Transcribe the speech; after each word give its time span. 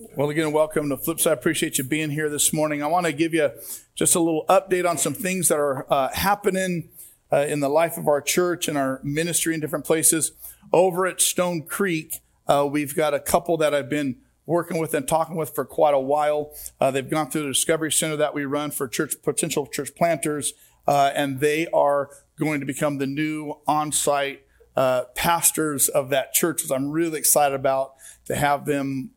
Well, 0.00 0.30
again, 0.30 0.52
welcome 0.52 0.88
to 0.88 0.96
Flipside. 0.96 1.26
I 1.26 1.32
appreciate 1.34 1.76
you 1.76 1.84
being 1.84 2.08
here 2.08 2.30
this 2.30 2.54
morning. 2.54 2.82
I 2.82 2.86
want 2.86 3.04
to 3.04 3.12
give 3.12 3.34
you 3.34 3.50
just 3.94 4.14
a 4.14 4.20
little 4.20 4.46
update 4.48 4.88
on 4.88 4.96
some 4.96 5.12
things 5.12 5.48
that 5.48 5.58
are 5.58 5.84
uh, 5.92 6.08
happening 6.14 6.88
uh, 7.30 7.44
in 7.46 7.60
the 7.60 7.68
life 7.68 7.98
of 7.98 8.08
our 8.08 8.22
church 8.22 8.66
and 8.66 8.78
our 8.78 9.02
ministry 9.04 9.52
in 9.52 9.60
different 9.60 9.84
places. 9.84 10.32
Over 10.72 11.06
at 11.06 11.20
Stone 11.20 11.64
Creek, 11.64 12.22
uh, 12.46 12.66
we've 12.70 12.96
got 12.96 13.12
a 13.12 13.20
couple 13.20 13.58
that 13.58 13.74
I've 13.74 13.90
been 13.90 14.16
working 14.46 14.78
with 14.78 14.94
and 14.94 15.06
talking 15.06 15.36
with 15.36 15.54
for 15.54 15.66
quite 15.66 15.92
a 15.92 16.00
while. 16.00 16.54
Uh, 16.80 16.90
they've 16.90 17.10
gone 17.10 17.30
through 17.30 17.42
the 17.42 17.48
Discovery 17.48 17.92
Center 17.92 18.16
that 18.16 18.32
we 18.32 18.46
run 18.46 18.70
for 18.70 18.88
church 18.88 19.16
potential 19.22 19.66
church 19.66 19.94
planters, 19.94 20.54
uh, 20.88 21.10
and 21.14 21.40
they 21.40 21.66
are 21.74 22.08
going 22.38 22.60
to 22.60 22.66
become 22.66 22.96
the 22.96 23.06
new 23.06 23.60
on-site 23.66 24.46
uh, 24.76 25.04
pastors 25.14 25.90
of 25.90 26.08
that 26.08 26.32
church, 26.32 26.62
which 26.62 26.72
I'm 26.72 26.90
really 26.90 27.18
excited 27.18 27.54
about 27.54 27.96
to 28.24 28.34
have 28.34 28.64
them 28.64 29.10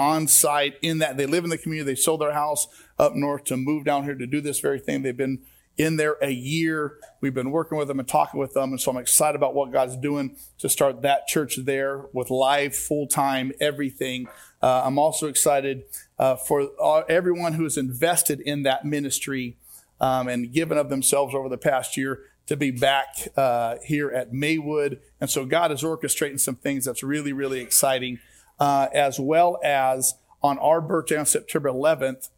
on 0.00 0.26
site 0.26 0.76
in 0.80 0.98
that 0.98 1.18
they 1.18 1.26
live 1.26 1.44
in 1.44 1.50
the 1.50 1.58
community. 1.58 1.92
They 1.92 2.00
sold 2.00 2.22
their 2.22 2.32
house 2.32 2.66
up 2.98 3.14
north 3.14 3.44
to 3.44 3.56
move 3.58 3.84
down 3.84 4.04
here 4.04 4.14
to 4.14 4.26
do 4.26 4.40
this 4.40 4.58
very 4.58 4.80
thing. 4.80 5.02
They've 5.02 5.16
been 5.16 5.40
in 5.76 5.96
there 5.96 6.16
a 6.22 6.30
year. 6.30 6.96
We've 7.20 7.34
been 7.34 7.50
working 7.50 7.76
with 7.76 7.88
them 7.88 8.00
and 8.00 8.08
talking 8.08 8.40
with 8.40 8.54
them. 8.54 8.70
And 8.70 8.80
so 8.80 8.90
I'm 8.90 8.96
excited 8.96 9.36
about 9.36 9.54
what 9.54 9.72
God's 9.72 9.98
doing 9.98 10.36
to 10.58 10.70
start 10.70 11.02
that 11.02 11.26
church 11.26 11.58
there 11.64 12.06
with 12.14 12.30
live, 12.30 12.74
full 12.74 13.06
time, 13.06 13.52
everything. 13.60 14.26
Uh, 14.62 14.82
I'm 14.86 14.98
also 14.98 15.26
excited 15.26 15.82
uh, 16.18 16.36
for 16.36 16.62
all, 16.80 17.04
everyone 17.06 17.52
who 17.52 17.64
has 17.64 17.76
invested 17.76 18.40
in 18.40 18.62
that 18.62 18.86
ministry 18.86 19.58
um, 20.00 20.28
and 20.28 20.50
given 20.50 20.78
of 20.78 20.88
themselves 20.88 21.34
over 21.34 21.50
the 21.50 21.58
past 21.58 21.96
year 21.98 22.20
to 22.46 22.56
be 22.56 22.70
back 22.70 23.28
uh, 23.36 23.76
here 23.84 24.10
at 24.10 24.32
Maywood. 24.32 25.00
And 25.20 25.28
so 25.28 25.44
God 25.44 25.70
is 25.70 25.82
orchestrating 25.82 26.40
some 26.40 26.56
things 26.56 26.86
that's 26.86 27.02
really, 27.02 27.34
really 27.34 27.60
exciting 27.60 28.18
uh, 28.60 28.88
as 28.92 29.18
well 29.18 29.58
as 29.64 30.14
on 30.42 30.58
our 30.58 30.80
birthday 30.80 31.16
on 31.16 31.26
September 31.26 31.70
11th, 31.70 32.28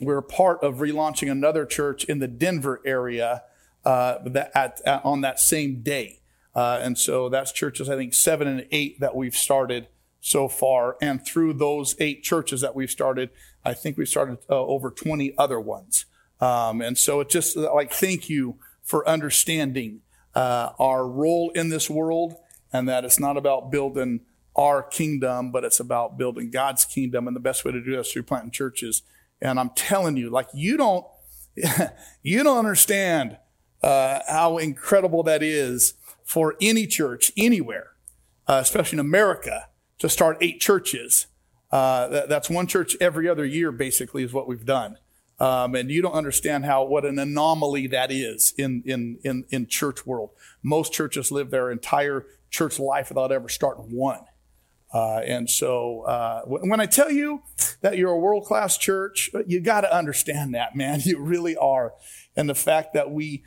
we're 0.00 0.22
part 0.22 0.62
of 0.62 0.76
relaunching 0.76 1.30
another 1.30 1.64
church 1.64 2.04
in 2.04 2.18
the 2.18 2.28
Denver 2.28 2.82
area 2.84 3.42
uh, 3.84 4.18
that 4.26 4.50
at, 4.54 4.80
at, 4.84 5.04
on 5.04 5.20
that 5.20 5.38
same 5.38 5.82
day. 5.82 6.20
Uh, 6.54 6.78
and 6.82 6.98
so 6.98 7.28
that's 7.28 7.52
churches, 7.52 7.88
I 7.88 7.96
think, 7.96 8.14
seven 8.14 8.46
and 8.48 8.66
eight 8.70 9.00
that 9.00 9.14
we've 9.14 9.34
started 9.34 9.88
so 10.20 10.48
far. 10.48 10.96
And 11.00 11.24
through 11.24 11.54
those 11.54 11.94
eight 12.00 12.22
churches 12.22 12.60
that 12.60 12.74
we've 12.74 12.90
started, 12.90 13.30
I 13.64 13.74
think 13.74 13.96
we've 13.96 14.08
started 14.08 14.38
uh, 14.48 14.58
over 14.58 14.90
20 14.90 15.34
other 15.36 15.60
ones. 15.60 16.06
Um, 16.40 16.80
and 16.80 16.98
so 16.98 17.20
it's 17.20 17.32
just 17.32 17.56
like, 17.56 17.92
thank 17.92 18.28
you 18.28 18.58
for 18.82 19.08
understanding 19.08 20.00
uh, 20.34 20.70
our 20.78 21.06
role 21.06 21.50
in 21.54 21.68
this 21.68 21.88
world 21.88 22.34
and 22.72 22.88
that 22.88 23.04
it's 23.04 23.20
not 23.20 23.36
about 23.36 23.70
building 23.70 24.20
our 24.56 24.82
kingdom, 24.82 25.50
but 25.50 25.64
it's 25.64 25.80
about 25.80 26.16
building 26.16 26.50
God's 26.50 26.84
kingdom. 26.84 27.26
And 27.26 27.34
the 27.34 27.40
best 27.40 27.64
way 27.64 27.72
to 27.72 27.82
do 27.82 27.92
that 27.92 28.00
is 28.00 28.12
through 28.12 28.22
planting 28.24 28.50
churches. 28.50 29.02
And 29.40 29.58
I'm 29.58 29.70
telling 29.70 30.16
you, 30.16 30.30
like 30.30 30.48
you 30.54 30.76
don't, 30.76 31.06
you 32.22 32.42
don't 32.42 32.58
understand 32.58 33.38
uh, 33.82 34.20
how 34.28 34.58
incredible 34.58 35.22
that 35.24 35.42
is 35.42 35.94
for 36.24 36.56
any 36.60 36.86
church 36.86 37.32
anywhere, 37.36 37.88
uh, 38.48 38.58
especially 38.62 38.96
in 38.96 39.00
America, 39.00 39.68
to 39.98 40.08
start 40.08 40.38
eight 40.40 40.60
churches. 40.60 41.26
Uh, 41.70 42.08
that, 42.08 42.28
that's 42.28 42.48
one 42.48 42.66
church 42.66 42.96
every 43.00 43.28
other 43.28 43.44
year, 43.44 43.72
basically, 43.72 44.22
is 44.22 44.32
what 44.32 44.46
we've 44.46 44.64
done. 44.64 44.98
Um, 45.40 45.74
and 45.74 45.90
you 45.90 46.00
don't 46.00 46.12
understand 46.12 46.64
how 46.64 46.84
what 46.84 47.04
an 47.04 47.18
anomaly 47.18 47.88
that 47.88 48.12
is 48.12 48.54
in 48.56 48.82
in 48.86 49.18
in 49.24 49.44
in 49.50 49.66
church 49.66 50.06
world. 50.06 50.30
Most 50.62 50.92
churches 50.92 51.32
live 51.32 51.50
their 51.50 51.72
entire 51.72 52.26
church 52.50 52.78
life 52.78 53.08
without 53.08 53.32
ever 53.32 53.48
starting 53.48 53.90
one. 53.90 54.20
Uh, 54.94 55.18
and 55.26 55.50
so 55.50 56.02
uh, 56.02 56.42
when 56.42 56.78
I 56.78 56.86
tell 56.86 57.10
you 57.10 57.42
that 57.80 57.98
you're 57.98 58.12
a 58.12 58.18
world 58.18 58.44
class 58.44 58.78
church, 58.78 59.28
you 59.44 59.60
got 59.60 59.80
to 59.80 59.94
understand 59.94 60.54
that, 60.54 60.76
man. 60.76 61.00
You 61.04 61.20
really 61.20 61.56
are. 61.56 61.94
And 62.36 62.48
the 62.48 62.54
fact 62.54 62.94
that 62.94 63.10
we 63.10 63.42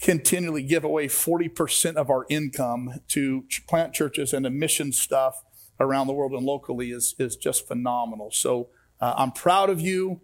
continually 0.00 0.62
give 0.62 0.82
away 0.82 1.06
40% 1.06 1.94
of 1.94 2.10
our 2.10 2.26
income 2.28 3.00
to 3.08 3.44
plant 3.68 3.94
churches 3.94 4.32
and 4.32 4.44
to 4.44 4.50
mission 4.50 4.90
stuff 4.90 5.44
around 5.78 6.08
the 6.08 6.12
world 6.12 6.32
and 6.32 6.44
locally 6.44 6.90
is, 6.90 7.14
is 7.18 7.36
just 7.36 7.68
phenomenal. 7.68 8.30
So 8.32 8.68
uh, 9.00 9.14
I'm 9.16 9.30
proud 9.30 9.70
of 9.70 9.80
you. 9.80 10.20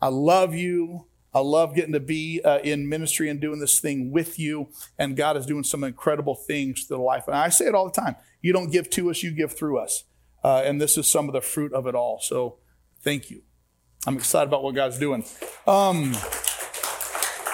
I 0.00 0.08
love 0.08 0.54
you. 0.54 1.06
I 1.32 1.40
love 1.40 1.74
getting 1.74 1.94
to 1.94 2.00
be 2.00 2.40
uh, 2.44 2.58
in 2.58 2.88
ministry 2.88 3.28
and 3.28 3.40
doing 3.40 3.58
this 3.58 3.80
thing 3.80 4.12
with 4.12 4.38
you. 4.38 4.68
And 4.98 5.16
God 5.16 5.36
is 5.36 5.46
doing 5.46 5.64
some 5.64 5.82
incredible 5.82 6.36
things 6.36 6.86
the 6.86 6.98
life. 6.98 7.24
And 7.26 7.36
I 7.36 7.48
say 7.48 7.64
it 7.64 7.74
all 7.74 7.86
the 7.86 8.00
time. 8.00 8.16
You 8.44 8.52
don't 8.52 8.70
give 8.70 8.90
to 8.90 9.08
us, 9.08 9.22
you 9.22 9.30
give 9.30 9.56
through 9.56 9.78
us. 9.78 10.04
Uh, 10.44 10.60
and 10.66 10.78
this 10.78 10.98
is 10.98 11.06
some 11.06 11.30
of 11.30 11.32
the 11.32 11.40
fruit 11.40 11.72
of 11.72 11.86
it 11.86 11.94
all. 11.94 12.20
So 12.20 12.58
thank 13.00 13.30
you. 13.30 13.40
I'm 14.06 14.18
excited 14.18 14.48
about 14.48 14.62
what 14.62 14.74
God's 14.74 14.98
doing. 14.98 15.24
Um, 15.66 16.12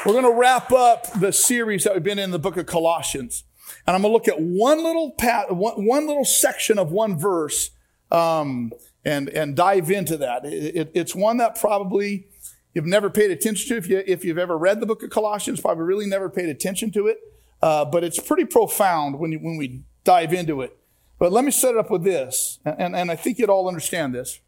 we're 0.04 0.14
going 0.14 0.24
to 0.24 0.34
wrap 0.36 0.72
up 0.72 1.06
the 1.12 1.32
series 1.32 1.84
that 1.84 1.94
we've 1.94 2.02
been 2.02 2.18
in 2.18 2.32
the 2.32 2.40
book 2.40 2.56
of 2.56 2.66
Colossians. 2.66 3.44
And 3.86 3.94
I'm 3.94 4.02
going 4.02 4.10
to 4.10 4.14
look 4.14 4.26
at 4.26 4.42
one 4.42 4.82
little 4.82 5.12
pat, 5.12 5.54
one, 5.54 5.86
one 5.86 6.08
little 6.08 6.24
section 6.24 6.76
of 6.76 6.90
one 6.90 7.16
verse, 7.16 7.70
um, 8.10 8.72
and, 9.04 9.28
and 9.28 9.54
dive 9.54 9.92
into 9.92 10.16
that. 10.16 10.44
It, 10.44 10.74
it, 10.74 10.90
it's 10.92 11.14
one 11.14 11.36
that 11.36 11.54
probably 11.54 12.26
you've 12.74 12.84
never 12.84 13.10
paid 13.10 13.30
attention 13.30 13.68
to. 13.68 13.76
If, 13.76 13.88
you, 13.88 14.02
if 14.08 14.24
you've 14.24 14.38
ever 14.38 14.58
read 14.58 14.80
the 14.80 14.86
book 14.86 15.04
of 15.04 15.10
Colossians, 15.10 15.60
probably 15.60 15.84
really 15.84 16.06
never 16.06 16.28
paid 16.28 16.48
attention 16.48 16.90
to 16.90 17.06
it. 17.06 17.18
Uh, 17.62 17.84
but 17.84 18.02
it's 18.02 18.18
pretty 18.18 18.44
profound 18.44 19.20
when, 19.20 19.30
you, 19.30 19.38
when 19.38 19.56
we 19.56 19.84
dive 20.02 20.34
into 20.34 20.62
it. 20.62 20.76
But 21.20 21.32
let 21.32 21.44
me 21.44 21.50
set 21.50 21.74
it 21.74 21.76
up 21.76 21.90
with 21.90 22.02
this, 22.02 22.60
and, 22.64 22.96
and 22.96 23.10
I 23.10 23.14
think 23.14 23.38
you'd 23.38 23.50
all 23.50 23.68
understand 23.68 24.14
this. 24.14 24.40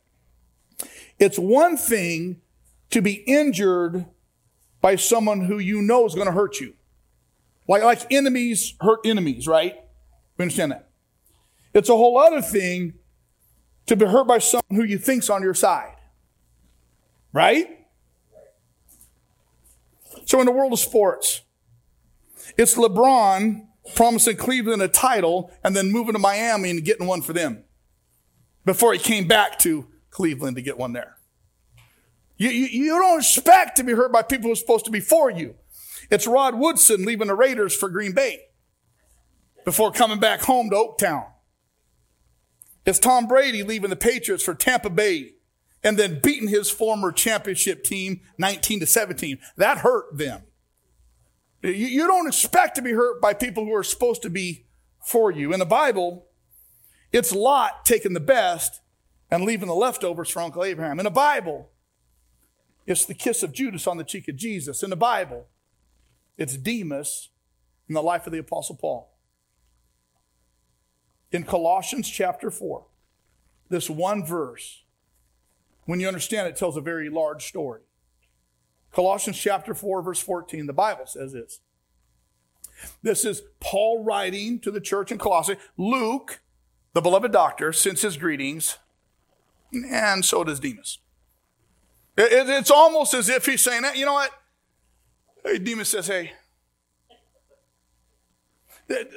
It's 1.19 1.39
one 1.39 1.77
thing 1.77 2.41
to 2.89 3.03
be 3.03 3.23
injured 3.27 4.07
by 4.81 4.97
someone 4.97 5.43
who 5.43 5.59
you 5.59 5.83
know 5.83 6.07
is 6.07 6.15
going 6.15 6.29
to 6.29 6.33
hurt 6.33 6.61
you. 6.61 6.73
Like, 7.69 7.83
like 7.83 8.11
enemies 8.11 8.75
hurt 8.81 9.01
enemies, 9.05 9.47
right? 9.47 9.75
We 10.39 10.45
understand 10.45 10.73
that. 10.73 10.89
It's 11.75 11.91
a 11.91 11.95
whole 11.95 12.17
other 12.17 12.41
thing 12.41 12.95
to 13.85 13.95
be 13.95 14.07
hurt 14.07 14.27
by 14.27 14.39
someone 14.39 14.65
who 14.71 14.83
you 14.83 14.97
think's 14.97 15.29
on 15.29 15.43
your 15.43 15.55
side. 15.55 15.97
Right? 17.35 17.87
So 20.25 20.41
in 20.41 20.47
the 20.47 20.53
world 20.53 20.73
of 20.73 20.79
sports, 20.79 21.43
it's 22.57 22.77
LeBron 22.77 23.67
promising 23.95 24.37
Cleveland 24.37 24.83
a 24.83 24.89
title 24.89 25.51
and 25.65 25.77
then 25.77 25.91
moving 25.91 26.15
to 26.15 26.19
Miami 26.19 26.71
and 26.71 26.85
getting 26.85 27.07
one 27.07 27.23
for 27.23 27.33
them 27.33 27.65
before 28.65 28.93
he 28.93 28.99
came 28.99 29.27
back 29.27 29.59
to 29.61 29.87
Cleveland 30.11 30.57
to 30.57 30.63
get 30.63 30.79
one 30.79 30.93
there. 30.93 31.17
You, 32.37 32.51
you, 32.51 32.67
you 32.67 32.99
don't 32.99 33.21
expect 33.21 33.77
to 33.77 33.85
be 33.85 33.93
hurt 33.93 34.13
by 34.13 34.23
people 34.23 34.49
who 34.49 34.53
are 34.53 34.57
supposed 34.57 34.85
to 34.87 34.91
be 34.91 35.01
for 35.01 35.31
you. 35.31 35.57
It's 36.11 36.27
Rod 36.27 36.57
Woodson 36.57 37.05
leaving 37.05 37.29
the 37.29 37.35
Raiders 37.35 37.75
for 37.75 37.89
Green 37.89 38.13
Bay 38.13 38.41
before 39.65 39.93
coming 39.93 40.19
back 40.19 40.43
home 40.43 40.71
to 40.71 40.77
Oaktown. 40.77 41.27
It's 42.85 42.99
Tom 42.99 43.27
Brady 43.27 43.63
leaving 43.63 43.91
the 43.91 43.97
Patriots 43.97 44.43
for 44.43 44.55
Tampa 44.55 44.91
Bay 44.91 45.35
and 45.85 45.97
then 45.97 46.21
beating 46.23 46.49
his 46.49 46.71
former 46.71 47.13
championship 47.13 47.85
team 47.85 48.21
19 48.39 48.81
to 48.81 48.87
17. 48.87 49.39
That 49.57 49.79
hurt 49.79 50.17
them. 50.17 50.43
You, 51.63 52.09
don't 52.09 52.27
expect 52.27 52.75
to 52.77 52.83
be 52.83 52.93
hurt 52.93 53.21
by 53.21 53.35
people 53.35 53.65
who 53.65 53.75
are 53.75 53.85
supposed 53.85 54.23
to 54.23 54.31
be 54.31 54.67
for 55.01 55.31
you. 55.31 55.53
In 55.53 55.61
the 55.61 55.67
Bible, 55.67 56.27
it's 57.13 57.33
Lot 57.33 57.85
taking 57.85 58.15
the 58.15 58.21
best 58.21 58.81
and 59.31 59.45
leaving 59.45 59.69
the 59.69 59.75
leftovers 59.75 60.29
for 60.29 60.43
Uncle 60.43 60.65
Abraham. 60.65 60.99
In 60.99 61.05
the 61.05 61.11
Bible, 61.11 61.71
it's 62.85 63.05
the 63.05 63.15
kiss 63.15 63.45
of 63.45 63.53
Judas 63.53 63.87
on 63.87 63.97
the 63.97 64.05
cheek 64.05 64.27
of 64.29 64.37
Jesus. 64.37 64.83
In 64.83 64.91
the 64.91 64.97
Bible, 64.97 65.47
it's 66.37 66.57
Demas 66.57 67.31
in 67.89 67.95
the 67.95 68.03
life 68.03 68.27
of 68.27 68.33
the 68.33 68.39
Apostle 68.39 68.77
Paul. 68.77 69.17
In 71.31 71.45
Colossians 71.45 72.09
chapter 72.09 72.51
4, 72.51 72.87
this 73.69 73.89
one 73.89 74.27
verse, 74.27 74.83
when 75.85 76.01
you 76.01 76.09
understand 76.09 76.49
it, 76.49 76.57
tells 76.57 76.77
a 76.77 76.81
very 76.81 77.09
large 77.09 77.47
story. 77.47 77.83
Colossians 78.93 79.39
chapter 79.39 79.75
4, 79.75 80.03
verse 80.03 80.21
14, 80.21 80.67
the 80.67 80.73
Bible 80.73 81.07
says 81.07 81.33
this. 81.33 81.61
This 83.03 83.25
is 83.25 83.43
Paul 83.61 84.05
writing 84.05 84.59
to 84.61 84.71
the 84.71 84.81
church 84.81 85.11
in 85.11 85.19
Colossae. 85.19 85.57
Luke, 85.77 86.41
the 86.93 87.01
beloved 87.01 87.33
doctor, 87.33 87.73
sends 87.73 88.03
his 88.03 88.17
greetings, 88.17 88.79
and 89.73 90.25
so 90.25 90.45
does 90.45 90.61
Demas. 90.61 90.99
it's 92.17 92.71
almost 92.71 93.15
as 93.15 93.29
if 93.29 93.47
he's 93.47 93.63
saying, 93.63 93.83
you 93.95 94.05
know 94.05 94.15
what? 94.15 94.31
Hey, 95.45 95.59
Demas 95.59 95.89
says, 95.89 96.07
hey. 96.07 96.33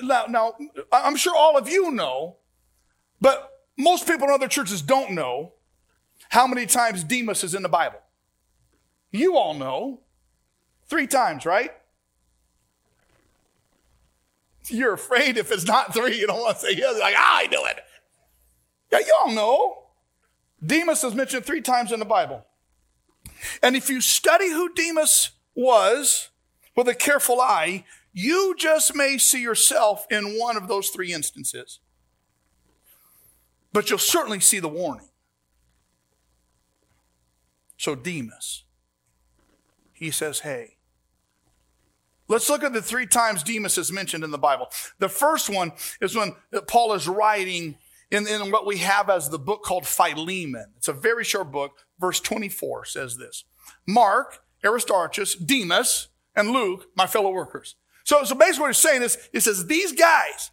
Now, 0.02 0.26
now, 0.30 0.54
I'm 0.92 1.18
sure 1.18 1.36
all 1.36 1.58
of 1.58 1.68
you 1.68 1.92
know, 1.92 2.38
but 3.20 3.52
most 3.78 4.08
people 4.08 4.28
in 4.28 4.34
other 4.34 4.48
churches 4.48 4.82
don't 4.82 5.12
know 5.12 5.54
how 6.30 6.48
many 6.48 6.66
times 6.66 7.04
Demas 7.04 7.44
is 7.44 7.54
in 7.54 7.62
the 7.62 7.70
Bible. 7.70 8.00
You 9.16 9.38
all 9.38 9.54
know. 9.54 10.02
Three 10.88 11.08
times, 11.08 11.46
right? 11.46 11.72
You're 14.68 14.94
afraid 14.94 15.38
if 15.38 15.52
it's 15.52 15.66
not 15.66 15.94
three, 15.94 16.20
you 16.20 16.28
don't 16.28 16.40
want 16.40 16.60
to 16.60 16.66
say 16.66 16.76
yes. 16.76 17.00
Like, 17.00 17.16
ah, 17.18 17.38
I 17.38 17.48
do 17.48 17.64
it. 17.66 17.80
Yeah, 18.92 19.00
you 19.00 19.18
all 19.22 19.32
know. 19.32 19.84
Demas 20.64 21.04
is 21.04 21.16
mentioned 21.16 21.46
three 21.46 21.62
times 21.62 21.92
in 21.92 22.00
the 22.00 22.06
Bible. 22.06 22.46
And 23.62 23.76
if 23.76 23.90
you 23.90 24.02
study 24.02 24.50
who 24.50 24.74
Demas 24.74 25.32
was 25.56 26.30
with 26.76 26.88
a 26.88 26.96
careful 26.96 27.40
eye, 27.42 27.86
you 28.14 28.56
just 28.58 28.96
may 28.96 29.18
see 29.18 29.42
yourself 29.42 30.06
in 30.10 30.38
one 30.38 30.58
of 30.58 30.68
those 30.68 30.90
three 30.90 31.14
instances. 31.14 31.80
But 33.74 33.90
you'll 33.90 34.00
certainly 34.00 34.40
see 34.40 34.60
the 34.60 34.70
warning. 34.70 35.10
So, 37.78 37.94
Demas, 37.94 38.65
he 39.96 40.12
says, 40.12 40.42
Hey, 40.42 40.78
let's 42.28 42.50
look 42.50 42.64
at 42.64 42.74
the 42.74 42.82
three 42.82 43.08
times 43.08 43.42
Demas 43.42 43.78
is 43.78 43.92
mentioned 43.92 44.24
in 44.24 44.32
the 44.32 44.38
Bible. 44.38 44.68
The 45.00 45.10
first 45.10 45.50
one 45.50 45.72
is 46.02 46.16
when 46.16 46.36
Paul 46.68 46.94
is 46.94 47.08
writing 47.08 47.78
in, 48.12 48.28
in 48.28 48.52
what 48.52 48.66
we 48.66 48.78
have 48.78 49.10
as 49.10 49.30
the 49.30 49.40
book 49.40 49.64
called 49.64 49.88
Philemon. 49.88 50.74
It's 50.78 50.88
a 50.88 50.94
very 50.94 51.24
short 51.24 51.52
book. 51.52 51.86
Verse 52.00 52.20
24 52.20 52.86
says 52.86 53.18
this 53.18 53.46
Mark, 53.88 54.44
Aristarchus, 54.64 55.36
Demas, 55.36 56.10
and 56.36 56.52
Luke, 56.52 56.88
my 56.96 57.08
fellow 57.08 57.32
workers. 57.32 57.76
So, 58.04 58.24
so 58.24 58.36
basically 58.36 58.62
what 58.62 58.68
he's 58.68 58.78
saying 58.78 59.02
is, 59.02 59.18
he 59.32 59.40
says, 59.40 59.66
these 59.66 59.92
guys, 59.92 60.52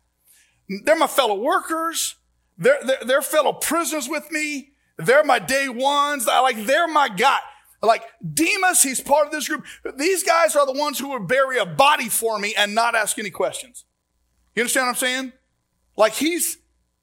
they're 0.85 0.97
my 0.97 1.06
fellow 1.06 1.35
workers. 1.35 2.17
They're, 2.56 2.79
they're, 2.85 3.05
they're 3.05 3.23
fellow 3.23 3.53
prisoners 3.53 4.09
with 4.09 4.31
me. 4.31 4.71
They're 4.97 5.25
my 5.25 5.38
day 5.38 5.69
ones. 5.69 6.29
I 6.29 6.41
like, 6.41 6.65
they're 6.65 6.88
my 6.88 7.09
guy. 7.09 7.41
Like 7.82 8.05
Demas, 8.23 8.82
he's 8.82 9.00
part 9.00 9.26
of 9.26 9.32
this 9.32 9.49
group. 9.49 9.64
These 9.96 10.23
guys 10.23 10.55
are 10.55 10.64
the 10.64 10.73
ones 10.73 11.00
who 11.00 11.08
would 11.11 11.26
bury 11.26 11.58
a 11.58 11.67
body 11.67 12.08
for 12.08 12.38
me 12.38 12.55
and 12.56 12.75
not 12.75 12.94
ask 12.94 13.19
any 13.19 13.31
questions. 13.31 13.84
You 14.55 14.62
understand 14.62 14.87
what 14.87 14.90
I'm 14.90 14.96
saying? 14.96 15.32
Like 15.96 16.12
he's, 16.12 16.58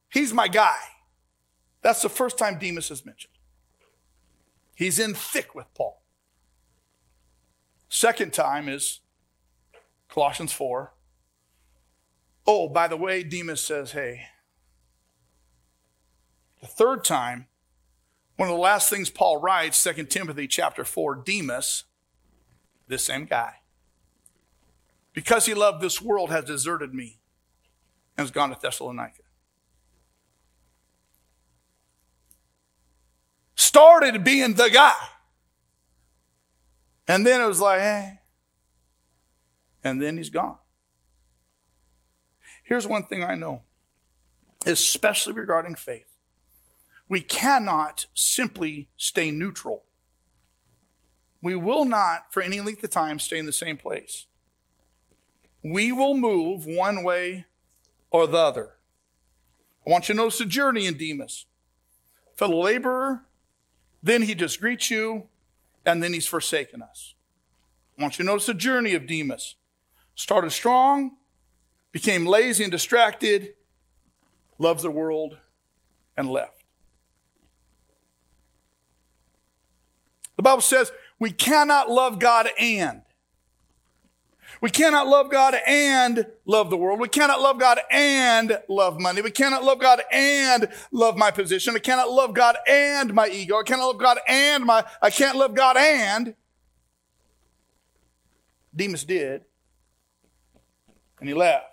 he's 0.10 0.34
my 0.34 0.48
guy. 0.48 0.78
That's 1.82 2.02
the 2.02 2.10
first 2.10 2.38
time 2.38 2.58
Demas 2.60 2.92
is 2.92 3.06
mentioned. 3.06 3.34
He's 4.74 5.00
in 5.00 5.14
thick 5.14 5.54
with 5.54 5.68
Paul. 5.76 6.02
Second 7.90 8.34
time 8.34 8.70
is 8.70 9.02
Colossians 10.08 10.54
4. 10.54 10.94
Oh, 12.48 12.70
by 12.70 12.88
the 12.88 12.96
way, 12.96 13.24
Demas 13.24 13.62
says, 13.62 13.92
hey. 13.92 14.22
The 16.62 16.68
third 16.68 17.04
time 17.04 17.49
one 18.40 18.48
of 18.48 18.56
the 18.56 18.62
last 18.62 18.90
things 18.90 19.10
Paul 19.10 19.36
writes, 19.36 19.84
2 19.84 20.06
Timothy 20.06 20.48
chapter 20.48 20.86
4, 20.86 21.24
Demas, 21.26 21.84
this 22.88 23.04
same 23.04 23.26
guy, 23.26 23.56
because 25.12 25.46
he 25.46 25.54
loved 25.54 25.82
this 25.82 26.02
world, 26.02 26.30
has 26.30 26.46
deserted 26.46 26.94
me 26.94 27.20
and 28.16 28.24
has 28.24 28.32
gone 28.32 28.50
to 28.50 28.58
Thessalonica. 28.58 29.24
Started 33.56 34.24
being 34.24 34.54
the 34.54 34.70
guy. 34.70 34.96
And 37.10 37.28
then 37.28 37.42
it 37.42 37.46
was 37.46 37.60
like, 37.60 37.82
hey. 37.82 38.20
And 39.84 40.02
then 40.02 40.16
he's 40.16 40.30
gone. 40.30 40.60
Here's 42.64 42.88
one 42.88 43.04
thing 43.04 43.22
I 43.22 43.36
know, 43.36 43.64
especially 44.66 45.34
regarding 45.34 45.76
faith 45.76 46.09
we 47.10 47.22
cannot 47.22 48.06
simply 48.14 48.88
stay 48.96 49.32
neutral. 49.32 49.84
We 51.42 51.56
will 51.56 51.86
not, 51.86 52.32
for 52.32 52.42
any 52.42 52.62
length 52.62 52.84
of 52.84 52.92
time, 52.92 53.18
stay 53.18 53.40
in 53.40 53.48
the 53.48 53.52
same 53.52 53.78
place. 53.78 54.28
We 55.64 55.92
will 55.92 56.16
move 56.16 56.66
one 56.66 57.04
way 57.04 57.46
or 58.12 58.28
the 58.28 58.38
other. 58.38 58.76
I 59.86 59.90
want 59.90 60.08
you 60.08 60.14
to 60.14 60.22
notice 60.22 60.38
the 60.38 60.46
journey 60.46 60.86
in 60.86 60.98
Demas. 60.98 61.46
Fellow 62.36 62.62
laborer, 62.62 63.26
then 64.04 64.22
he 64.22 64.36
just 64.36 64.62
greets 64.62 64.92
you, 64.92 65.28
and 65.86 66.04
then 66.04 66.14
he's 66.14 66.28
forsaken 66.28 66.82
us. 66.82 67.16
I 67.98 68.04
want 68.04 68.20
you 68.20 68.24
to 68.24 68.32
notice 68.32 68.46
the 68.46 68.54
journey 68.54 68.94
of 68.94 69.08
Demas. 69.08 69.56
Started 70.16 70.52
strong, 70.52 71.18
became 71.92 72.26
lazy 72.26 72.64
and 72.64 72.72
distracted, 72.72 73.56
loved 74.58 74.82
the 74.82 74.92
world, 74.92 75.38
and 76.16 76.30
left. 76.30 76.59
The 80.40 80.44
Bible 80.44 80.62
says 80.62 80.94
we 81.20 81.32
cannot 81.32 81.92
love 81.92 82.18
God 82.18 82.48
and. 82.58 83.02
We 84.62 84.70
cannot 84.70 85.06
love 85.06 85.30
God 85.30 85.54
and 85.68 86.28
love 86.46 86.70
the 86.70 86.78
world. 86.78 87.02
We 87.02 87.10
cannot 87.10 87.42
love 87.42 87.60
God 87.60 87.82
and 87.92 88.58
love 88.70 89.02
money. 89.02 89.22
We 89.22 89.32
cannot 89.32 89.66
love 89.66 89.82
God 89.82 90.02
and 90.14 90.70
love 90.94 91.18
my 91.18 91.30
position. 91.30 91.76
I 91.76 91.80
cannot 91.80 92.10
love 92.10 92.34
God 92.34 92.56
and 92.70 93.14
my 93.14 93.28
ego. 93.28 93.60
I 93.60 93.64
cannot 93.64 93.88
love 93.88 93.98
God 93.98 94.20
and 94.30 94.64
my, 94.64 94.86
I 95.02 95.10
can't 95.10 95.38
love 95.38 95.56
God 95.56 95.76
and. 95.76 96.34
Demas 98.74 99.04
did. 99.04 99.44
And 101.20 101.28
he 101.28 101.36
left. 101.36 101.66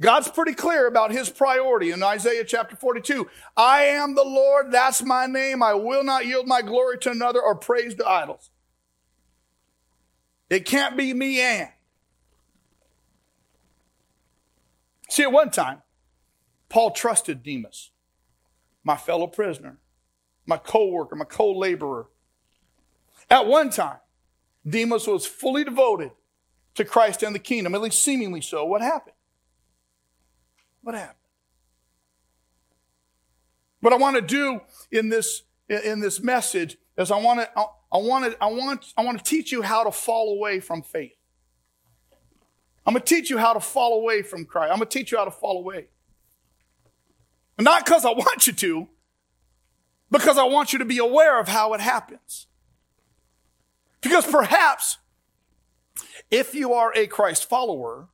God's 0.00 0.28
pretty 0.28 0.54
clear 0.54 0.86
about 0.86 1.12
his 1.12 1.28
priority 1.28 1.90
in 1.90 2.02
Isaiah 2.02 2.44
chapter 2.44 2.74
42. 2.74 3.28
I 3.56 3.82
am 3.82 4.14
the 4.14 4.24
Lord, 4.24 4.72
that's 4.72 5.02
my 5.02 5.26
name. 5.26 5.62
I 5.62 5.74
will 5.74 6.02
not 6.02 6.26
yield 6.26 6.46
my 6.46 6.62
glory 6.62 6.98
to 6.98 7.10
another 7.10 7.40
or 7.40 7.54
praise 7.54 7.94
to 7.96 8.08
idols. 8.08 8.50
It 10.48 10.64
can't 10.64 10.96
be 10.96 11.12
me 11.12 11.40
and. 11.40 11.68
See, 15.10 15.22
at 15.22 15.32
one 15.32 15.50
time, 15.50 15.82
Paul 16.70 16.92
trusted 16.92 17.42
Demas, 17.42 17.90
my 18.82 18.96
fellow 18.96 19.26
prisoner, 19.26 19.78
my 20.46 20.56
co 20.56 20.86
worker, 20.86 21.14
my 21.14 21.24
co 21.24 21.52
laborer. 21.52 22.06
At 23.28 23.46
one 23.46 23.70
time, 23.70 23.98
Demas 24.66 25.06
was 25.06 25.26
fully 25.26 25.62
devoted 25.62 26.12
to 26.74 26.84
Christ 26.84 27.22
and 27.22 27.34
the 27.34 27.40
kingdom, 27.40 27.74
at 27.74 27.82
least 27.82 28.02
seemingly 28.02 28.40
so. 28.40 28.64
What 28.64 28.80
happened? 28.80 29.14
What 30.82 30.94
happened? 30.94 31.16
What 33.80 33.92
I 33.92 33.96
want 33.96 34.16
to 34.16 34.22
do 34.22 34.60
in 34.90 35.08
this 35.08 35.42
in 35.68 36.00
this 36.00 36.20
message 36.20 36.76
is 36.98 37.10
I 37.10 37.18
want 37.18 37.40
to 37.40 37.50
I 37.56 37.96
want 37.98 38.32
to 38.32 38.42
I 38.42 38.46
want 38.46 38.92
I 38.96 39.04
want 39.04 39.18
to 39.18 39.24
teach 39.24 39.52
you 39.52 39.62
how 39.62 39.84
to 39.84 39.92
fall 39.92 40.34
away 40.34 40.60
from 40.60 40.82
faith. 40.82 41.12
I'm 42.86 42.94
going 42.94 43.02
to 43.02 43.14
teach 43.14 43.30
you 43.30 43.38
how 43.38 43.52
to 43.52 43.60
fall 43.60 44.00
away 44.00 44.22
from 44.22 44.44
Christ. 44.44 44.72
I'm 44.72 44.78
going 44.78 44.88
to 44.88 44.98
teach 44.98 45.12
you 45.12 45.18
how 45.18 45.24
to 45.24 45.30
fall 45.30 45.58
away. 45.58 45.86
Not 47.58 47.84
because 47.84 48.04
I 48.04 48.10
want 48.10 48.46
you 48.46 48.52
to, 48.54 48.88
because 50.10 50.38
I 50.38 50.44
want 50.44 50.72
you 50.72 50.78
to 50.78 50.84
be 50.84 50.98
aware 50.98 51.38
of 51.38 51.48
how 51.48 51.74
it 51.74 51.80
happens. 51.80 52.46
Because 54.00 54.26
perhaps 54.26 54.98
if 56.30 56.54
you 56.54 56.72
are 56.72 56.92
a 56.96 57.06
Christ 57.06 57.48
follower, 57.48 58.08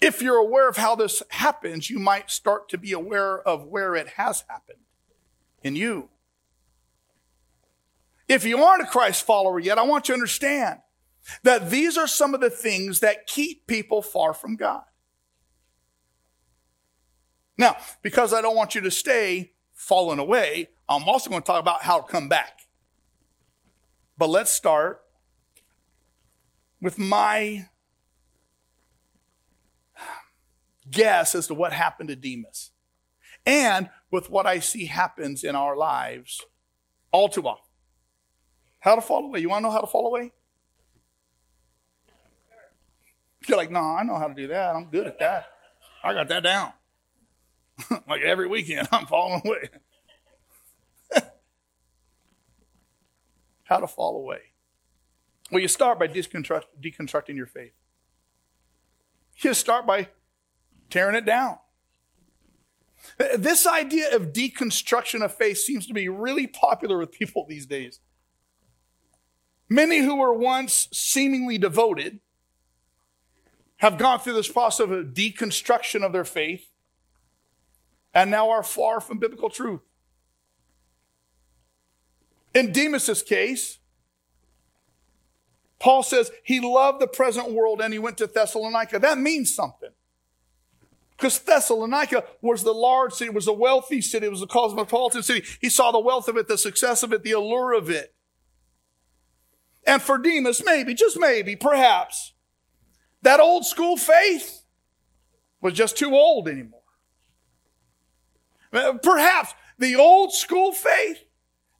if 0.00 0.22
you're 0.22 0.36
aware 0.36 0.68
of 0.68 0.76
how 0.76 0.94
this 0.94 1.22
happens, 1.28 1.90
you 1.90 1.98
might 1.98 2.30
start 2.30 2.68
to 2.70 2.78
be 2.78 2.92
aware 2.92 3.40
of 3.40 3.66
where 3.66 3.94
it 3.94 4.08
has 4.16 4.44
happened 4.48 4.78
in 5.62 5.76
you. 5.76 6.08
If 8.28 8.44
you 8.44 8.62
aren't 8.62 8.82
a 8.82 8.86
Christ 8.86 9.26
follower 9.26 9.58
yet, 9.58 9.78
I 9.78 9.82
want 9.82 10.08
you 10.08 10.14
to 10.14 10.20
understand 10.20 10.78
that 11.42 11.70
these 11.70 11.98
are 11.98 12.06
some 12.06 12.34
of 12.34 12.40
the 12.40 12.50
things 12.50 13.00
that 13.00 13.26
keep 13.26 13.66
people 13.66 14.02
far 14.02 14.32
from 14.32 14.56
God. 14.56 14.84
Now, 17.58 17.76
because 18.02 18.32
I 18.32 18.40
don't 18.40 18.56
want 18.56 18.74
you 18.74 18.80
to 18.82 18.90
stay 18.90 19.52
fallen 19.74 20.18
away, 20.18 20.68
I'm 20.88 21.04
also 21.04 21.28
going 21.28 21.42
to 21.42 21.46
talk 21.46 21.60
about 21.60 21.82
how 21.82 22.00
to 22.00 22.10
come 22.10 22.28
back. 22.28 22.60
But 24.16 24.30
let's 24.30 24.50
start 24.50 25.02
with 26.80 26.98
my 26.98 27.66
guess 30.90 31.34
as 31.34 31.46
to 31.48 31.54
what 31.54 31.72
happened 31.72 32.08
to 32.08 32.16
Demas 32.16 32.70
and 33.46 33.88
with 34.10 34.30
what 34.30 34.46
I 34.46 34.60
see 34.60 34.86
happens 34.86 35.44
in 35.44 35.54
our 35.54 35.76
lives 35.76 36.44
all 37.12 37.28
too 37.28 37.46
often. 37.46 37.64
How 38.80 38.94
to 38.94 39.00
fall 39.00 39.24
away. 39.24 39.40
You 39.40 39.48
want 39.50 39.62
to 39.62 39.68
know 39.68 39.72
how 39.72 39.80
to 39.80 39.86
fall 39.86 40.06
away? 40.06 40.32
You're 43.46 43.56
like, 43.56 43.70
no, 43.70 43.80
I 43.80 44.02
know 44.02 44.16
how 44.16 44.28
to 44.28 44.34
do 44.34 44.48
that. 44.48 44.74
I'm 44.74 44.86
good 44.90 45.06
at 45.06 45.18
that. 45.18 45.46
I 46.02 46.12
got 46.14 46.28
that 46.28 46.42
down. 46.42 46.72
like 48.08 48.22
every 48.22 48.46
weekend, 48.46 48.88
I'm 48.92 49.06
falling 49.06 49.42
away. 49.44 49.68
how 53.64 53.78
to 53.78 53.86
fall 53.86 54.16
away. 54.16 54.40
Well, 55.50 55.60
you 55.60 55.68
start 55.68 55.98
by 55.98 56.06
deconstructing 56.06 57.36
your 57.36 57.46
faith. 57.46 57.72
You 59.38 59.54
start 59.54 59.86
by 59.86 60.08
tearing 60.90 61.16
it 61.16 61.24
down. 61.24 61.58
This 63.36 63.66
idea 63.66 64.14
of 64.14 64.32
deconstruction 64.32 65.22
of 65.22 65.34
faith 65.34 65.58
seems 65.58 65.86
to 65.86 65.94
be 65.94 66.08
really 66.08 66.46
popular 66.46 66.98
with 66.98 67.12
people 67.12 67.46
these 67.48 67.66
days. 67.66 68.00
Many 69.68 69.98
who 69.98 70.16
were 70.16 70.34
once 70.34 70.88
seemingly 70.92 71.56
devoted 71.58 72.20
have 73.76 73.96
gone 73.96 74.20
through 74.20 74.34
this 74.34 74.50
process 74.50 74.84
of 74.84 74.90
deconstruction 74.90 76.04
of 76.04 76.12
their 76.12 76.24
faith 76.24 76.66
and 78.12 78.30
now 78.30 78.50
are 78.50 78.62
far 78.62 79.00
from 79.00 79.18
biblical 79.18 79.48
truth. 79.48 79.80
In 82.54 82.72
Demas's 82.72 83.22
case, 83.22 83.78
Paul 85.78 86.02
says 86.02 86.30
he 86.44 86.60
loved 86.60 87.00
the 87.00 87.06
present 87.06 87.52
world 87.52 87.80
and 87.80 87.92
he 87.92 87.98
went 87.98 88.18
to 88.18 88.26
Thessalonica. 88.26 88.98
That 88.98 89.18
means 89.18 89.54
something. 89.54 89.79
Because 91.20 91.38
Thessalonica 91.38 92.24
was 92.40 92.62
the 92.62 92.72
large 92.72 93.12
city, 93.12 93.28
was 93.28 93.46
a 93.46 93.52
wealthy 93.52 94.00
city, 94.00 94.24
it 94.24 94.30
was 94.30 94.40
a 94.40 94.46
cosmopolitan 94.46 95.22
city. 95.22 95.46
He 95.60 95.68
saw 95.68 95.92
the 95.92 96.00
wealth 96.00 96.28
of 96.28 96.38
it, 96.38 96.48
the 96.48 96.56
success 96.56 97.02
of 97.02 97.12
it, 97.12 97.22
the 97.22 97.32
allure 97.32 97.74
of 97.74 97.90
it. 97.90 98.14
And 99.86 100.00
for 100.00 100.16
Demas, 100.16 100.62
maybe, 100.64 100.94
just 100.94 101.18
maybe, 101.18 101.56
perhaps, 101.56 102.32
that 103.20 103.38
old 103.38 103.66
school 103.66 103.98
faith 103.98 104.62
was 105.60 105.74
just 105.74 105.98
too 105.98 106.14
old 106.14 106.48
anymore. 106.48 106.80
Uh, 108.72 108.94
perhaps 109.02 109.52
the 109.78 109.96
old 109.96 110.32
school 110.32 110.72
faith, 110.72 111.18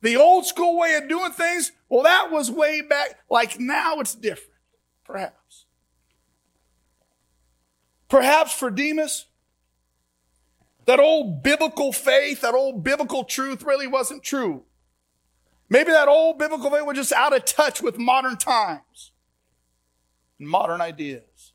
the 0.02 0.16
old 0.16 0.44
school 0.44 0.78
way 0.78 0.96
of 0.96 1.08
doing 1.08 1.32
things, 1.32 1.72
well, 1.88 2.02
that 2.02 2.30
was 2.30 2.50
way 2.50 2.82
back. 2.82 3.18
Like 3.30 3.58
now 3.58 4.00
it's 4.00 4.14
different. 4.14 4.60
Perhaps. 5.02 5.64
Perhaps 8.10 8.52
for 8.52 8.70
Demas, 8.70 9.24
that 10.86 11.00
old 11.00 11.42
biblical 11.42 11.92
faith, 11.92 12.40
that 12.40 12.54
old 12.54 12.82
biblical 12.82 13.24
truth 13.24 13.62
really 13.62 13.86
wasn't 13.86 14.22
true. 14.22 14.64
Maybe 15.68 15.92
that 15.92 16.08
old 16.08 16.38
biblical 16.38 16.70
faith 16.70 16.84
was 16.84 16.96
just 16.96 17.12
out 17.12 17.34
of 17.34 17.44
touch 17.44 17.80
with 17.80 17.98
modern 17.98 18.36
times 18.36 19.12
and 20.38 20.48
modern 20.48 20.80
ideas. 20.80 21.52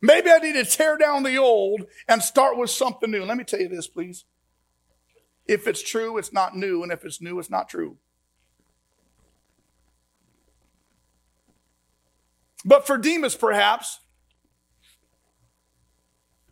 Maybe 0.00 0.30
I 0.30 0.38
need 0.38 0.52
to 0.52 0.64
tear 0.64 0.96
down 0.96 1.22
the 1.22 1.36
old 1.36 1.86
and 2.06 2.22
start 2.22 2.56
with 2.56 2.70
something 2.70 3.10
new. 3.10 3.24
Let 3.24 3.36
me 3.36 3.44
tell 3.44 3.60
you 3.60 3.68
this, 3.68 3.88
please. 3.88 4.24
If 5.46 5.66
it's 5.66 5.82
true, 5.82 6.18
it's 6.18 6.32
not 6.32 6.56
new, 6.56 6.82
and 6.82 6.92
if 6.92 7.04
it's 7.04 7.20
new, 7.20 7.38
it's 7.38 7.50
not 7.50 7.68
true. 7.68 7.96
But 12.64 12.86
for 12.86 12.98
Demas, 12.98 13.36
perhaps, 13.36 14.00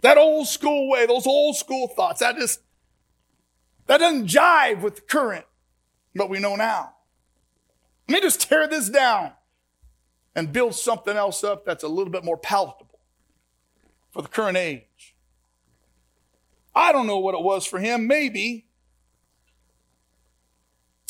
that 0.04 0.18
old 0.18 0.46
school 0.46 0.90
way, 0.90 1.06
those 1.06 1.26
old 1.26 1.56
school 1.56 1.88
thoughts, 1.88 2.20
that 2.20 2.37
just, 2.37 2.61
that 3.87 3.99
doesn't 3.99 4.26
jive 4.26 4.82
with 4.82 4.96
the 4.96 5.00
current, 5.00 5.46
what 6.12 6.28
we 6.28 6.38
know 6.38 6.56
now. 6.56 6.92
Let 8.06 8.16
me 8.16 8.20
just 8.20 8.42
tear 8.42 8.68
this 8.68 8.90
down 8.90 9.32
and 10.34 10.52
build 10.52 10.75
something 10.75 11.16
else 11.16 11.42
up 11.42 11.64
that's 11.64 11.84
a 11.84 11.88
little 11.88 12.12
bit 12.12 12.23
more 12.23 12.37
palatable 12.37 13.00
for 14.11 14.20
the 14.20 14.28
current 14.28 14.58
age. 14.58 15.16
I 16.75 16.92
don't 16.92 17.06
know 17.06 17.18
what 17.18 17.34
it 17.34 17.42
was 17.42 17.64
for 17.64 17.78
him. 17.78 18.06
Maybe 18.06 18.66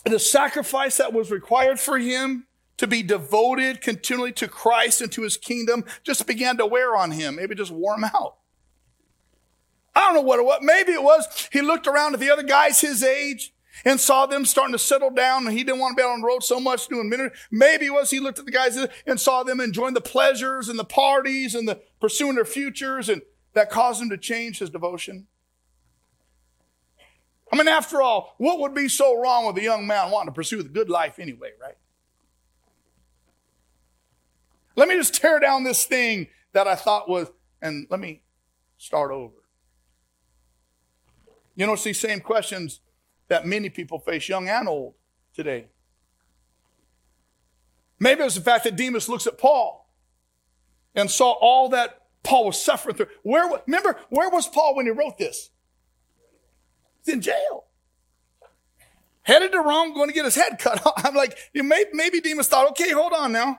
the 0.05 0.21
sacrifice 0.21 0.99
that 0.99 1.13
was 1.13 1.33
required 1.33 1.81
for 1.81 1.99
him 1.99 2.47
to 2.77 2.87
be 2.87 3.03
devoted 3.03 3.81
continually 3.81 4.31
to 4.35 4.47
Christ 4.47 5.01
and 5.01 5.11
to 5.11 5.23
his 5.23 5.37
kingdom 5.37 5.85
just 6.05 6.29
began 6.29 6.57
to 6.59 6.67
wear 6.67 6.95
on 6.95 7.11
him. 7.11 7.35
Maybe 7.35 7.57
just 7.57 7.73
wore 7.73 7.97
him 7.97 8.05
out. 8.05 8.37
I 9.95 10.01
don't 10.01 10.15
know 10.15 10.21
what 10.23 10.41
it 10.41 10.45
was. 10.45 10.59
Maybe 10.63 10.93
it 10.93 11.03
was 11.03 11.49
he 11.53 11.61
looked 11.61 11.87
around 11.87 12.15
at 12.15 12.21
the 12.21 12.31
other 12.31 12.43
guys 12.43 12.81
his 12.81 13.03
age 13.03 13.55
and 13.85 14.01
saw 14.01 14.27
them 14.27 14.45
starting 14.45 14.73
to 14.73 14.79
settle 14.79 15.11
down 15.11 15.47
and 15.47 15.57
he 15.57 15.65
didn't 15.65 15.81
want 15.81 15.97
to 15.97 16.03
be 16.03 16.07
out 16.07 16.13
on 16.13 16.21
the 16.21 16.27
road 16.27 16.43
so 16.43 16.59
much 16.59 16.89
doing 16.89 17.09
ministry. 17.09 17.39
Maybe 17.51 17.87
it 17.87 17.93
was 17.93 18.11
he 18.11 18.21
looked 18.21 18.39
at 18.39 18.45
the 18.45 18.51
guys 18.51 18.77
and 19.07 19.21
saw 19.21 19.43
them 19.43 19.61
enjoying 19.61 19.95
the 19.95 20.01
pleasures 20.01 20.69
and 20.69 20.79
the 20.79 20.85
parties 20.85 21.55
and 21.55 21.69
the 21.69 21.81
pursuing 22.01 22.35
their 22.37 22.45
futures 22.45 23.09
and 23.09 23.23
that 23.55 23.71
caused 23.71 24.03
him 24.03 24.11
to 24.11 24.19
change 24.19 24.59
his 24.59 24.71
devotion. 24.71 25.27
I 27.53 27.57
mean, 27.57 27.69
after 27.69 28.03
all, 28.03 28.35
what 28.39 28.59
would 28.59 28.75
be 28.75 28.89
so 28.89 29.17
wrong 29.21 29.47
with 29.47 29.57
a 29.59 29.63
young 29.63 29.87
man 29.87 30.11
wanting 30.11 30.31
to 30.31 30.35
pursue 30.35 30.63
the 30.63 30.69
good 30.69 30.91
life 30.91 31.21
anyway, 31.21 31.51
right? 31.61 31.77
Let 34.75 34.89
me 34.89 34.97
just 34.97 35.15
tear 35.15 35.39
down 35.39 35.63
this 35.63 35.85
thing 35.85 36.27
that 36.53 36.67
I 36.67 36.75
thought 36.75 37.09
was, 37.09 37.29
and 37.63 37.87
let 37.91 38.01
me 38.01 38.23
start 38.77 39.13
over. 39.13 39.44
You 41.55 41.67
know, 41.67 41.75
it's 41.75 41.85
these 41.85 42.01
same 42.01 42.21
questions 42.21 42.81
that 43.29 43.47
many 43.47 43.71
people 43.71 43.99
face, 43.99 44.29
young 44.29 44.49
and 44.49 44.69
old, 44.69 44.95
today. 45.35 45.69
Maybe 47.99 48.23
it's 48.23 48.35
the 48.35 48.41
fact 48.41 48.65
that 48.65 48.77
Demas 48.77 49.09
looks 49.09 49.27
at 49.27 49.39
Paul 49.39 49.89
and 50.95 51.11
saw 51.11 51.33
all 51.33 51.69
that 51.71 52.03
Paul 52.23 52.47
was 52.47 52.61
suffering 52.61 52.97
through. 52.97 53.09
Where, 53.23 53.61
remember, 53.67 53.99
where 54.09 54.31
was 54.31 54.47
Paul 54.47 54.77
when 54.77 54.87
he 54.87 54.93
wrote 54.93 55.19
this? 55.19 55.51
He's 57.05 57.15
in 57.15 57.21
jail. 57.21 57.65
Headed 59.23 59.53
to 59.53 59.61
Rome, 59.61 59.95
going 59.95 60.09
to 60.09 60.15
get 60.15 60.25
his 60.25 60.35
head 60.35 60.59
cut 60.59 60.85
off. 60.87 60.93
I'm 60.97 61.15
like, 61.15 61.39
maybe, 61.55 61.91
maybe 61.93 62.21
Demas 62.21 62.49
thought, 62.49 62.69
okay, 62.71 62.91
hold 62.91 63.13
on 63.13 63.33
now. 63.33 63.59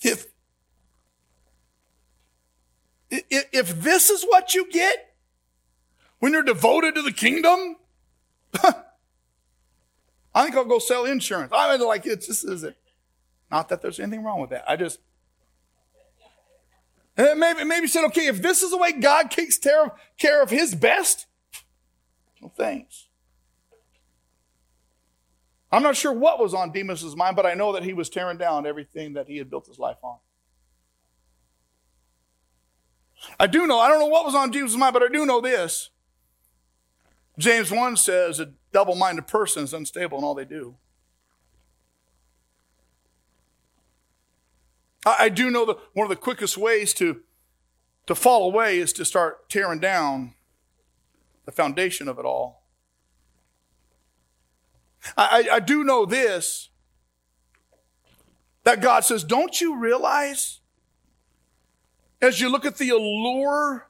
If, 0.00 0.26
if 3.10 3.80
this 3.80 4.10
is 4.10 4.24
what 4.24 4.54
you 4.54 4.70
get, 4.70 5.07
when 6.18 6.32
you're 6.32 6.42
devoted 6.42 6.94
to 6.96 7.02
the 7.02 7.12
kingdom, 7.12 7.76
I 10.34 10.44
think 10.44 10.56
I'll 10.56 10.64
go 10.64 10.78
sell 10.78 11.04
insurance. 11.04 11.52
I 11.54 11.76
mean, 11.76 11.86
like, 11.86 12.06
it's 12.06 12.26
just, 12.26 12.44
is 12.44 12.62
it? 12.64 12.76
Not 13.50 13.68
that 13.70 13.82
there's 13.82 13.98
anything 13.98 14.24
wrong 14.24 14.40
with 14.40 14.50
that. 14.50 14.64
I 14.68 14.76
just, 14.76 15.00
eh, 17.16 17.34
maybe, 17.34 17.64
maybe 17.64 17.86
said, 17.86 18.04
okay, 18.06 18.26
if 18.26 18.42
this 18.42 18.62
is 18.62 18.70
the 18.70 18.78
way 18.78 18.92
God 18.92 19.30
takes 19.30 19.58
care 19.58 20.42
of, 20.42 20.50
his 20.50 20.74
best, 20.74 21.26
well, 22.40 22.52
thanks. 22.56 23.06
I'm 25.70 25.82
not 25.82 25.96
sure 25.96 26.12
what 26.12 26.40
was 26.40 26.54
on 26.54 26.72
Demas's 26.72 27.16
mind, 27.16 27.36
but 27.36 27.44
I 27.44 27.54
know 27.54 27.72
that 27.72 27.82
he 27.82 27.92
was 27.92 28.08
tearing 28.08 28.38
down 28.38 28.66
everything 28.66 29.14
that 29.14 29.28
he 29.28 29.36
had 29.38 29.50
built 29.50 29.66
his 29.66 29.78
life 29.78 29.98
on. 30.02 30.18
I 33.38 33.46
do 33.48 33.66
know, 33.66 33.78
I 33.78 33.88
don't 33.88 33.98
know 33.98 34.06
what 34.06 34.24
was 34.24 34.34
on 34.34 34.50
Demas's 34.50 34.76
mind, 34.76 34.94
but 34.94 35.02
I 35.02 35.08
do 35.08 35.26
know 35.26 35.40
this. 35.40 35.90
James 37.38 37.70
1 37.70 37.96
says 37.96 38.40
a 38.40 38.50
double 38.72 38.96
minded 38.96 39.26
person 39.28 39.62
is 39.62 39.72
unstable 39.72 40.18
in 40.18 40.24
all 40.24 40.34
they 40.34 40.44
do. 40.44 40.76
I, 45.06 45.28
do 45.30 45.50
know 45.50 45.64
that 45.64 45.78
one 45.94 46.04
of 46.04 46.10
the 46.10 46.16
quickest 46.16 46.58
ways 46.58 46.92
to, 46.94 47.22
to 48.06 48.14
fall 48.14 48.44
away 48.44 48.78
is 48.78 48.92
to 48.94 49.04
start 49.04 49.48
tearing 49.48 49.78
down 49.78 50.34
the 51.46 51.52
foundation 51.52 52.08
of 52.08 52.18
it 52.18 52.26
all. 52.26 52.64
I, 55.16 55.48
I 55.52 55.60
do 55.60 55.84
know 55.84 56.04
this 56.04 56.68
that 58.64 58.82
God 58.82 59.04
says, 59.04 59.24
Don't 59.24 59.60
you 59.60 59.78
realize 59.78 60.60
as 62.20 62.40
you 62.40 62.50
look 62.50 62.66
at 62.66 62.76
the 62.76 62.90
allure 62.90 63.87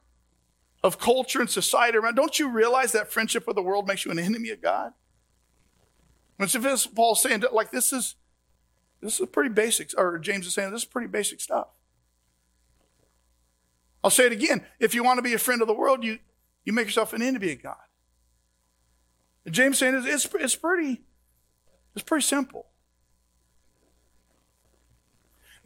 of 0.83 0.99
culture 0.99 1.39
and 1.41 1.49
society 1.49 1.97
around, 1.97 2.15
don't 2.15 2.39
you 2.39 2.49
realize 2.49 2.91
that 2.93 3.11
friendship 3.11 3.45
with 3.45 3.55
the 3.55 3.61
world 3.61 3.87
makes 3.87 4.05
you 4.05 4.11
an 4.11 4.19
enemy 4.19 4.49
of 4.49 4.61
God? 4.61 4.93
And 6.39 6.49
so 6.49 6.59
this 6.59 6.87
Paul's 6.87 7.21
saying, 7.21 7.43
like, 7.51 7.71
this 7.71 7.91
is 7.91 8.15
this 9.01 9.19
is 9.19 9.27
pretty 9.27 9.49
basic, 9.49 9.91
or 9.97 10.17
James 10.19 10.47
is 10.47 10.53
saying 10.53 10.71
this 10.71 10.81
is 10.81 10.87
pretty 10.87 11.07
basic 11.07 11.41
stuff. 11.41 11.67
I'll 14.03 14.09
say 14.09 14.25
it 14.25 14.31
again. 14.31 14.65
If 14.79 14.93
you 14.93 15.03
want 15.03 15.17
to 15.17 15.21
be 15.21 15.33
a 15.33 15.37
friend 15.37 15.61
of 15.61 15.67
the 15.67 15.73
world, 15.73 16.03
you, 16.03 16.19
you 16.63 16.73
make 16.73 16.85
yourself 16.85 17.13
an 17.13 17.21
enemy 17.21 17.51
of 17.51 17.61
God. 17.63 17.75
And 19.45 19.53
James 19.53 19.77
saying 19.77 19.95
it's, 19.95 20.25
it's, 20.25 20.35
it's 20.35 20.55
pretty, 20.55 21.01
it's 21.95 22.03
pretty 22.03 22.23
simple. 22.23 22.67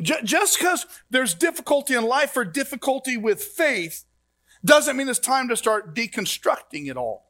Just 0.02 0.58
because 0.58 0.88
there's 1.12 1.36
difficulty 1.36 1.94
in 1.94 2.04
life 2.04 2.36
or 2.36 2.44
difficulty 2.44 3.16
with 3.16 3.44
faith 3.44 4.06
doesn't 4.66 4.96
mean 4.96 5.10
it's 5.10 5.20
time 5.20 5.50
to 5.50 5.58
start 5.58 5.94
deconstructing 5.94 6.90
it 6.90 6.98
all. 6.98 7.30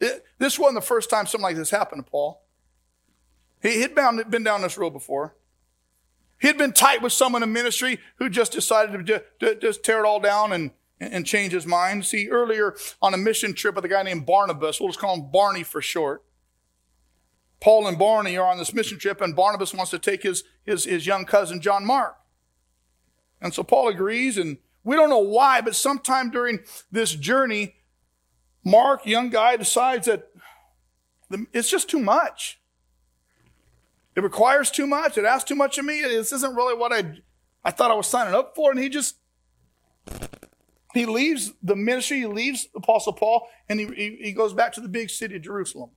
It, 0.00 0.24
this 0.38 0.58
wasn't 0.58 0.76
the 0.76 0.86
first 0.86 1.08
time 1.08 1.26
something 1.26 1.42
like 1.42 1.56
this 1.56 1.70
happened 1.70 2.04
to 2.04 2.10
Paul. 2.10 2.42
He 3.62 3.80
had 3.80 3.94
been 3.94 4.44
down 4.44 4.62
this 4.62 4.76
road 4.76 4.90
before. 4.90 5.34
He 6.38 6.48
had 6.48 6.58
been 6.58 6.72
tight 6.72 7.00
with 7.00 7.12
someone 7.12 7.42
in 7.42 7.52
ministry 7.52 7.98
who 8.16 8.28
just 8.28 8.52
decided 8.52 9.06
to, 9.06 9.24
to 9.40 9.54
just 9.54 9.82
tear 9.82 10.04
it 10.04 10.06
all 10.06 10.20
down 10.20 10.52
and, 10.52 10.70
and 11.00 11.24
change 11.24 11.52
his 11.52 11.66
mind. 11.66 12.04
See, 12.04 12.28
earlier 12.28 12.76
on 13.00 13.14
a 13.14 13.16
mission 13.16 13.54
trip 13.54 13.74
with 13.74 13.86
a 13.86 13.88
guy 13.88 14.02
named 14.02 14.26
Barnabas, 14.26 14.78
we'll 14.78 14.90
just 14.90 14.98
call 14.98 15.14
him 15.14 15.30
Barney 15.32 15.62
for 15.62 15.80
short. 15.80 16.22
Paul 17.58 17.86
and 17.86 17.98
Barney 17.98 18.36
are 18.36 18.50
on 18.50 18.58
this 18.58 18.74
mission 18.74 18.98
trip, 18.98 19.22
and 19.22 19.34
Barnabas 19.34 19.72
wants 19.72 19.90
to 19.92 19.98
take 19.98 20.22
his, 20.22 20.44
his, 20.64 20.84
his 20.84 21.06
young 21.06 21.24
cousin, 21.24 21.62
John 21.62 21.86
Mark. 21.86 22.18
And 23.40 23.54
so 23.54 23.62
Paul 23.62 23.88
agrees, 23.88 24.36
and 24.36 24.58
we 24.86 24.94
don't 24.94 25.10
know 25.10 25.18
why, 25.18 25.60
but 25.60 25.74
sometime 25.74 26.30
during 26.30 26.60
this 26.92 27.12
journey, 27.12 27.74
Mark, 28.64 29.04
young 29.04 29.30
guy, 29.30 29.56
decides 29.56 30.06
that 30.06 30.28
it's 31.52 31.68
just 31.68 31.90
too 31.90 31.98
much. 31.98 32.60
It 34.14 34.22
requires 34.22 34.70
too 34.70 34.86
much. 34.86 35.18
It 35.18 35.24
asks 35.24 35.48
too 35.48 35.56
much 35.56 35.76
of 35.76 35.84
me. 35.84 36.02
This 36.02 36.30
isn't 36.30 36.54
really 36.54 36.76
what 36.76 36.92
I, 36.92 37.18
I 37.64 37.72
thought 37.72 37.90
I 37.90 37.94
was 37.94 38.06
signing 38.06 38.32
up 38.32 38.54
for. 38.54 38.70
And 38.70 38.78
he 38.78 38.88
just, 38.88 39.16
he 40.94 41.04
leaves 41.04 41.52
the 41.64 41.74
ministry, 41.74 42.18
he 42.18 42.26
leaves 42.26 42.68
Apostle 42.76 43.12
Paul, 43.12 43.48
and 43.68 43.80
he, 43.80 44.18
he, 44.22 44.32
goes 44.32 44.54
back 44.54 44.72
to 44.74 44.80
the 44.80 44.88
big 44.88 45.10
city 45.10 45.34
of 45.34 45.42
Jerusalem. 45.42 45.90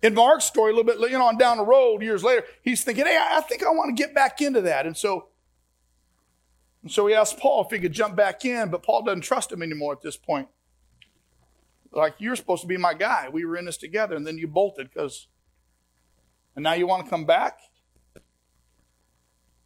In 0.00 0.14
Mark's 0.14 0.46
story, 0.46 0.72
a 0.72 0.74
little 0.74 0.90
bit 0.90 0.98
you 1.10 1.18
know, 1.18 1.26
on 1.26 1.36
down 1.36 1.58
the 1.58 1.66
road, 1.66 2.02
years 2.02 2.24
later, 2.24 2.44
he's 2.62 2.82
thinking, 2.82 3.04
hey, 3.04 3.18
I 3.20 3.42
think 3.42 3.62
I 3.62 3.70
want 3.70 3.94
to 3.94 4.02
get 4.02 4.14
back 4.14 4.40
into 4.40 4.62
that. 4.62 4.86
And 4.86 4.96
so, 4.96 5.28
and 6.82 6.90
so 6.90 7.06
he 7.06 7.14
asked 7.14 7.38
Paul 7.38 7.64
if 7.64 7.70
he 7.70 7.78
could 7.78 7.92
jump 7.92 8.16
back 8.16 8.44
in, 8.44 8.70
but 8.70 8.82
Paul 8.82 9.02
doesn't 9.02 9.22
trust 9.22 9.52
him 9.52 9.62
anymore 9.62 9.92
at 9.92 10.02
this 10.02 10.16
point. 10.16 10.48
Like, 11.92 12.14
you're 12.18 12.36
supposed 12.36 12.62
to 12.62 12.68
be 12.68 12.76
my 12.76 12.94
guy. 12.94 13.28
We 13.30 13.44
were 13.44 13.56
in 13.56 13.66
this 13.66 13.76
together, 13.76 14.16
and 14.16 14.26
then 14.26 14.38
you 14.38 14.48
bolted 14.48 14.90
because, 14.92 15.28
and 16.56 16.62
now 16.62 16.72
you 16.72 16.86
want 16.86 17.04
to 17.04 17.10
come 17.10 17.24
back? 17.24 17.60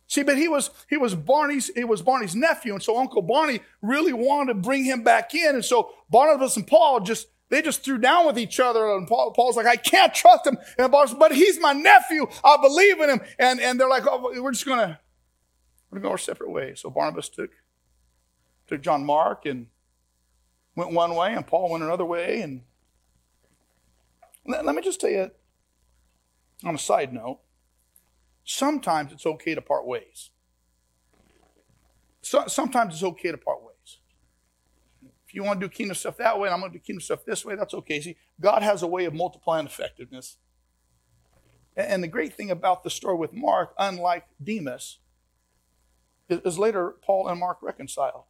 See, 0.09 0.23
but 0.23 0.37
he 0.37 0.47
was 0.47 0.71
he 0.89 0.97
was 0.97 1.15
Barney's 1.15 1.71
he 1.75 1.85
was 1.85 2.01
Barney's 2.03 2.37
nephew, 2.37 2.75
and 2.75 2.83
so 2.83 2.97
Uncle 2.99 3.23
Barney 3.23 3.61
really 3.83 4.13
wanted 4.13 4.55
to 4.55 4.61
bring 4.61 4.85
him 4.85 5.03
back 5.03 5.35
in, 5.35 5.55
and 5.55 5.65
so 5.65 5.91
Barnabas 6.11 6.57
and 6.57 6.67
Paul 6.67 7.01
just 7.01 7.29
they 7.49 7.61
just 7.63 7.83
threw 7.85 7.99
down 7.99 8.27
with 8.27 8.39
each 8.39 8.61
other, 8.61 8.93
and 8.93 9.09
Paul, 9.09 9.33
Paul's 9.33 9.57
like, 9.57 9.67
I 9.67 9.77
can't 9.77 10.15
trust 10.15 10.47
him, 10.47 10.59
and 10.79 10.93
Barnabas, 10.93 11.17
but 11.19 11.33
he's 11.33 11.61
my 11.61 11.73
nephew, 11.73 12.27
I 12.45 12.57
believe 12.61 13.01
in 13.01 13.11
him, 13.11 13.21
and 13.39 13.61
and 13.61 13.81
they're 13.81 13.89
like, 13.89 14.05
oh, 14.07 14.33
we're 14.41 14.53
just 14.53 14.67
gonna 14.67 15.01
we're 15.91 15.99
gonna 15.99 16.09
go 16.09 16.13
our 16.13 16.19
separate 16.19 16.51
ways. 16.51 16.81
So 16.81 16.91
Barnabas 16.91 17.29
took 17.29 17.51
took 18.67 18.83
John 18.83 19.05
Mark 19.05 19.47
and 19.47 19.69
went 20.75 20.93
one 20.93 21.15
way, 21.15 21.35
and 21.35 21.47
Paul 21.47 21.71
went 21.71 21.85
another 21.85 22.05
way, 22.05 22.41
and 22.41 22.63
let, 24.47 24.65
let 24.65 24.75
me 24.75 24.83
just 24.83 25.01
tell 25.01 25.11
you 25.11 25.31
on 26.65 26.75
a 26.75 26.79
side 26.79 27.13
note 27.13 27.41
sometimes 28.47 29.13
it's 29.13 29.27
okay 29.27 29.55
to 29.55 29.61
part 29.61 29.87
ways. 29.87 30.31
So, 32.23 32.45
sometimes 32.47 32.95
it's 32.95 33.03
okay 33.03 33.31
to 33.31 33.37
part 33.37 33.63
ways. 33.63 33.99
If 35.29 35.35
you 35.35 35.43
want 35.43 35.61
to 35.61 35.67
do 35.67 35.71
kingdom 35.71 35.97
stuff 35.97 36.17
that 36.17 36.39
way 36.39 36.49
and 36.49 36.55
I'm 36.55 36.61
going 36.61 36.73
to 36.73 36.79
do 36.79 36.83
kingdom 36.83 37.01
stuff 37.03 37.25
this 37.27 37.45
way, 37.45 37.57
that's 37.57 37.75
okay. 37.75 38.01
See, 38.01 38.17
God 38.41 38.63
has 38.63 38.83
a 38.83 38.87
way 38.87 39.05
of 39.05 39.13
multiplying 39.13 39.67
effectiveness. 39.67 40.39
And 41.77 42.03
the 42.03 42.09
great 42.09 42.33
thing 42.33 42.51
about 42.51 42.85
the 42.85 42.91
story 42.91 43.17
with 43.17 43.35
Mark, 43.35 43.75
unlike 43.79 44.27
Demas, 44.43 44.99
is 46.29 46.59
later 46.59 46.97
Paul 47.03 47.29
and 47.29 47.39
Mark 47.39 47.59
reconciled 47.63 48.25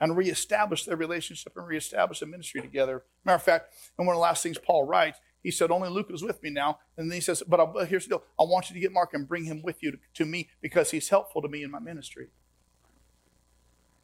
and 0.00 0.16
reestablished 0.16 0.86
their 0.86 0.96
relationship 0.96 1.52
and 1.56 1.66
reestablished 1.66 2.22
a 2.22 2.26
ministry 2.26 2.60
together. 2.60 3.04
Matter 3.24 3.36
of 3.36 3.42
fact, 3.42 3.74
and 3.96 4.06
one 4.06 4.14
of 4.14 4.18
the 4.18 4.22
last 4.22 4.42
things 4.42 4.58
Paul 4.58 4.84
writes 4.84 5.18
he 5.42 5.50
said, 5.50 5.70
Only 5.70 5.88
Luke 5.88 6.10
is 6.10 6.22
with 6.22 6.42
me 6.42 6.50
now. 6.50 6.78
And 6.96 7.10
then 7.10 7.14
he 7.14 7.20
says, 7.20 7.42
But 7.46 7.60
uh, 7.60 7.64
I'll, 7.64 7.84
here's 7.84 8.04
the 8.04 8.10
deal. 8.10 8.22
I 8.38 8.42
want 8.42 8.68
you 8.68 8.74
to 8.74 8.80
get 8.80 8.92
Mark 8.92 9.14
and 9.14 9.28
bring 9.28 9.44
him 9.44 9.62
with 9.62 9.82
you 9.82 9.92
to, 9.92 9.98
to 10.14 10.24
me 10.24 10.48
because 10.60 10.90
he's 10.90 11.08
helpful 11.08 11.42
to 11.42 11.48
me 11.48 11.62
in 11.62 11.70
my 11.70 11.78
ministry. 11.78 12.28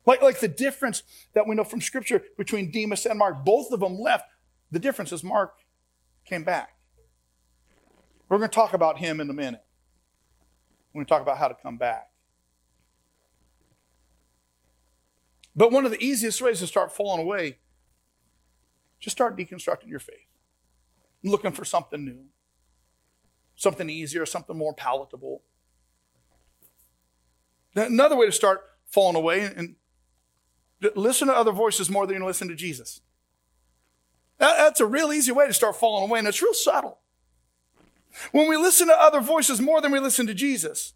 Like, 0.07 0.23
like 0.23 0.41
the 0.41 0.49
difference 0.49 1.03
that 1.33 1.47
we 1.47 1.55
know 1.55 1.65
from 1.65 1.81
Scripture 1.81 2.23
between 2.37 2.71
Demas 2.71 3.07
and 3.07 3.19
Mark, 3.19 3.45
both 3.45 3.73
of 3.73 3.81
them 3.81 3.99
left. 3.99 4.27
The 4.71 4.79
difference 4.79 5.13
is 5.13 5.25
Mark 5.25 5.55
came 6.25 6.45
back. 6.45 6.77
We're 8.29 8.39
going 8.39 8.51
to 8.51 8.55
talk 8.55 8.73
about 8.73 8.99
him 8.99 9.21
in 9.21 9.29
a 9.29 9.35
minute. 9.35 9.63
We're 10.93 11.01
going 11.01 11.07
to 11.07 11.11
talk 11.11 11.23
about 11.23 11.39
how 11.39 11.49
to 11.49 11.57
come 11.63 11.77
back. 11.77 12.09
But 15.57 15.73
one 15.73 15.85
of 15.85 15.91
the 15.91 16.03
easiest 16.03 16.43
ways 16.43 16.61
to 16.61 16.67
start 16.67 16.93
falling 16.93 17.23
away, 17.23 17.59
just 18.99 19.17
start 19.17 19.37
deconstructing 19.37 19.89
your 19.89 20.01
faith 20.01 20.27
looking 21.25 21.53
for 21.53 21.65
something 21.65 22.05
new, 22.05 22.27
something 23.57 23.89
easier, 23.89 24.27
something 24.27 24.57
more 24.57 24.75
palatable. 24.75 25.43
Another 27.75 28.15
way 28.15 28.27
to 28.27 28.33
start 28.33 28.63
falling 28.87 29.17
away 29.17 29.41
and 29.41 29.77
listen 30.95 31.29
to 31.29 31.35
other 31.35 31.51
voices 31.51 31.91
more 31.91 32.07
than 32.07 32.19
you 32.19 32.25
listen 32.25 32.49
to 32.49 32.55
Jesus. 32.55 33.01
That's 34.39 34.81
a 34.81 34.87
real 34.87 35.13
easy 35.13 35.33
way 35.33 35.47
to 35.47 35.55
start 35.55 35.77
falling 35.77 36.09
away, 36.09 36.19
and 36.19 36.29
it's 36.29 36.43
real 36.43 36.55
subtle. 36.55 36.99
When 38.31 38.49
we 38.49 38.57
listen 38.57 38.87
to 38.89 39.01
other 39.01 39.21
voices 39.21 39.61
more 39.61 39.81
than 39.81 39.91
we 39.91 39.99
listen 39.99 40.27
to 40.27 40.35
Jesus, 40.35 40.93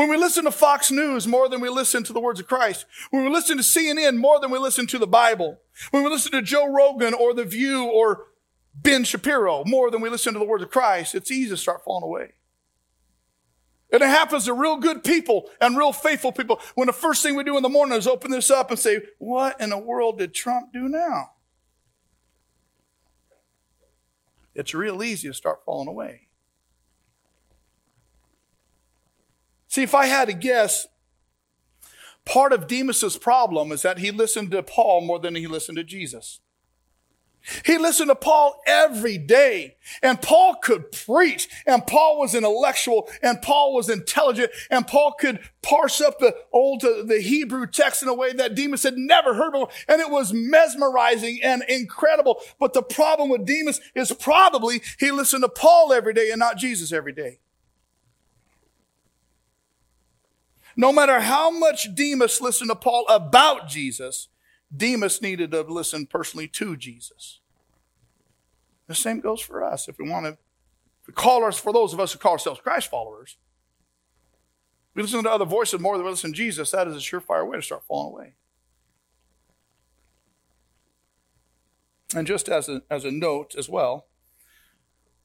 when 0.00 0.08
we 0.08 0.16
listen 0.16 0.44
to 0.44 0.50
Fox 0.50 0.90
News 0.90 1.26
more 1.26 1.46
than 1.46 1.60
we 1.60 1.68
listen 1.68 2.02
to 2.04 2.14
the 2.14 2.20
words 2.20 2.40
of 2.40 2.46
Christ, 2.46 2.86
when 3.10 3.22
we 3.22 3.28
listen 3.28 3.58
to 3.58 3.62
CNN 3.62 4.16
more 4.16 4.40
than 4.40 4.50
we 4.50 4.58
listen 4.58 4.86
to 4.86 4.98
the 4.98 5.06
Bible, 5.06 5.60
when 5.90 6.02
we 6.02 6.08
listen 6.08 6.32
to 6.32 6.40
Joe 6.40 6.72
Rogan 6.72 7.12
or 7.12 7.34
The 7.34 7.44
View 7.44 7.84
or 7.84 8.28
Ben 8.74 9.04
Shapiro 9.04 9.62
more 9.66 9.90
than 9.90 10.00
we 10.00 10.08
listen 10.08 10.32
to 10.32 10.38
the 10.38 10.46
words 10.46 10.62
of 10.62 10.70
Christ, 10.70 11.14
it's 11.14 11.30
easy 11.30 11.50
to 11.50 11.56
start 11.58 11.84
falling 11.84 12.04
away. 12.04 12.32
And 13.92 14.00
it 14.00 14.06
happens 14.06 14.46
to 14.46 14.54
real 14.54 14.78
good 14.78 15.04
people 15.04 15.50
and 15.60 15.76
real 15.76 15.92
faithful 15.92 16.32
people 16.32 16.62
when 16.76 16.86
the 16.86 16.94
first 16.94 17.22
thing 17.22 17.34
we 17.34 17.44
do 17.44 17.58
in 17.58 17.62
the 17.62 17.68
morning 17.68 17.98
is 17.98 18.06
open 18.06 18.30
this 18.30 18.50
up 18.50 18.70
and 18.70 18.78
say, 18.78 19.02
What 19.18 19.60
in 19.60 19.68
the 19.68 19.76
world 19.76 20.16
did 20.16 20.32
Trump 20.32 20.72
do 20.72 20.88
now? 20.88 21.32
It's 24.54 24.72
real 24.72 25.02
easy 25.02 25.28
to 25.28 25.34
start 25.34 25.60
falling 25.66 25.88
away. 25.88 26.29
See, 29.70 29.84
if 29.84 29.94
I 29.94 30.06
had 30.06 30.26
to 30.26 30.34
guess, 30.34 30.88
part 32.24 32.52
of 32.52 32.66
Demas's 32.66 33.16
problem 33.16 33.70
is 33.70 33.82
that 33.82 33.98
he 33.98 34.10
listened 34.10 34.50
to 34.50 34.64
Paul 34.64 35.00
more 35.00 35.20
than 35.20 35.36
he 35.36 35.46
listened 35.46 35.78
to 35.78 35.84
Jesus. 35.84 36.40
He 37.64 37.78
listened 37.78 38.08
to 38.08 38.16
Paul 38.16 38.60
every 38.66 39.16
day. 39.16 39.76
And 40.02 40.20
Paul 40.20 40.56
could 40.56 40.90
preach. 40.90 41.48
And 41.66 41.86
Paul 41.86 42.18
was 42.18 42.34
intellectual. 42.34 43.08
And 43.22 43.40
Paul 43.40 43.72
was 43.72 43.88
intelligent. 43.88 44.50
And 44.70 44.88
Paul 44.88 45.14
could 45.18 45.38
parse 45.62 46.00
up 46.00 46.18
the 46.18 46.34
old, 46.52 46.80
the 46.82 47.20
Hebrew 47.22 47.68
text 47.68 48.02
in 48.02 48.08
a 48.08 48.14
way 48.14 48.32
that 48.32 48.56
Demas 48.56 48.82
had 48.82 48.98
never 48.98 49.34
heard 49.34 49.52
before. 49.52 49.70
And 49.88 50.00
it 50.00 50.10
was 50.10 50.32
mesmerizing 50.32 51.38
and 51.44 51.62
incredible. 51.68 52.40
But 52.58 52.72
the 52.72 52.82
problem 52.82 53.28
with 53.28 53.46
Demas 53.46 53.80
is 53.94 54.10
probably 54.12 54.82
he 54.98 55.12
listened 55.12 55.44
to 55.44 55.48
Paul 55.48 55.92
every 55.92 56.12
day 56.12 56.30
and 56.30 56.40
not 56.40 56.58
Jesus 56.58 56.92
every 56.92 57.12
day. 57.12 57.38
No 60.80 60.94
matter 60.94 61.20
how 61.20 61.50
much 61.50 61.94
Demas 61.94 62.40
listened 62.40 62.70
to 62.70 62.74
Paul 62.74 63.04
about 63.10 63.68
Jesus, 63.68 64.28
Demas 64.74 65.20
needed 65.20 65.50
to 65.50 65.60
listen 65.60 66.06
personally 66.06 66.48
to 66.48 66.74
Jesus. 66.74 67.40
The 68.86 68.94
same 68.94 69.20
goes 69.20 69.42
for 69.42 69.62
us. 69.62 69.88
If 69.88 69.98
we 69.98 70.08
want 70.08 70.24
to 70.24 71.12
call 71.12 71.44
us, 71.44 71.58
for 71.58 71.74
those 71.74 71.92
of 71.92 72.00
us 72.00 72.14
who 72.14 72.18
call 72.18 72.32
ourselves 72.32 72.62
Christ 72.62 72.88
followers, 72.88 73.36
we 74.94 75.02
listen 75.02 75.22
to 75.22 75.30
other 75.30 75.44
voices 75.44 75.80
more 75.80 75.98
than 75.98 76.06
we 76.06 76.12
listen 76.12 76.32
to 76.32 76.36
Jesus, 76.36 76.70
that 76.70 76.88
is 76.88 76.96
a 76.96 76.98
surefire 76.98 77.46
way 77.46 77.58
to 77.58 77.62
start 77.62 77.84
falling 77.86 78.14
away. 78.14 78.34
And 82.16 82.26
just 82.26 82.48
as 82.48 82.70
a, 82.70 82.84
as 82.90 83.04
a 83.04 83.10
note 83.10 83.54
as 83.54 83.68
well, 83.68 84.06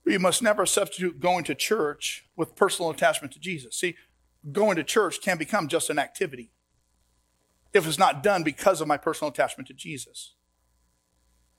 we 0.04 0.18
must 0.18 0.44
never 0.44 0.66
substitute 0.66 1.22
going 1.22 1.46
to 1.46 1.56
church 1.56 2.26
with 2.36 2.58
personal 2.58 2.92
attachment 2.92 3.32
to 3.36 3.40
Jesus. 3.40 3.78
See, 3.78 3.96
going 4.52 4.76
to 4.78 4.84
church 4.84 5.22
can 5.22 5.38
become 5.38 5.68
just 5.68 5.90
an 5.90 6.00
activity 6.00 6.52
if 7.74 7.88
it's 7.88 8.00
not 8.00 8.24
done 8.24 8.44
because 8.44 8.82
of 8.82 8.88
my 8.88 8.98
personal 8.98 9.32
attachment 9.32 9.68
to 9.68 9.74
Jesus. 9.74 10.34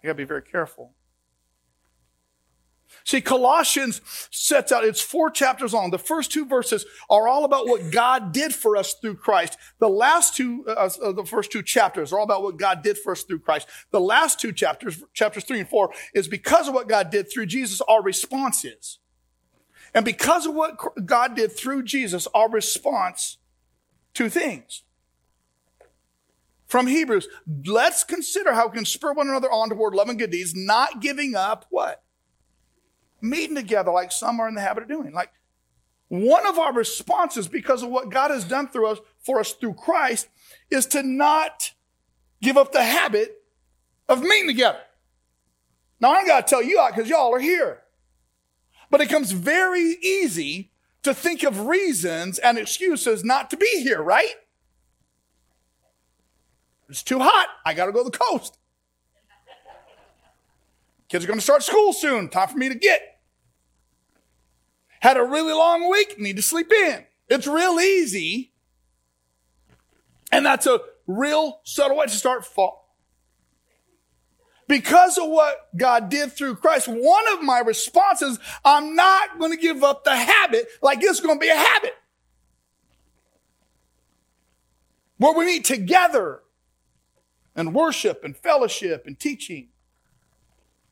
I 0.03 0.07
got 0.07 0.13
to 0.13 0.17
be 0.17 0.25
very 0.25 0.43
careful. 0.43 0.95
See, 3.05 3.21
Colossians 3.21 4.01
sets 4.31 4.71
out, 4.73 4.85
it's 4.85 5.01
four 5.01 5.31
chapters 5.31 5.73
long. 5.73 5.91
The 5.91 5.99
first 5.99 6.33
two 6.33 6.47
verses 6.47 6.87
are 7.11 7.29
all 7.29 7.45
about 7.45 7.67
what 7.67 7.91
God 7.91 8.33
did 8.33 8.55
for 8.55 8.77
us 8.77 8.95
through 8.95 9.17
Christ. 9.17 9.59
The 9.81 9.89
last 9.89 10.37
two, 10.37 10.65
uh, 10.69 10.89
uh, 11.03 11.13
the 11.13 11.25
first 11.25 11.51
two 11.51 11.63
chapters 11.63 12.13
are 12.13 12.19
all 12.19 12.25
about 12.25 12.43
what 12.43 12.57
God 12.57 12.83
did 12.83 12.97
for 12.97 13.13
us 13.13 13.23
through 13.23 13.41
Christ. 13.41 13.69
The 13.91 14.01
last 14.01 14.41
two 14.41 14.53
chapters, 14.53 15.03
chapters 15.15 15.45
three 15.45 15.61
and 15.61 15.69
four, 15.69 15.91
is 16.15 16.29
because 16.29 16.69
of 16.69 16.75
what 16.75 16.89
God 16.89 17.11
did 17.11 17.31
through 17.31 17.47
Jesus, 17.47 17.81
our 17.83 18.03
response 18.03 18.65
is. 18.65 18.99
And 19.97 20.05
because 20.05 20.45
of 20.45 20.55
what 20.55 21.07
God 21.07 21.35
did 21.35 21.57
through 21.57 21.85
Jesus, 21.85 22.29
our 22.35 22.51
response, 22.51 23.39
two 24.13 24.29
things 24.29 24.83
from 26.67 26.87
Hebrews. 26.87 27.29
Let's 27.65 28.05
consider 28.05 28.53
how 28.53 28.69
we 28.69 28.75
can 28.75 28.85
spur 28.85 29.15
one 29.15 29.29
another 29.29 29.51
on 29.51 29.71
toward 29.71 29.95
love 29.95 30.11
and 30.11 30.19
good 30.19 30.31
deeds, 30.31 30.55
not 30.55 31.01
giving 31.01 31.35
up 31.35 31.65
what? 31.71 32.03
Meeting 33.23 33.57
together 33.57 33.91
like 33.91 34.13
some 34.13 34.39
are 34.39 34.49
in 34.49 34.55
the 34.55 34.61
habit 34.61 34.83
of 34.83 34.89
doing. 34.91 35.13
Like 35.13 35.31
one 36.09 36.47
of 36.47 36.59
our 36.59 36.75
responses 36.75 37.49
because 37.49 37.83
of 37.83 37.89
what 37.89 38.11
God 38.11 38.31
has 38.31 38.45
done 38.45 38.69
through 38.69 38.89
us 38.89 38.99
for 39.21 39.41
us 39.41 39.53
through 39.53 39.75
Christ 39.75 40.29
is 40.71 40.85
to 40.87 41.03
not 41.03 41.73
give 42.43 42.59
up 42.59 42.73
the 42.73 42.85
habit 42.85 43.43
of 44.11 44.23
meeting 44.23 44.49
together. 44.49 44.81
Now 46.01 46.11
I 46.11 46.27
got 46.27 46.47
to 46.47 46.51
tell 46.51 46.63
you 46.63 46.79
out 46.79 46.95
because 46.95 47.09
y'all 47.09 47.35
are 47.35 47.41
here. 47.41 47.83
But 48.91 49.01
it 49.01 49.09
comes 49.09 49.33
very 49.33 49.97
easy 50.03 50.71
to 51.03 51.15
think 51.15 51.43
of 51.43 51.67
reasons 51.67 52.39
and 52.39 52.59
excuses 52.59 53.25
not 53.25 53.51
to 53.51 53.57
be 53.57 53.83
here, 53.83 54.03
right? 54.03 54.35
It's 56.89 57.03
too 57.03 57.19
hot. 57.19 57.49
I 57.65 57.75
got 57.75 57.87
to 57.87 57.93
go 57.93 58.05
to 58.05 58.11
the 58.11 58.17
coast. 58.17 58.59
Kids 61.09 61.25
are 61.25 61.29
going 61.29 61.39
to 61.39 61.45
start 61.45 61.63
school 61.63 61.93
soon. 61.93 62.29
Time 62.29 62.49
for 62.49 62.57
me 62.57 62.69
to 62.69 62.75
get. 62.75 63.21
Had 65.01 65.17
a 65.17 65.23
really 65.23 65.53
long 65.53 65.89
week. 65.91 66.19
Need 66.19 66.37
to 66.37 66.43
sleep 66.43 66.73
in. 66.73 67.05
It's 67.29 67.47
real 67.47 67.79
easy. 67.79 68.53
And 70.33 70.45
that's 70.45 70.67
a 70.67 70.81
real 71.07 71.61
subtle 71.65 71.97
way 71.97 72.07
to 72.07 72.11
start 72.11 72.45
fall. 72.45 72.86
Because 74.69 75.17
of 75.19 75.29
what 75.29 75.69
God 75.77 76.09
did 76.09 76.33
through 76.33 76.57
Christ, 76.57 76.89
one 76.89 77.25
of 77.33 77.43
my 77.43 77.61
responses, 77.61 78.39
I'm 78.65 78.97
not 78.97 79.39
going 79.39 79.53
to 79.53 79.57
give 79.57 79.85
up 79.85 80.05
the 80.05 80.17
habit 80.17 80.67
like 80.83 80.99
it's 81.03 81.21
going 81.21 81.37
to 81.37 81.41
be 81.41 81.49
a 81.49 81.57
habit. 81.57 81.95
Where 85.19 85.33
we 85.33 85.47
meet 85.47 85.65
together 85.65 86.43
and 87.55 87.75
worship 87.75 88.23
and 88.23 88.37
fellowship 88.37 89.07
and 89.07 89.19
teaching. 89.19 89.69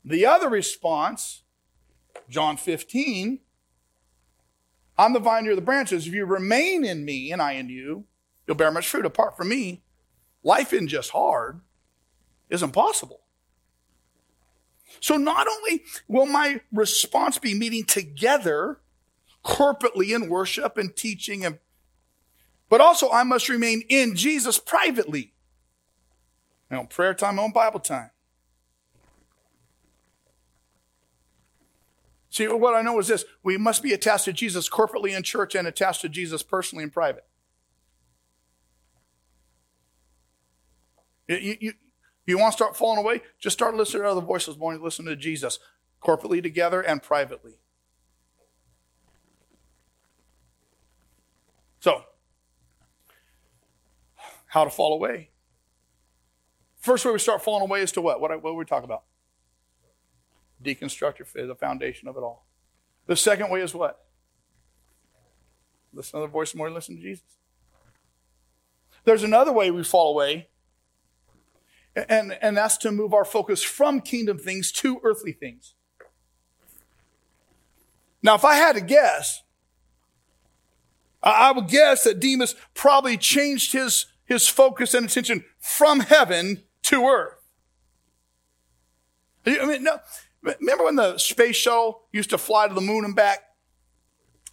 The 0.03 0.25
other 0.25 0.49
response, 0.49 1.43
John 2.29 2.57
15, 2.57 3.39
I'm 4.97 5.13
the 5.13 5.19
vine, 5.19 5.45
you're 5.45 5.55
the 5.55 5.61
branches. 5.61 6.07
If 6.07 6.13
you 6.13 6.25
remain 6.25 6.85
in 6.85 7.05
me 7.05 7.31
and 7.31 7.41
I 7.41 7.53
in 7.53 7.69
you, 7.69 8.05
you'll 8.47 8.55
bear 8.55 8.71
much 8.71 8.87
fruit. 8.87 9.05
Apart 9.05 9.35
from 9.35 9.49
me, 9.49 9.83
life 10.43 10.73
isn't 10.73 10.87
just 10.87 11.11
hard, 11.11 11.61
it's 12.49 12.63
impossible. 12.63 13.24
So 14.99 15.17
not 15.17 15.47
only 15.47 15.83
will 16.07 16.25
my 16.25 16.61
response 16.71 17.37
be 17.37 17.53
meeting 17.53 17.83
together 17.83 18.79
corporately 19.43 20.15
in 20.15 20.29
worship 20.29 20.77
and 20.77 20.95
teaching 20.95 21.45
and 21.45 21.59
but 22.67 22.81
also 22.81 23.11
I 23.11 23.23
must 23.23 23.47
remain 23.47 23.83
in 23.89 24.15
Jesus 24.15 24.57
privately. 24.57 25.33
You 26.71 26.77
know, 26.77 26.85
prayer 26.85 27.13
time, 27.13 27.37
on 27.39 27.51
Bible 27.51 27.79
time. 27.79 28.09
See, 32.29 32.47
what 32.47 32.73
I 32.73 32.81
know 32.81 32.99
is 32.99 33.07
this 33.07 33.23
we 33.43 33.57
must 33.57 33.81
be 33.81 33.93
attached 33.93 34.25
to 34.25 34.33
Jesus 34.33 34.67
corporately 34.67 35.15
in 35.15 35.23
church 35.23 35.55
and 35.55 35.67
attached 35.67 36.01
to 36.01 36.09
Jesus 36.09 36.43
personally 36.43 36.83
in 36.83 36.89
private. 36.89 37.25
You, 41.27 41.57
you, 41.59 41.73
you 42.31 42.39
want 42.39 42.53
to 42.53 42.57
start 42.57 42.75
falling 42.75 42.99
away? 42.99 43.21
Just 43.39 43.55
start 43.55 43.75
listening 43.75 44.03
to 44.03 44.09
other 44.09 44.21
voices 44.21 44.57
more 44.57 44.75
listen 44.77 45.05
to 45.05 45.15
Jesus 45.15 45.59
corporately 46.03 46.41
together 46.41 46.81
and 46.81 47.01
privately. 47.01 47.53
So, 51.79 52.03
how 54.47 54.63
to 54.63 54.69
fall 54.69 54.93
away? 54.93 55.29
First 56.79 57.05
way 57.05 57.11
we 57.11 57.19
start 57.19 57.43
falling 57.43 57.63
away 57.63 57.81
is 57.81 57.91
to 57.93 58.01
what? 58.01 58.19
What, 58.21 58.31
what 58.31 58.43
were 58.43 58.55
we 58.55 58.65
talking 58.65 58.85
about? 58.85 59.03
Deconstruct 60.63 61.19
your 61.19 61.47
the 61.47 61.55
foundation 61.55 62.07
of 62.07 62.15
it 62.15 62.21
all. 62.21 62.45
The 63.05 63.15
second 63.15 63.51
way 63.51 63.61
is 63.61 63.73
what? 63.75 64.03
Listen 65.93 66.19
to 66.19 66.25
the 66.25 66.31
voice 66.31 66.55
more 66.55 66.69
listen 66.71 66.95
to 66.95 67.01
Jesus. 67.01 67.23
There's 69.03 69.23
another 69.23 69.51
way 69.51 69.69
we 69.71 69.83
fall 69.83 70.13
away 70.13 70.47
and, 71.95 72.37
and 72.41 72.57
that's 72.57 72.77
to 72.77 72.91
move 72.91 73.13
our 73.13 73.25
focus 73.25 73.63
from 73.63 74.01
kingdom 74.01 74.37
things 74.37 74.71
to 74.73 74.99
earthly 75.03 75.31
things. 75.31 75.73
Now, 78.21 78.35
if 78.35 78.43
I 78.43 78.55
had 78.55 78.73
to 78.73 78.81
guess, 78.81 79.43
I 81.23 81.51
would 81.51 81.67
guess 81.67 82.03
that 82.03 82.19
Demas 82.19 82.55
probably 82.73 83.17
changed 83.17 83.73
his, 83.73 84.07
his 84.25 84.47
focus 84.47 84.93
and 84.93 85.05
attention 85.05 85.45
from 85.59 86.01
heaven 86.01 86.63
to 86.83 87.05
earth. 87.05 87.37
I 89.45 89.65
mean, 89.65 89.83
no, 89.83 89.99
remember 90.41 90.85
when 90.85 90.95
the 90.95 91.17
space 91.17 91.55
shuttle 91.55 92.01
used 92.11 92.31
to 92.31 92.37
fly 92.37 92.67
to 92.67 92.73
the 92.73 92.81
moon 92.81 93.05
and 93.05 93.15
back? 93.15 93.39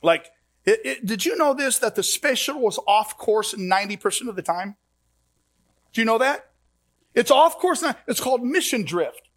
Like, 0.02 0.30
it, 0.64 0.80
it, 0.84 1.06
did 1.06 1.24
you 1.24 1.36
know 1.36 1.54
this, 1.54 1.78
that 1.78 1.94
the 1.94 2.02
space 2.02 2.38
shuttle 2.38 2.62
was 2.62 2.78
off 2.86 3.18
course 3.18 3.54
90% 3.54 4.28
of 4.28 4.36
the 4.36 4.42
time? 4.42 4.76
Do 5.92 6.00
you 6.00 6.04
know 6.04 6.18
that? 6.18 6.51
It's 7.14 7.30
off 7.30 7.58
course 7.58 7.82
now. 7.82 7.94
It's 8.06 8.20
called 8.20 8.42
mission 8.42 8.84
drift. 8.84 9.28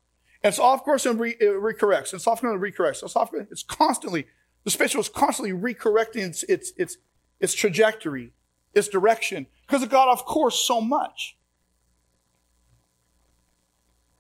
it's 0.44 0.60
off 0.60 0.84
course 0.84 1.06
and 1.06 1.20
re, 1.20 1.32
it 1.40 1.44
recorrects. 1.44 2.14
It's 2.14 2.28
off 2.28 2.42
course 2.42 2.54
and 2.54 2.62
recorrects. 2.62 3.04
It's 3.04 3.16
off. 3.16 3.32
It's 3.34 3.64
constantly 3.64 4.28
the 4.64 4.72
spaceship 4.72 4.98
was 4.98 5.10
constantly 5.10 5.54
recorrecting 5.54 6.28
its 6.28 6.44
its 6.44 6.74
its 6.78 6.98
its 7.40 7.54
trajectory, 7.54 8.32
its 8.74 8.88
direction, 8.88 9.48
because 9.68 9.84
it 9.84 9.90
got 9.90 10.08
off 10.08 10.26
course 10.26 10.60
so 10.60 10.82
much. 10.82 11.38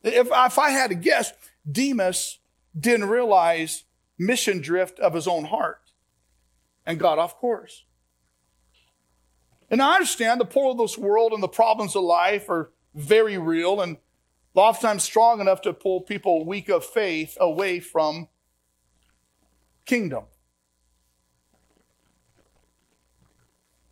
If, 0.04 0.28
if 0.32 0.60
I 0.60 0.70
had 0.70 0.90
to 0.90 0.96
guess, 0.96 1.34
Demas 1.70 2.40
didn't 2.78 3.10
realize 3.10 3.86
mission 4.18 4.62
drift 4.62 5.00
of 5.00 5.14
his 5.14 5.28
own 5.28 5.46
heart 5.46 5.82
and 6.86 7.00
got 7.00 7.18
off 7.18 7.38
course. 7.38 7.86
And 9.70 9.82
I 9.82 9.96
understand 9.96 10.40
the 10.40 10.46
poor 10.46 10.72
of 10.72 10.78
this 10.78 10.98
world 10.98 11.34
and 11.34 11.42
the 11.42 11.48
problems 11.48 11.96
of 11.96 12.04
life 12.04 12.50
are 12.50 12.72
very 12.96 13.38
real 13.38 13.82
and 13.82 13.98
oftentimes 14.56 15.04
strong 15.04 15.42
enough 15.42 15.62
to 15.62 15.74
pull 15.74 16.02
people 16.02 16.46
weak 16.46 16.70
of 16.70 16.86
faith 16.86 17.38
away 17.40 17.80
from 17.80 18.30
kingdom. 19.86 20.24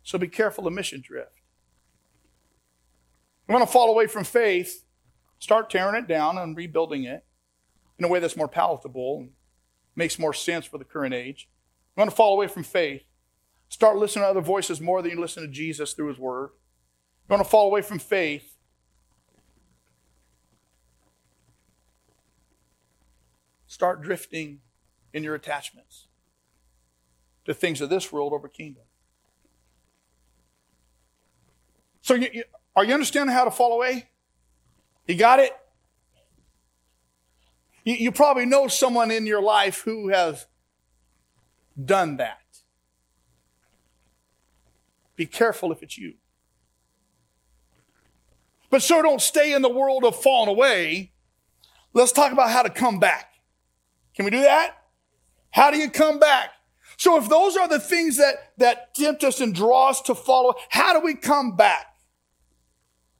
So 0.02 0.18
be 0.18 0.28
careful 0.28 0.66
of 0.66 0.72
mission 0.72 1.02
drift. 1.04 1.32
You 3.48 3.52
want 3.52 3.66
to 3.66 3.72
fall 3.72 3.90
away 3.90 4.06
from 4.06 4.24
faith, 4.24 4.84
start 5.38 5.68
tearing 5.68 6.02
it 6.02 6.08
down 6.08 6.38
and 6.38 6.56
rebuilding 6.56 7.04
it 7.04 7.24
in 7.98 8.04
a 8.04 8.08
way 8.08 8.18
that's 8.18 8.36
more 8.36 8.48
palatable 8.48 9.18
and 9.20 9.30
makes 9.94 10.18
more 10.18 10.32
sense 10.32 10.64
for 10.64 10.78
the 10.78 10.84
current 10.84 11.14
age. 11.14 11.48
You 11.96 12.00
want 12.00 12.10
to 12.10 12.16
fall 12.16 12.34
away 12.34 12.48
from 12.48 12.64
faith, 12.64 13.02
start 13.68 13.96
listening 13.96 14.24
to 14.24 14.28
other 14.28 14.40
voices 14.40 14.80
more 14.80 15.02
than 15.02 15.12
you 15.12 15.20
listen 15.20 15.42
to 15.42 15.48
Jesus 15.48 15.92
through 15.92 16.08
his 16.08 16.18
word. 16.18 16.50
You 17.28 17.34
want 17.34 17.44
to 17.44 17.48
fall 17.48 17.66
away 17.66 17.82
from 17.82 17.98
faith, 17.98 18.53
start 23.74 24.00
drifting 24.00 24.60
in 25.12 25.24
your 25.24 25.34
attachments 25.34 26.06
to 27.44 27.52
things 27.52 27.80
of 27.80 27.90
this 27.90 28.12
world 28.12 28.32
over 28.32 28.46
kingdom. 28.46 28.84
So, 32.02 32.14
you, 32.14 32.28
you, 32.32 32.44
are 32.76 32.84
you 32.84 32.94
understanding 32.94 33.34
how 33.34 33.44
to 33.44 33.50
fall 33.50 33.72
away? 33.72 34.06
You 35.08 35.16
got 35.16 35.40
it? 35.40 35.50
You, 37.82 37.94
you 37.94 38.12
probably 38.12 38.46
know 38.46 38.68
someone 38.68 39.10
in 39.10 39.26
your 39.26 39.42
life 39.42 39.82
who 39.82 40.08
has 40.10 40.46
done 41.84 42.18
that. 42.18 42.38
Be 45.16 45.26
careful 45.26 45.72
if 45.72 45.82
it's 45.82 45.98
you. 45.98 46.14
But 48.70 48.82
so 48.82 49.02
don't 49.02 49.20
stay 49.20 49.52
in 49.52 49.62
the 49.62 49.68
world 49.68 50.04
of 50.04 50.14
falling 50.14 50.48
away. 50.48 51.10
Let's 51.92 52.12
talk 52.12 52.30
about 52.30 52.50
how 52.50 52.62
to 52.62 52.70
come 52.70 53.00
back. 53.00 53.33
Can 54.14 54.24
we 54.24 54.30
do 54.30 54.40
that? 54.42 54.76
How 55.50 55.70
do 55.70 55.78
you 55.78 55.90
come 55.90 56.18
back? 56.18 56.50
So 56.96 57.16
if 57.16 57.28
those 57.28 57.56
are 57.56 57.68
the 57.68 57.80
things 57.80 58.16
that, 58.18 58.52
that 58.58 58.94
tempt 58.94 59.24
us 59.24 59.40
and 59.40 59.54
draw 59.54 59.90
us 59.90 60.00
to 60.02 60.14
follow, 60.14 60.54
how 60.70 60.92
do 60.92 61.04
we 61.04 61.14
come 61.14 61.56
back? 61.56 61.86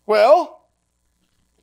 Well, 0.07 0.69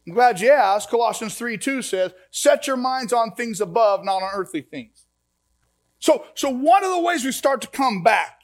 I'm 0.05 0.13
glad 0.13 0.41
you 0.41 0.51
asked. 0.51 0.89
Colossians 0.89 1.35
3 1.35 1.57
2 1.57 1.81
says, 1.81 2.11
set 2.31 2.67
your 2.67 2.77
minds 2.77 3.13
on 3.13 3.31
things 3.31 3.61
above, 3.61 4.03
not 4.03 4.23
on 4.23 4.29
earthly 4.33 4.61
things. 4.61 5.05
So, 5.99 6.25
so 6.33 6.49
one 6.49 6.83
of 6.83 6.89
the 6.89 6.99
ways 6.99 7.23
we 7.23 7.31
start 7.31 7.61
to 7.61 7.67
come 7.67 8.01
back, 8.01 8.41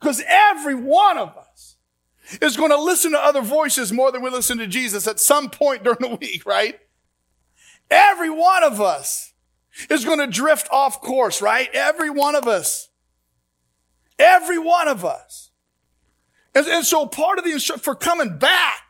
because 0.00 0.22
every 0.26 0.74
one 0.74 1.18
of 1.18 1.36
us 1.36 1.76
is 2.40 2.56
going 2.56 2.70
to 2.70 2.80
listen 2.80 3.12
to 3.12 3.18
other 3.18 3.42
voices 3.42 3.92
more 3.92 4.10
than 4.10 4.22
we 4.22 4.30
listen 4.30 4.56
to 4.58 4.66
Jesus 4.66 5.06
at 5.06 5.20
some 5.20 5.50
point 5.50 5.84
during 5.84 5.98
the 6.00 6.16
week, 6.16 6.46
right? 6.46 6.80
Every 7.90 8.30
one 8.30 8.64
of 8.64 8.80
us 8.80 9.29
is 9.88 10.04
going 10.04 10.18
to 10.18 10.26
drift 10.26 10.68
off 10.70 11.00
course, 11.00 11.40
right? 11.40 11.68
Every 11.72 12.10
one 12.10 12.34
of 12.34 12.46
us. 12.46 12.88
Every 14.18 14.58
one 14.58 14.88
of 14.88 15.04
us. 15.04 15.50
And, 16.54 16.66
and 16.66 16.84
so 16.84 17.06
part 17.06 17.38
of 17.38 17.44
the 17.44 17.52
instruction 17.52 17.82
for 17.82 17.94
coming 17.94 18.38
back, 18.38 18.82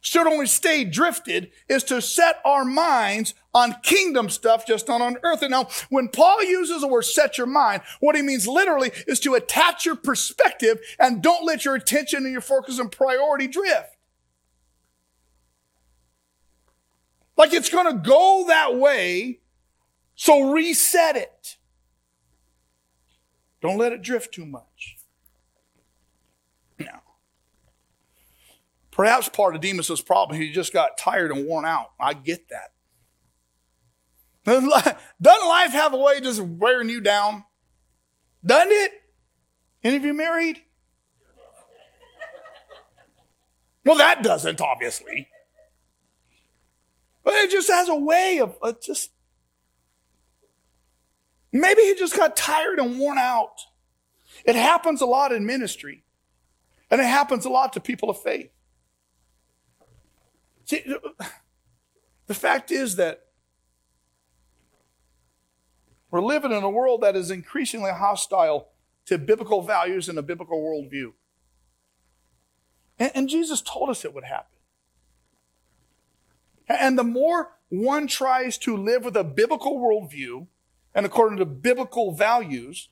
should 0.00 0.26
only 0.26 0.46
stay 0.46 0.84
drifted, 0.84 1.50
is 1.68 1.84
to 1.84 2.00
set 2.00 2.40
our 2.44 2.64
minds 2.64 3.34
on 3.52 3.76
kingdom 3.82 4.30
stuff, 4.30 4.66
just 4.66 4.88
not 4.88 5.00
on 5.00 5.16
earth. 5.22 5.42
And 5.42 5.50
now, 5.50 5.68
when 5.90 6.08
Paul 6.08 6.42
uses 6.42 6.80
the 6.80 6.88
word 6.88 7.02
set 7.02 7.36
your 7.36 7.46
mind, 7.46 7.82
what 8.00 8.16
he 8.16 8.22
means 8.22 8.48
literally 8.48 8.92
is 9.06 9.20
to 9.20 9.34
attach 9.34 9.84
your 9.84 9.96
perspective 9.96 10.78
and 10.98 11.22
don't 11.22 11.44
let 11.44 11.64
your 11.64 11.74
attention 11.74 12.24
and 12.24 12.32
your 12.32 12.40
focus 12.40 12.78
and 12.78 12.90
priority 12.90 13.46
drift. 13.46 13.96
Like 17.36 17.52
it's 17.52 17.70
going 17.70 17.86
to 17.86 18.02
go 18.08 18.44
that 18.48 18.76
way 18.76 19.40
so 20.20 20.52
reset 20.52 21.16
it. 21.16 21.56
Don't 23.62 23.78
let 23.78 23.92
it 23.92 24.02
drift 24.02 24.34
too 24.34 24.44
much. 24.44 24.98
Now, 26.78 27.00
perhaps 28.90 29.30
part 29.30 29.54
of 29.54 29.62
Demas's 29.62 30.02
problem, 30.02 30.38
he 30.38 30.52
just 30.52 30.74
got 30.74 30.98
tired 30.98 31.30
and 31.30 31.46
worn 31.46 31.64
out. 31.64 31.92
I 31.98 32.12
get 32.12 32.50
that. 32.50 32.72
Doesn't 34.44 34.68
life 35.48 35.72
have 35.72 35.94
a 35.94 35.96
way 35.96 36.18
of 36.18 36.22
just 36.22 36.42
wearing 36.42 36.90
you 36.90 37.00
down? 37.00 37.44
Doesn't 38.44 38.72
it? 38.72 38.92
Any 39.82 39.96
of 39.96 40.04
you 40.04 40.12
married? 40.12 40.60
Well, 43.86 43.96
that 43.96 44.22
doesn't, 44.22 44.60
obviously. 44.60 45.28
But 47.24 47.32
it 47.36 47.50
just 47.50 47.70
has 47.70 47.88
a 47.88 47.96
way 47.96 48.38
of 48.42 48.54
uh, 48.60 48.74
just. 48.84 49.12
Maybe 51.52 51.82
he 51.82 51.94
just 51.94 52.16
got 52.16 52.36
tired 52.36 52.78
and 52.78 52.98
worn 52.98 53.18
out. 53.18 53.60
It 54.44 54.56
happens 54.56 55.00
a 55.00 55.06
lot 55.06 55.32
in 55.32 55.44
ministry, 55.44 56.04
and 56.90 57.00
it 57.00 57.06
happens 57.06 57.44
a 57.44 57.50
lot 57.50 57.72
to 57.74 57.80
people 57.80 58.08
of 58.08 58.22
faith. 58.22 58.50
See, 60.64 60.84
the 62.26 62.34
fact 62.34 62.70
is 62.70 62.96
that 62.96 63.26
we're 66.10 66.22
living 66.22 66.52
in 66.52 66.62
a 66.62 66.70
world 66.70 67.00
that 67.02 67.16
is 67.16 67.30
increasingly 67.30 67.92
hostile 67.92 68.68
to 69.06 69.18
biblical 69.18 69.62
values 69.62 70.08
and 70.08 70.18
a 70.18 70.22
biblical 70.22 70.60
worldview. 70.60 71.12
And, 72.98 73.10
and 73.14 73.28
Jesus 73.28 73.60
told 73.60 73.90
us 73.90 74.04
it 74.04 74.14
would 74.14 74.24
happen. 74.24 74.58
And 76.68 76.96
the 76.96 77.04
more 77.04 77.52
one 77.68 78.06
tries 78.06 78.56
to 78.58 78.76
live 78.76 79.04
with 79.04 79.16
a 79.16 79.24
biblical 79.24 79.78
worldview 79.78 80.46
and 80.94 81.06
according 81.06 81.38
to 81.38 81.46
biblical 81.46 82.12
values, 82.12 82.88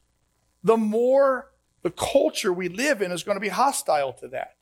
the 0.63 0.77
more 0.77 1.51
the 1.83 1.91
culture 1.91 2.53
we 2.53 2.69
live 2.69 3.03
in 3.03 3.13
is 3.13 3.23
going 3.23 3.37
to 3.37 3.41
be 3.41 3.49
hostile 3.49 4.13
to 4.15 4.29
that. 4.29 4.57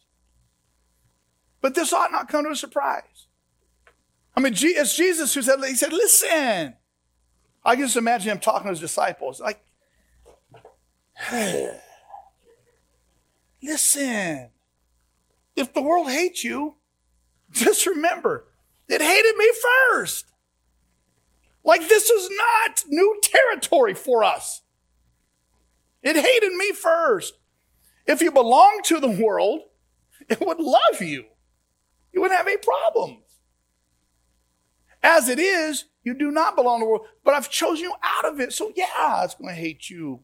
But 1.60 1.74
this 1.74 1.92
ought 1.92 2.12
not 2.12 2.28
come 2.28 2.44
to 2.44 2.50
a 2.50 2.56
surprise. 2.56 3.26
I 4.36 4.40
mean, 4.40 4.54
it's 4.54 4.96
Jesus 4.96 5.34
who 5.34 5.42
said, 5.42 5.58
he 5.64 5.74
said, 5.74 5.92
listen. 5.92 6.74
I 7.64 7.74
can 7.74 7.84
just 7.84 7.96
imagine 7.96 8.30
him 8.30 8.38
talking 8.38 8.66
to 8.66 8.70
his 8.70 8.80
disciples, 8.80 9.40
like, 9.40 9.60
listen. 13.62 14.50
If 15.56 15.72
the 15.72 15.82
world 15.82 16.08
hates 16.08 16.44
you, 16.44 16.76
just 17.50 17.86
remember, 17.86 18.46
it 18.88 19.00
hated 19.00 19.36
me 19.36 19.50
first. 19.90 20.26
Like 21.66 21.88
this 21.88 22.08
is 22.08 22.30
not 22.30 22.84
new 22.86 23.20
territory 23.22 23.92
for 23.92 24.22
us. 24.22 24.62
It 26.00 26.14
hated 26.14 26.52
me 26.52 26.70
first. 26.70 27.34
If 28.06 28.22
you 28.22 28.30
belong 28.30 28.80
to 28.84 29.00
the 29.00 29.10
world, 29.10 29.62
it 30.28 30.40
would 30.40 30.60
love 30.60 31.00
you. 31.02 31.24
You 32.12 32.20
wouldn't 32.20 32.38
have 32.38 32.46
any 32.46 32.58
problems. 32.58 33.24
As 35.02 35.28
it 35.28 35.40
is, 35.40 35.86
you 36.04 36.14
do 36.14 36.30
not 36.30 36.54
belong 36.54 36.78
to 36.78 36.84
the 36.84 36.88
world, 36.88 37.06
but 37.24 37.34
I've 37.34 37.50
chosen 37.50 37.84
you 37.84 37.94
out 38.00 38.24
of 38.24 38.38
it. 38.38 38.52
So 38.52 38.72
yeah, 38.76 39.24
it's 39.24 39.34
going 39.34 39.52
to 39.52 39.60
hate 39.60 39.90
you. 39.90 40.20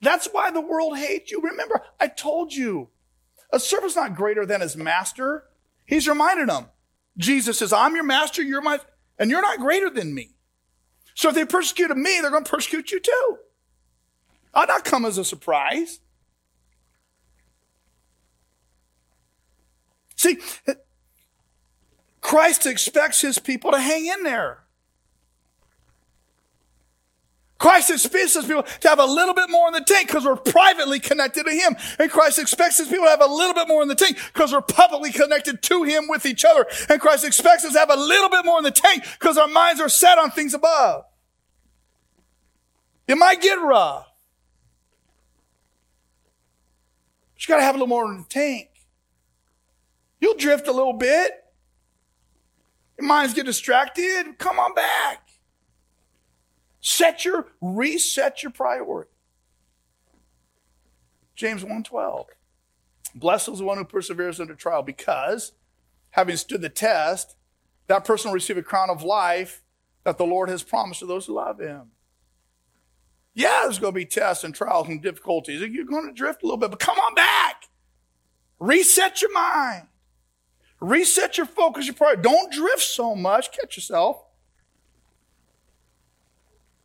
That's 0.00 0.26
why 0.32 0.50
the 0.50 0.60
world 0.60 0.98
hates 0.98 1.30
you. 1.30 1.40
Remember, 1.40 1.82
I 2.00 2.08
told 2.08 2.52
you, 2.52 2.88
a 3.52 3.60
servant's 3.60 3.96
not 3.96 4.16
greater 4.16 4.44
than 4.44 4.60
his 4.60 4.76
master. 4.76 5.44
He's 5.86 6.08
reminded 6.08 6.48
them. 6.48 6.66
Jesus 7.18 7.58
says, 7.58 7.72
I'm 7.72 7.94
your 7.94 8.04
master, 8.04 8.42
you're 8.42 8.62
my, 8.62 8.78
and 9.18 9.30
you're 9.30 9.42
not 9.42 9.58
greater 9.58 9.90
than 9.90 10.14
me. 10.14 10.30
So 11.14 11.28
if 11.30 11.34
they 11.34 11.44
persecuted 11.44 11.96
me, 11.96 12.20
they're 12.20 12.30
going 12.30 12.44
to 12.44 12.50
persecute 12.50 12.92
you 12.92 13.00
too. 13.00 13.38
I'll 14.54 14.66
not 14.66 14.84
come 14.84 15.04
as 15.04 15.18
a 15.18 15.24
surprise. 15.24 16.00
See, 20.14 20.38
Christ 22.20 22.66
expects 22.66 23.20
his 23.20 23.38
people 23.38 23.72
to 23.72 23.80
hang 23.80 24.06
in 24.06 24.22
there. 24.22 24.64
Christ 27.58 27.90
expects 27.90 28.34
his 28.34 28.44
people 28.44 28.62
to 28.62 28.88
have 28.88 29.00
a 29.00 29.04
little 29.04 29.34
bit 29.34 29.50
more 29.50 29.66
in 29.66 29.74
the 29.74 29.80
tank 29.80 30.06
because 30.06 30.24
we're 30.24 30.36
privately 30.36 31.00
connected 31.00 31.44
to 31.44 31.50
him. 31.50 31.76
And 31.98 32.08
Christ 32.10 32.38
expects 32.38 32.78
his 32.78 32.86
people 32.86 33.04
to 33.04 33.10
have 33.10 33.20
a 33.20 33.26
little 33.26 33.54
bit 33.54 33.66
more 33.66 33.82
in 33.82 33.88
the 33.88 33.96
tank 33.96 34.16
because 34.32 34.52
we're 34.52 34.60
publicly 34.60 35.10
connected 35.10 35.60
to 35.62 35.82
him 35.82 36.04
with 36.08 36.24
each 36.24 36.44
other. 36.44 36.66
And 36.88 37.00
Christ 37.00 37.24
expects 37.24 37.64
us 37.64 37.72
to 37.72 37.78
have 37.78 37.90
a 37.90 37.96
little 37.96 38.28
bit 38.28 38.44
more 38.44 38.58
in 38.58 38.64
the 38.64 38.70
tank 38.70 39.04
because 39.18 39.36
our 39.36 39.48
minds 39.48 39.80
are 39.80 39.88
set 39.88 40.18
on 40.18 40.30
things 40.30 40.54
above. 40.54 41.04
It 43.08 43.16
might 43.16 43.42
get 43.42 43.56
rough. 43.56 44.06
But 47.34 47.48
you 47.48 47.52
got 47.52 47.56
to 47.58 47.64
have 47.64 47.74
a 47.74 47.78
little 47.78 47.88
more 47.88 48.04
in 48.12 48.18
the 48.18 48.24
tank. 48.28 48.68
You'll 50.20 50.36
drift 50.36 50.68
a 50.68 50.72
little 50.72 50.92
bit. 50.92 51.32
Your 52.98 53.06
minds 53.06 53.34
get 53.34 53.46
distracted. 53.46 54.38
Come 54.38 54.58
on 54.58 54.74
back. 54.74 55.27
Set 56.88 57.22
your, 57.22 57.48
reset 57.60 58.42
your 58.42 58.50
priority. 58.50 59.10
James 61.36 61.62
1.12. 61.62 62.24
Blessed 63.14 63.50
is 63.50 63.58
the 63.58 63.64
one 63.64 63.76
who 63.76 63.84
perseveres 63.84 64.40
under 64.40 64.54
trial 64.54 64.82
because, 64.82 65.52
having 66.12 66.38
stood 66.38 66.62
the 66.62 66.70
test, 66.70 67.36
that 67.88 68.06
person 68.06 68.30
will 68.30 68.36
receive 68.36 68.56
a 68.56 68.62
crown 68.62 68.88
of 68.88 69.02
life 69.02 69.62
that 70.04 70.16
the 70.16 70.24
Lord 70.24 70.48
has 70.48 70.62
promised 70.62 71.00
to 71.00 71.06
those 71.06 71.26
who 71.26 71.34
love 71.34 71.60
him. 71.60 71.90
Yeah, 73.34 73.60
there's 73.64 73.78
going 73.78 73.92
to 73.92 73.98
be 73.98 74.06
tests 74.06 74.42
and 74.42 74.54
trials 74.54 74.88
and 74.88 75.02
difficulties. 75.02 75.60
You're 75.60 75.84
going 75.84 76.06
to 76.06 76.14
drift 76.14 76.42
a 76.42 76.46
little 76.46 76.56
bit, 76.56 76.70
but 76.70 76.80
come 76.80 76.98
on 76.98 77.14
back. 77.14 77.64
Reset 78.58 79.20
your 79.20 79.32
mind. 79.34 79.88
Reset 80.80 81.36
your 81.36 81.46
focus, 81.46 81.84
your 81.84 81.94
priority. 81.94 82.22
Don't 82.22 82.50
drift 82.50 82.80
so 82.80 83.14
much. 83.14 83.52
Catch 83.52 83.76
yourself. 83.76 84.24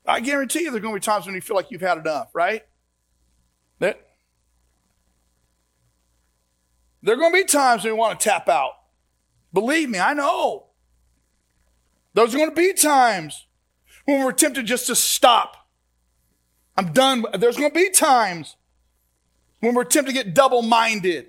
I 0.06 0.20
guarantee 0.20 0.64
you 0.64 0.72
there's 0.72 0.82
going 0.82 0.94
to 0.94 1.00
be 1.00 1.04
times 1.04 1.26
when 1.26 1.36
you 1.36 1.42
feel 1.42 1.56
like 1.56 1.72
you've 1.72 1.82
had 1.82 1.98
enough, 1.98 2.30
right? 2.34 2.64
There, 3.80 3.96
there 7.02 7.16
are 7.16 7.18
going 7.18 7.32
to 7.32 7.38
be 7.38 7.46
times 7.46 7.84
when 7.84 7.94
you 7.94 7.98
want 7.98 8.20
to 8.20 8.24
tap 8.24 8.50
out. 8.50 8.72
Believe 9.54 9.90
me, 9.90 10.00
I 10.00 10.14
know. 10.14 10.68
Those 12.14 12.34
are 12.34 12.38
going 12.38 12.50
to 12.50 12.56
be 12.56 12.74
times 12.74 13.46
when 14.06 14.24
we're 14.24 14.32
tempted 14.34 14.66
just 14.66 14.88
to 14.88 14.96
stop. 14.96 15.68
I'm 16.76 16.92
done. 16.92 17.26
There's 17.38 17.58
going 17.58 17.72
to 17.72 17.76
be 17.76 17.90
times 17.90 18.58
when 19.60 19.76
we're 19.76 19.84
tempted 19.84 20.14
to 20.14 20.24
get 20.24 20.34
double 20.34 20.62
minded. 20.62 21.28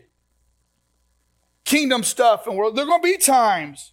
Kingdom 1.64 2.02
stuff, 2.02 2.46
and 2.46 2.56
we're, 2.56 2.70
there 2.70 2.84
are 2.84 2.88
going 2.88 3.02
to 3.02 3.12
be 3.12 3.16
times 3.16 3.92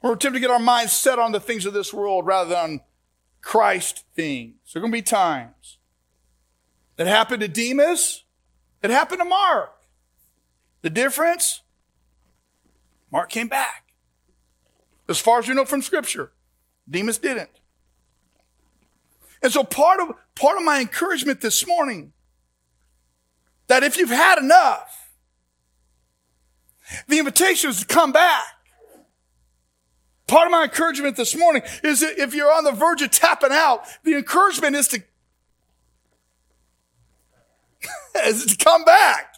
when 0.00 0.10
we're 0.10 0.16
tempted 0.16 0.38
to 0.38 0.40
get 0.40 0.50
our 0.50 0.58
minds 0.58 0.92
set 0.92 1.18
on 1.18 1.32
the 1.32 1.40
things 1.40 1.64
of 1.64 1.72
this 1.72 1.92
world 1.92 2.26
rather 2.26 2.50
than 2.50 2.80
Christ 3.42 4.04
things. 4.14 4.54
There 4.72 4.80
are 4.80 4.82
going 4.82 4.92
to 4.92 4.98
be 4.98 5.02
times. 5.02 5.78
That 6.96 7.06
happened 7.06 7.40
to 7.40 7.48
Demas. 7.48 8.24
It 8.82 8.90
happened 8.90 9.20
to 9.20 9.24
Mark. 9.24 9.74
The 10.82 10.90
difference? 10.90 11.60
Mark 13.10 13.28
came 13.28 13.48
back. 13.48 13.92
As 15.08 15.18
far 15.18 15.38
as 15.38 15.48
we 15.48 15.54
know 15.54 15.64
from 15.64 15.82
Scripture, 15.82 16.32
Demas 16.88 17.18
didn't. 17.18 17.50
And 19.42 19.52
so 19.52 19.64
part 19.64 20.00
of, 20.00 20.14
part 20.36 20.56
of 20.56 20.64
my 20.64 20.80
encouragement 20.80 21.40
this 21.40 21.66
morning, 21.66 22.12
that 23.66 23.82
if 23.82 23.96
you've 23.96 24.08
had 24.08 24.38
enough, 24.38 25.10
the 27.08 27.18
invitation 27.18 27.70
is 27.70 27.80
to 27.80 27.86
come 27.86 28.12
back. 28.12 28.44
Part 30.32 30.46
of 30.46 30.50
my 30.50 30.62
encouragement 30.62 31.14
this 31.16 31.36
morning 31.36 31.60
is 31.84 32.00
that 32.00 32.18
if 32.18 32.34
you're 32.34 32.50
on 32.50 32.64
the 32.64 32.72
verge 32.72 33.02
of 33.02 33.10
tapping 33.10 33.52
out, 33.52 33.84
the 34.02 34.14
encouragement 34.14 34.74
is 34.74 34.88
to, 34.88 35.02
is 38.24 38.46
to 38.46 38.56
come 38.56 38.82
back. 38.82 39.34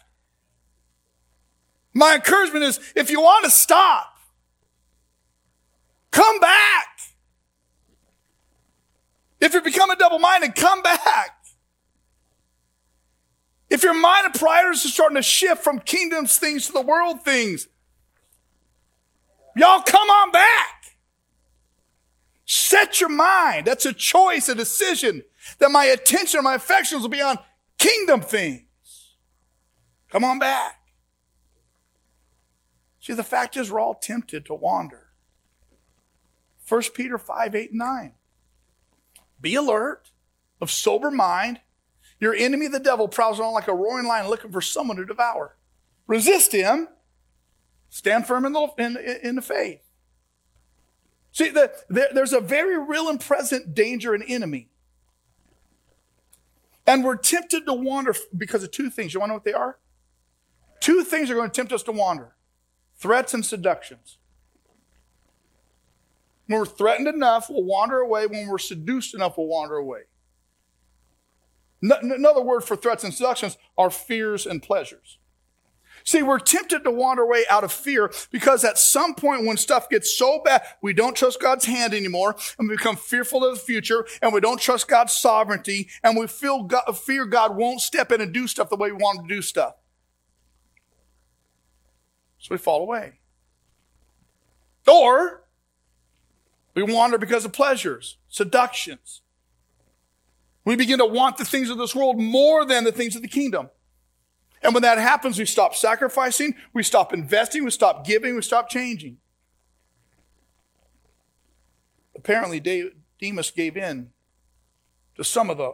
My 1.93 2.15
encouragement 2.15 2.63
is 2.63 2.79
if 2.95 3.11
you 3.11 3.19
want 3.19 3.43
to 3.43 3.51
stop, 3.51 4.07
come 6.11 6.39
back. 6.39 6.87
If 9.41 9.51
you're 9.51 9.63
becoming 9.63 9.97
double 9.99 10.19
minded, 10.19 10.55
come 10.55 10.81
back. 10.81 11.43
If 13.69 13.83
your 13.83 13.95
mind 13.95 14.27
and 14.27 14.33
priorities 14.33 14.85
are 14.85 14.87
starting 14.87 15.17
to 15.17 15.23
shift 15.23 15.61
from 15.61 15.79
kingdoms 15.79 16.37
things 16.37 16.67
to 16.67 16.71
the 16.71 16.79
world 16.79 17.21
things, 17.23 17.67
y'all 19.57 19.81
come 19.81 20.09
on 20.09 20.31
back. 20.31 20.74
Set 22.45 23.01
your 23.01 23.09
mind. 23.09 23.65
That's 23.65 23.85
a 23.85 23.93
choice, 23.93 24.47
a 24.49 24.55
decision 24.55 25.23
that 25.59 25.71
my 25.71 25.85
attention, 25.85 26.43
my 26.43 26.55
affections 26.55 27.01
will 27.01 27.09
be 27.09 27.21
on 27.21 27.39
kingdom 27.77 28.21
things. 28.21 29.15
Come 30.09 30.23
on 30.23 30.39
back. 30.39 30.79
See, 32.99 33.13
the 33.13 33.23
fact 33.23 33.57
is, 33.57 33.71
we're 33.71 33.79
all 33.79 33.95
tempted 33.95 34.45
to 34.45 34.53
wander. 34.53 35.07
1 36.67 36.81
Peter 36.95 37.17
5, 37.17 37.55
8, 37.55 37.69
and 37.71 37.79
9. 37.79 38.13
Be 39.39 39.55
alert, 39.55 40.09
of 40.61 40.71
sober 40.71 41.11
mind. 41.11 41.59
Your 42.19 42.33
enemy, 42.33 42.67
the 42.67 42.79
devil, 42.79 43.07
prowls 43.07 43.39
around 43.39 43.53
like 43.53 43.67
a 43.67 43.75
roaring 43.75 44.07
lion 44.07 44.29
looking 44.29 44.51
for 44.51 44.61
someone 44.61 44.97
to 44.97 45.05
devour. 45.05 45.57
Resist 46.07 46.51
him. 46.51 46.87
Stand 47.89 48.25
firm 48.25 48.45
in 48.45 48.53
the, 48.53 48.69
in, 48.77 48.97
in 49.21 49.35
the 49.35 49.41
faith. 49.41 49.84
See, 51.35 51.49
the, 51.49 51.69
the, 51.89 52.07
there's 52.13 52.31
a 52.31 52.39
very 52.39 52.79
real 52.79 53.09
and 53.09 53.19
present 53.19 53.75
danger 53.75 54.13
and 54.13 54.23
enemy. 54.25 54.69
And 56.87 57.03
we're 57.03 57.17
tempted 57.17 57.65
to 57.65 57.73
wander 57.73 58.15
because 58.37 58.63
of 58.63 58.71
two 58.71 58.89
things. 58.89 59.13
You 59.13 59.19
want 59.19 59.31
to 59.31 59.33
know 59.33 59.35
what 59.35 59.43
they 59.43 59.51
are? 59.51 59.77
Two 60.79 61.03
things 61.03 61.29
are 61.29 61.35
going 61.35 61.49
to 61.49 61.53
tempt 61.53 61.73
us 61.73 61.83
to 61.83 61.91
wander 61.91 62.35
threats 62.97 63.33
and 63.33 63.45
seductions. 63.45 64.17
When 66.47 66.57
we're 66.57 66.65
threatened 66.65 67.09
enough, 67.09 67.47
we'll 67.49 67.65
wander 67.65 67.99
away. 67.99 68.27
When 68.27 68.47
we're 68.47 68.57
seduced 68.57 69.13
enough, 69.13 69.37
we'll 69.37 69.47
wander 69.47 69.75
away. 69.75 70.03
Another 71.81 72.41
word 72.41 72.63
for 72.63 72.77
threats 72.77 73.03
and 73.03 73.13
seductions 73.13 73.57
are 73.77 73.89
fears 73.89 74.45
and 74.45 74.63
pleasures. 74.63 75.17
See, 76.05 76.21
we're 76.21 76.37
tempted 76.37 76.83
to 76.83 76.91
wander 76.91 77.23
away 77.23 77.45
out 77.49 77.63
of 77.63 77.71
fear 77.71 78.13
because 78.29 78.63
at 78.63 78.77
some 78.77 79.15
point 79.15 79.45
when 79.45 79.57
stuff 79.57 79.89
gets 79.89 80.15
so 80.15 80.39
bad, 80.45 80.61
we 80.79 80.93
don't 80.93 81.15
trust 81.15 81.41
God's 81.41 81.65
hand 81.65 81.95
anymore 81.95 82.35
and 82.59 82.69
we 82.69 82.75
become 82.75 82.95
fearful 82.95 83.43
of 83.43 83.55
the 83.55 83.59
future 83.59 84.05
and 84.21 84.31
we 84.31 84.39
don't 84.39 84.61
trust 84.61 84.87
God's 84.87 85.13
sovereignty 85.13 85.89
and 86.03 86.15
we 86.15 86.27
feel 86.27 86.61
God, 86.61 86.95
fear 86.95 87.25
God 87.25 87.55
won't 87.55 87.81
step 87.81 88.11
in 88.11 88.21
and 88.21 88.31
do 88.31 88.45
stuff 88.45 88.69
the 88.69 88.75
way 88.75 88.91
we 88.91 88.97
want 88.97 89.19
him 89.19 89.27
to 89.27 89.35
do 89.35 89.41
stuff. 89.41 89.73
So 92.37 92.49
we 92.51 92.59
fall 92.59 92.83
away. 92.83 93.13
Or 94.87 95.41
we 96.75 96.83
wander 96.83 97.17
because 97.17 97.45
of 97.45 97.53
pleasures, 97.53 98.17
seductions. 98.29 99.21
We 100.63 100.75
begin 100.75 100.99
to 100.99 101.05
want 101.05 101.37
the 101.37 101.45
things 101.45 101.71
of 101.71 101.79
this 101.79 101.95
world 101.95 102.19
more 102.19 102.63
than 102.63 102.83
the 102.83 102.91
things 102.91 103.15
of 103.15 103.23
the 103.23 103.27
kingdom. 103.27 103.71
And 104.65 104.73
when 104.73 104.81
that 104.81 104.97
happens, 104.97 105.37
we 105.37 105.45
stop 105.45 105.75
sacrificing, 105.75 106.55
we 106.73 106.81
stop 106.81 107.13
investing, 107.13 107.63
we 107.63 107.69
stop 107.69 108.03
giving, 108.03 108.33
we 108.33 108.41
stop 108.41 108.67
changing. 108.67 109.17
Apparently, 112.15 112.89
Demas 113.21 113.51
gave 113.51 113.77
in 113.77 114.09
to 115.17 115.23
some 115.23 115.51
of 115.51 115.57
the. 115.59 115.73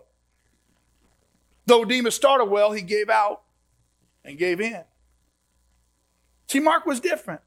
Though 1.65 1.85
Demas 1.85 2.15
started 2.15 2.45
well, 2.45 2.73
he 2.73 2.81
gave 2.81 3.09
out 3.09 3.43
and 4.25 4.37
gave 4.37 4.59
in. 4.59 4.83
See, 6.47 6.59
Mark 6.59 6.85
was 6.85 6.99
different. 6.99 7.39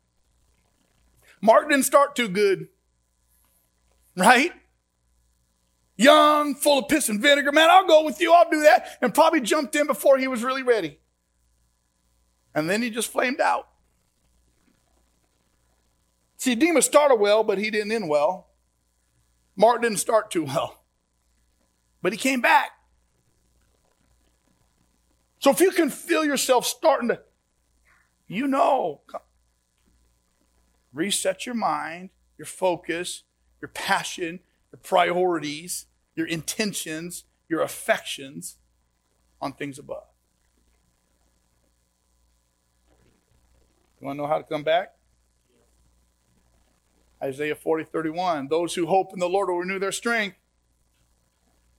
Mark 1.43 1.69
didn't 1.69 1.85
start 1.85 2.17
too 2.17 2.29
good, 2.29 2.69
right? 4.17 4.53
Young, 5.99 6.55
full 6.55 6.79
of 6.79 6.89
piss 6.89 7.11
and 7.11 7.21
vinegar. 7.21 7.53
Man, 7.53 7.69
I'll 7.71 7.87
go 7.87 8.03
with 8.03 8.19
you. 8.19 8.33
I'll 8.33 8.49
do 8.49 8.63
that. 8.63 8.97
And 9.03 9.13
probably 9.13 9.43
jumped 9.43 9.77
in 9.77 9.87
before 9.87 10.17
he 10.17 10.27
was 10.27 10.43
really 10.43 10.63
ready. 10.63 11.01
And 12.55 12.71
then 12.71 12.83
he 12.83 12.91
just 12.91 13.11
flamed 13.11 13.41
out. 13.41 13.69
See, 16.37 16.55
Demas 16.55 16.85
started 16.85 17.17
well, 17.17 17.43
but 17.43 17.59
he 17.59 17.71
didn't 17.71 17.93
end 17.93 18.09
well. 18.09 18.49
Mark 19.57 19.83
didn't 19.83 19.99
start 19.99 20.31
too 20.31 20.45
well, 20.45 20.83
but 22.03 22.13
he 22.13 22.19
came 22.19 22.41
back. 22.41 22.73
So 25.39 25.51
if 25.51 25.61
you 25.61 25.71
can 25.71 25.91
feel 25.91 26.25
yourself 26.25 26.67
starting 26.67 27.09
to, 27.09 27.21
you 28.27 28.47
know, 28.47 29.03
reset 30.93 31.47
your 31.47 31.55
mind, 31.55 32.11
your 32.39 32.47
focus, 32.47 33.25
your 33.61 33.69
passion, 33.69 34.41
your 34.73 34.81
priorities, 34.83 35.87
your 36.17 36.27
intentions, 36.27 37.25
your 37.49 37.61
affections 37.63 38.57
on 39.41 39.53
things 39.53 39.79
above. 39.79 40.14
You 44.05 44.09
want 44.09 44.19
to 44.19 44.23
know 44.25 44.29
how 44.29 44.37
to 44.37 44.45
come 44.45 44.63
back? 44.63 44.93
Isaiah 47.23 47.55
40, 47.55 47.85
31. 47.85 48.49
Those 48.49 48.75
who 48.75 48.85
hope 48.85 49.15
in 49.15 49.19
the 49.19 49.27
Lord 49.27 49.49
will 49.49 49.61
renew 49.61 49.79
their 49.79 49.93
strength. 49.93 50.37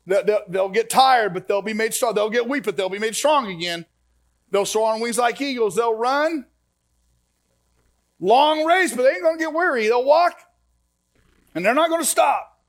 They'll 0.08 0.70
get 0.70 0.90
tired, 0.90 1.36
but 1.36 1.48
they'll 1.48 1.62
be 1.62 1.76
made 1.76 1.94
strong. 1.94 2.16
They'll 2.16 2.32
get 2.32 2.50
weak, 2.50 2.64
but 2.64 2.78
they'll 2.78 2.90
be 2.90 2.98
made 2.98 3.16
strong 3.16 3.52
again. 3.52 3.86
They'll 4.50 4.66
soar 4.66 4.92
on 4.92 5.02
wings 5.02 5.20
like 5.20 5.40
eagles. 5.40 5.76
They'll 5.76 5.94
run. 5.94 6.48
Long 8.20 8.66
race, 8.66 8.96
but 8.96 9.04
they 9.04 9.10
ain't 9.10 9.22
going 9.22 9.38
to 9.38 9.44
get 9.44 9.54
weary. 9.54 9.86
They'll 9.86 10.04
walk, 10.04 10.36
and 11.54 11.64
they're 11.64 11.76
not 11.76 11.90
going 11.90 12.02
to 12.02 12.08
stop. 12.08 12.60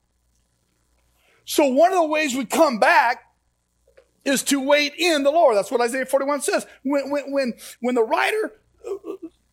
So 1.45 1.65
one 1.65 1.91
of 1.91 1.97
the 1.97 2.05
ways 2.05 2.35
we 2.35 2.45
come 2.45 2.77
back 2.77 3.23
is 4.23 4.43
to 4.43 4.61
wait 4.61 4.93
in 4.99 5.23
the 5.23 5.31
Lord. 5.31 5.57
That's 5.57 5.71
what 5.71 5.81
Isaiah 5.81 6.05
41 6.05 6.41
says. 6.41 6.67
When, 6.83 7.09
when, 7.09 7.31
when, 7.31 7.53
when 7.79 7.95
the 7.95 8.03
writer 8.03 8.53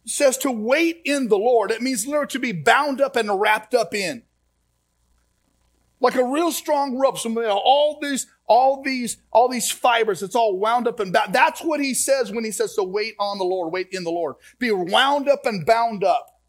says 0.04 0.36
to 0.38 0.50
wait 0.50 1.00
in 1.04 1.28
the 1.28 1.38
Lord. 1.38 1.70
It 1.70 1.82
means 1.82 2.06
literally 2.06 2.28
to 2.28 2.38
be 2.38 2.52
bound 2.52 3.00
up 3.00 3.16
and 3.16 3.40
wrapped 3.40 3.74
up 3.74 3.94
in. 3.94 4.22
Like 6.00 6.16
a 6.16 6.24
real 6.24 6.52
strong 6.52 6.98
rope. 6.98 7.18
So 7.18 7.48
all 7.50 7.98
these, 8.00 8.26
all 8.46 8.82
these, 8.82 9.16
all 9.32 9.48
these 9.48 9.70
fibers, 9.70 10.22
it's 10.22 10.34
all 10.34 10.58
wound 10.58 10.86
up 10.86 11.00
and 11.00 11.12
bound. 11.12 11.32
That's 11.32 11.62
what 11.62 11.80
he 11.80 11.94
says 11.94 12.30
when 12.30 12.44
he 12.44 12.50
says 12.50 12.74
to 12.74 12.82
wait 12.82 13.14
on 13.18 13.38
the 13.38 13.44
Lord, 13.44 13.72
wait 13.72 13.88
in 13.92 14.04
the 14.04 14.10
Lord. 14.10 14.36
Be 14.58 14.70
wound 14.70 15.28
up 15.28 15.46
and 15.46 15.64
bound 15.64 16.04
up. 16.04 16.40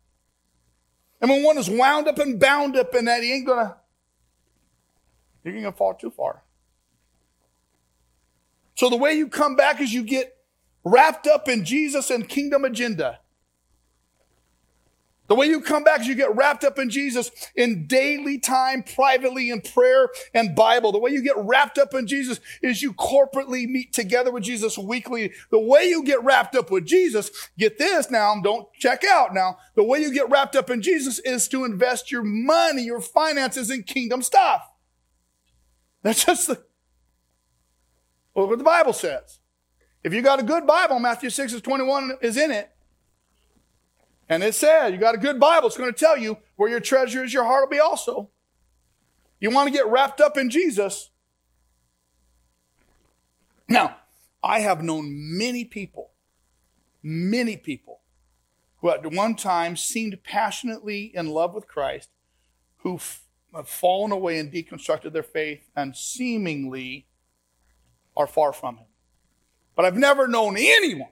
And 1.21 1.29
when 1.29 1.43
one 1.43 1.57
is 1.57 1.69
wound 1.69 2.07
up 2.07 2.19
and 2.19 2.39
bound 2.39 2.75
up 2.75 2.93
in 2.93 3.05
that, 3.05 3.23
he 3.23 3.33
ain't 3.33 3.47
gonna, 3.47 3.77
you're 5.43 5.53
gonna 5.53 5.71
fall 5.71 5.93
too 5.93 6.11
far. 6.11 6.43
So 8.75 8.89
the 8.89 8.97
way 8.97 9.13
you 9.13 9.29
come 9.29 9.55
back 9.55 9.79
is 9.79 9.93
you 9.93 10.03
get 10.03 10.35
wrapped 10.83 11.27
up 11.27 11.47
in 11.47 11.63
Jesus 11.63 12.09
and 12.09 12.27
kingdom 12.27 12.65
agenda. 12.65 13.19
The 15.27 15.35
way 15.35 15.47
you 15.47 15.59
come 15.59 15.83
back 15.83 16.01
is 16.01 16.07
you 16.07 16.13
get 16.13 16.35
wrapped 16.35 16.63
up 16.63 16.77
in 16.77 16.89
Jesus 16.89 17.31
in 17.55 17.87
daily 17.87 18.37
time, 18.37 18.83
privately 18.83 19.49
in 19.49 19.61
prayer 19.61 20.09
and 20.35 20.55
Bible. 20.55 20.91
The 20.91 20.99
way 20.99 21.11
you 21.11 21.23
get 21.23 21.37
wrapped 21.37 21.79
up 21.79 21.95
in 21.95 22.05
Jesus 22.05 22.39
is 22.61 22.83
you 22.83 22.93
corporately 22.93 23.67
meet 23.67 23.91
together 23.91 24.31
with 24.31 24.43
Jesus 24.43 24.77
weekly. 24.77 25.33
The 25.49 25.59
way 25.59 25.85
you 25.85 26.03
get 26.03 26.23
wrapped 26.23 26.55
up 26.55 26.69
with 26.69 26.85
Jesus, 26.85 27.31
get 27.57 27.79
this 27.79 28.11
now, 28.11 28.39
don't 28.41 28.71
check 28.73 29.03
out 29.03 29.33
now. 29.33 29.57
The 29.73 29.83
way 29.83 29.99
you 29.99 30.13
get 30.13 30.29
wrapped 30.29 30.55
up 30.55 30.69
in 30.69 30.83
Jesus 30.83 31.17
is 31.19 31.47
to 31.47 31.63
invest 31.63 32.11
your 32.11 32.23
money, 32.23 32.83
your 32.83 33.01
finances 33.01 33.71
in 33.71 33.81
kingdom 33.81 34.21
stuff. 34.21 34.61
That's 36.03 36.23
just 36.23 36.47
the, 36.47 36.63
what 38.33 38.55
the 38.55 38.63
Bible 38.63 38.93
says. 38.93 39.39
If 40.03 40.13
you 40.13 40.21
got 40.21 40.39
a 40.39 40.43
good 40.43 40.67
Bible, 40.67 40.99
Matthew 40.99 41.31
6 41.31 41.53
is 41.53 41.61
21 41.61 42.19
is 42.21 42.37
in 42.37 42.51
it. 42.51 42.74
And 44.27 44.43
it 44.43 44.55
said, 44.55 44.89
you 44.89 44.97
got 44.97 45.15
a 45.15 45.19
good 45.19 45.39
Bible. 45.39 45.67
It's 45.67 45.77
going 45.77 45.93
to 45.93 45.99
tell 45.99 46.17
you 46.17 46.37
where 46.55 46.69
your 46.69 46.79
treasure 46.79 47.23
is, 47.23 47.33
your 47.33 47.43
heart 47.43 47.63
will 47.63 47.75
be 47.75 47.79
also. 47.79 48.29
You 49.39 49.51
want 49.51 49.67
to 49.67 49.73
get 49.73 49.87
wrapped 49.87 50.19
up 50.19 50.37
in 50.37 50.49
Jesus. 50.49 51.11
Now, 53.67 53.97
I 54.43 54.59
have 54.61 54.83
known 54.83 55.37
many 55.37 55.65
people, 55.65 56.11
many 57.03 57.57
people 57.57 58.01
who 58.77 58.89
at 58.89 59.11
one 59.11 59.35
time 59.35 59.75
seemed 59.75 60.23
passionately 60.23 61.11
in 61.15 61.29
love 61.29 61.53
with 61.53 61.67
Christ, 61.67 62.09
who 62.77 62.99
have 63.55 63.67
fallen 63.67 64.11
away 64.11 64.39
and 64.39 64.51
deconstructed 64.51 65.13
their 65.13 65.23
faith 65.23 65.67
and 65.75 65.95
seemingly 65.95 67.07
are 68.17 68.27
far 68.27 68.53
from 68.53 68.77
Him. 68.77 68.87
But 69.75 69.85
I've 69.85 69.97
never 69.97 70.27
known 70.27 70.55
anyone 70.57 71.09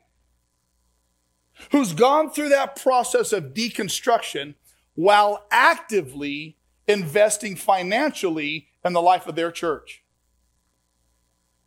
who's 1.72 1.94
gone 1.94 2.30
through 2.30 2.50
that 2.50 2.76
process 2.76 3.32
of 3.32 3.54
deconstruction 3.54 4.56
while 4.96 5.46
actively 5.52 6.58
investing 6.88 7.56
financially 7.56 8.68
in 8.84 8.94
the 8.94 9.02
life 9.02 9.28
of 9.28 9.36
their 9.36 9.52
church? 9.52 10.04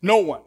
No 0.03 0.19
one. 0.19 0.43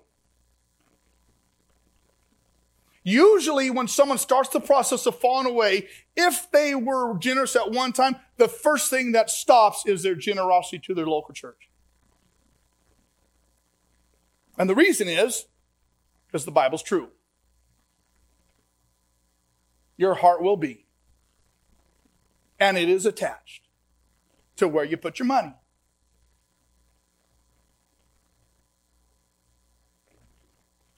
Usually, 3.04 3.72
when 3.72 3.88
someone 3.88 4.18
starts 4.18 4.50
the 4.50 4.60
process 4.60 5.06
of 5.06 5.20
falling 5.20 5.48
away, 5.48 5.88
if 6.16 6.52
they 6.52 6.76
were 6.76 7.18
generous 7.18 7.56
at 7.56 7.72
one 7.72 7.94
time, 7.94 8.18
the 8.38 8.48
first 8.48 8.90
thing 8.90 9.14
that 9.14 9.30
stops 9.30 9.84
is 9.86 10.04
their 10.04 10.16
generosity 10.16 10.80
to 10.80 10.94
their 10.94 11.08
local 11.08 11.34
church. 11.34 11.70
And 14.58 14.70
the 14.70 14.76
reason 14.76 15.08
is 15.08 15.46
because 16.28 16.46
the 16.46 16.52
Bible's 16.52 16.84
true 16.84 17.10
your 20.00 20.16
heart 20.16 20.42
will 20.42 20.56
be. 20.56 20.86
And 22.58 22.78
it 22.78 22.88
is 22.88 23.06
attached 23.06 23.68
to 24.56 24.66
where 24.66 24.86
you 24.86 24.96
put 24.96 25.20
your 25.20 25.26
money. 25.26 25.54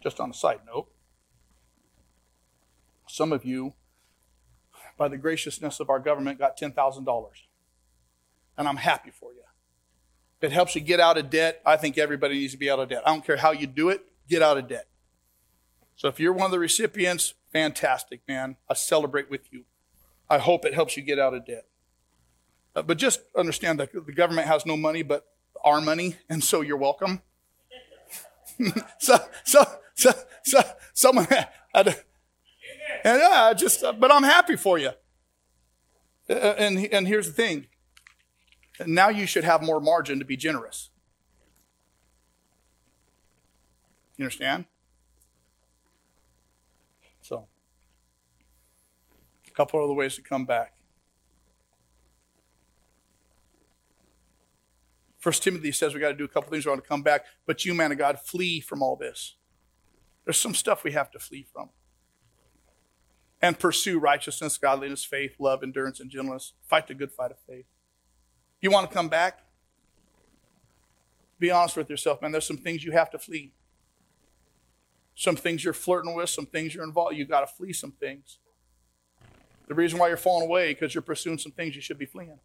Just 0.03 0.19
on 0.19 0.29
a 0.29 0.33
side 0.35 0.59
note, 0.67 0.87
some 3.07 3.33
of 3.33 3.43
you, 3.43 3.73
by 4.97 5.07
the 5.07 5.17
graciousness 5.17 5.79
of 5.79 5.89
our 5.89 5.99
government, 5.99 6.37
got 6.37 6.57
$10,000. 6.57 7.29
And 8.55 8.67
I'm 8.67 8.77
happy 8.77 9.09
for 9.09 9.33
you. 9.33 9.41
It 10.41 10.51
helps 10.51 10.75
you 10.75 10.81
get 10.81 10.99
out 10.99 11.17
of 11.17 11.31
debt, 11.31 11.59
I 11.65 11.75
think 11.75 11.97
everybody 11.97 12.35
needs 12.35 12.53
to 12.53 12.59
be 12.59 12.69
out 12.69 12.79
of 12.79 12.89
debt. 12.89 13.01
I 13.03 13.09
don't 13.09 13.25
care 13.25 13.37
how 13.37 13.51
you 13.51 13.65
do 13.65 13.89
it, 13.89 14.05
get 14.29 14.43
out 14.43 14.59
of 14.59 14.67
debt. 14.67 14.87
So 16.01 16.07
if 16.07 16.19
you're 16.19 16.33
one 16.33 16.45
of 16.45 16.51
the 16.51 16.57
recipients, 16.57 17.35
fantastic, 17.53 18.21
man. 18.27 18.55
I 18.67 18.73
celebrate 18.73 19.29
with 19.29 19.53
you. 19.53 19.65
I 20.31 20.39
hope 20.39 20.65
it 20.65 20.73
helps 20.73 20.97
you 20.97 21.03
get 21.03 21.19
out 21.19 21.35
of 21.35 21.45
debt. 21.45 21.67
Uh, 22.75 22.81
but 22.81 22.97
just 22.97 23.21
understand 23.37 23.79
that 23.79 23.91
the 23.93 24.11
government 24.11 24.47
has 24.47 24.65
no 24.65 24.75
money 24.75 25.03
but 25.03 25.27
our 25.63 25.79
money, 25.79 26.17
and 26.27 26.43
so 26.43 26.61
you're 26.61 26.75
welcome. 26.75 27.21
so, 28.97 29.19
so, 29.43 29.63
so, 29.93 30.11
so, 30.43 30.61
someone, 30.95 31.27
and 31.75 31.95
yeah, 33.05 33.53
just, 33.55 33.83
uh, 33.83 33.93
but 33.93 34.11
I'm 34.11 34.23
happy 34.23 34.55
for 34.55 34.79
you. 34.79 34.93
Uh, 36.27 36.33
and, 36.33 36.79
and 36.91 37.07
here's 37.07 37.27
the 37.27 37.33
thing 37.33 37.67
now 38.87 39.09
you 39.09 39.27
should 39.27 39.43
have 39.43 39.61
more 39.61 39.79
margin 39.79 40.17
to 40.17 40.25
be 40.25 40.35
generous. 40.35 40.89
You 44.17 44.25
understand? 44.25 44.65
So, 47.21 47.47
a 49.51 49.55
couple 49.55 49.83
other 49.83 49.93
ways 49.93 50.15
to 50.15 50.21
come 50.21 50.45
back. 50.45 50.73
First 55.19 55.43
Timothy 55.43 55.71
says 55.71 55.93
we 55.93 55.99
got 55.99 56.09
to 56.09 56.15
do 56.15 56.23
a 56.23 56.27
couple 56.27 56.49
things. 56.49 56.65
We 56.65 56.71
want 56.71 56.83
to 56.83 56.87
come 56.87 57.03
back, 57.03 57.25
but 57.45 57.63
you, 57.63 57.75
man 57.75 57.91
of 57.91 57.97
God, 57.97 58.19
flee 58.19 58.59
from 58.59 58.81
all 58.81 58.95
this. 58.95 59.35
There's 60.25 60.39
some 60.39 60.55
stuff 60.55 60.83
we 60.83 60.93
have 60.93 61.11
to 61.11 61.19
flee 61.19 61.45
from. 61.53 61.69
And 63.41 63.57
pursue 63.57 63.99
righteousness, 63.99 64.57
godliness, 64.57 65.03
faith, 65.03 65.35
love, 65.39 65.63
endurance, 65.63 65.99
and 65.99 66.09
gentleness. 66.09 66.53
Fight 66.67 66.87
the 66.87 66.93
good 66.93 67.11
fight 67.11 67.31
of 67.31 67.37
faith. 67.47 67.65
You 68.61 68.71
want 68.71 68.89
to 68.89 68.93
come 68.93 69.09
back? 69.09 69.39
Be 71.39 71.49
honest 71.49 71.75
with 71.75 71.89
yourself, 71.89 72.21
man. 72.21 72.31
There's 72.31 72.47
some 72.47 72.57
things 72.57 72.83
you 72.83 72.91
have 72.91 73.09
to 73.11 73.19
flee. 73.19 73.53
Some 75.15 75.35
things 75.35 75.63
you're 75.63 75.73
flirting 75.73 76.15
with, 76.15 76.29
some 76.29 76.45
things 76.45 76.73
you're 76.73 76.83
involved. 76.83 77.15
You 77.15 77.25
got 77.25 77.41
to 77.41 77.47
flee 77.47 77.73
some 77.73 77.91
things. 77.91 78.37
The 79.67 79.75
reason 79.75 79.99
why 79.99 80.07
you're 80.09 80.17
falling 80.17 80.47
away 80.47 80.73
because 80.73 80.93
you're 80.93 81.01
pursuing 81.01 81.37
some 81.37 81.51
things 81.51 81.75
you 81.75 81.81
should 81.81 81.97
be 81.97 82.05
fleeing. 82.05 82.39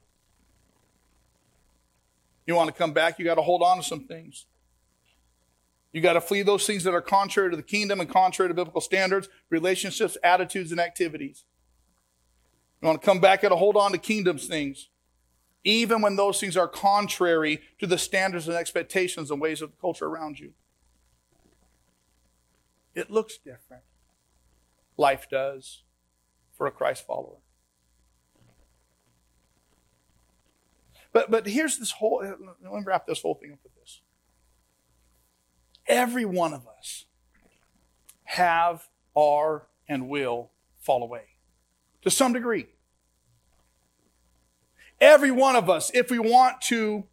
You 2.46 2.54
want 2.54 2.68
to 2.68 2.74
come 2.74 2.92
back, 2.92 3.18
you 3.18 3.24
got 3.24 3.34
to 3.34 3.42
hold 3.42 3.62
on 3.62 3.78
to 3.78 3.82
some 3.82 4.04
things. 4.04 4.46
You 5.92 6.00
got 6.00 6.12
to 6.12 6.20
flee 6.20 6.42
those 6.42 6.66
things 6.66 6.84
that 6.84 6.94
are 6.94 7.00
contrary 7.00 7.50
to 7.50 7.56
the 7.56 7.62
kingdom 7.62 8.00
and 8.00 8.08
contrary 8.08 8.50
to 8.50 8.54
biblical 8.54 8.80
standards, 8.80 9.28
relationships, 9.50 10.16
attitudes, 10.22 10.70
and 10.70 10.80
activities. 10.80 11.44
You 12.80 12.86
want 12.86 13.00
to 13.00 13.06
come 13.06 13.18
back, 13.18 13.42
and 13.42 13.52
hold 13.52 13.76
on 13.76 13.92
to 13.92 13.98
kingdom's 13.98 14.46
things, 14.46 14.90
even 15.64 16.02
when 16.02 16.16
those 16.16 16.38
things 16.38 16.56
are 16.56 16.68
contrary 16.68 17.60
to 17.78 17.86
the 17.86 17.98
standards 17.98 18.46
and 18.46 18.56
expectations 18.56 19.30
and 19.30 19.40
ways 19.40 19.62
of 19.62 19.70
the 19.70 19.76
culture 19.80 20.06
around 20.06 20.38
you. 20.38 20.52
It 22.94 23.10
looks 23.10 23.38
different. 23.38 23.82
Life 24.96 25.28
does 25.30 25.82
for 26.56 26.66
a 26.66 26.70
Christ 26.70 27.06
follower. 27.06 27.36
But 31.12 31.30
but 31.30 31.46
here's 31.46 31.78
this 31.78 31.92
whole 31.92 32.22
let 32.22 32.38
me 32.38 32.82
wrap 32.84 33.06
this 33.06 33.22
whole 33.22 33.34
thing 33.34 33.52
up 33.52 33.58
with 33.62 33.74
this. 33.74 34.02
Every 35.86 36.24
one 36.24 36.52
of 36.52 36.66
us 36.66 37.06
have, 38.24 38.88
are, 39.14 39.68
and 39.88 40.08
will 40.08 40.50
fall 40.80 41.02
away 41.02 41.22
to 42.02 42.10
some 42.10 42.32
degree. 42.32 42.66
Every 45.00 45.30
one 45.30 45.56
of 45.56 45.70
us, 45.70 45.90
if 45.94 46.10
we 46.10 46.18
want 46.18 46.60
to 46.62 47.04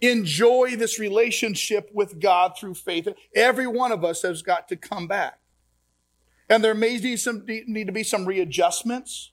enjoy 0.00 0.76
this 0.76 0.98
relationship 0.98 1.90
with 1.92 2.20
God 2.20 2.56
through 2.58 2.74
faith, 2.74 3.08
every 3.34 3.66
one 3.66 3.92
of 3.92 4.04
us 4.04 4.22
has 4.22 4.42
got 4.42 4.68
to 4.68 4.76
come 4.76 5.06
back. 5.06 5.39
And 6.50 6.64
there 6.64 6.74
may 6.74 6.98
need, 6.98 7.20
some, 7.20 7.46
need 7.46 7.86
to 7.86 7.92
be 7.92 8.02
some 8.02 8.26
readjustments 8.26 9.30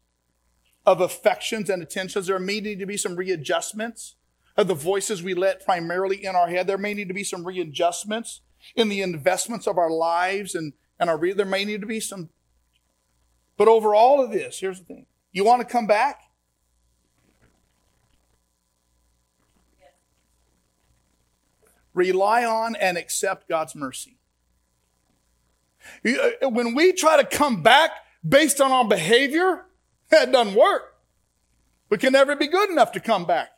of 0.85 1.01
affections 1.01 1.67
and 1.67 1.81
attentions. 1.81 2.27
There 2.27 2.37
may 2.37 2.59
need 2.59 2.77
to 2.77 2.85
be 2.85 2.95
some 2.95 3.15
readjustments 3.15 4.15
of 4.55 4.67
the 4.67 4.75
voices 4.75 5.23
we 5.23 5.33
let 5.33 5.65
primarily 5.65 6.23
in 6.23 6.35
our 6.35 6.47
head. 6.47 6.67
There 6.67 6.77
may 6.77 6.93
need 6.93 7.07
to 7.07 7.15
be 7.15 7.23
some 7.23 7.45
readjustments 7.45 8.41
in 8.75 8.87
the 8.87 9.01
investments 9.01 9.65
of 9.65 9.79
our 9.79 9.89
lives 9.89 10.53
and, 10.53 10.73
and 10.99 11.09
our, 11.09 11.17
there 11.33 11.45
may 11.45 11.65
need 11.65 11.81
to 11.81 11.87
be 11.87 11.99
some. 11.99 12.29
But 13.57 13.67
over 13.67 13.95
all 13.95 14.23
of 14.23 14.29
this, 14.29 14.59
here's 14.59 14.79
the 14.79 14.85
thing. 14.85 15.05
You 15.31 15.43
want 15.43 15.61
to 15.61 15.67
come 15.67 15.87
back? 15.87 16.21
Rely 21.95 22.45
on 22.45 22.75
and 22.75 22.95
accept 22.95 23.49
God's 23.49 23.75
mercy. 23.75 24.16
Uh, 26.05 26.49
when 26.49 26.75
we 26.75 26.93
try 26.93 27.21
to 27.21 27.25
come 27.25 27.61
back 27.61 27.91
based 28.27 28.61
on 28.61 28.71
our 28.71 28.87
behavior, 28.87 29.65
that 30.09 30.31
doesn't 30.31 30.55
work. 30.55 30.95
We 31.89 31.97
can 31.97 32.13
never 32.13 32.35
be 32.35 32.47
good 32.47 32.69
enough 32.69 32.91
to 32.93 32.99
come 32.99 33.25
back. 33.25 33.49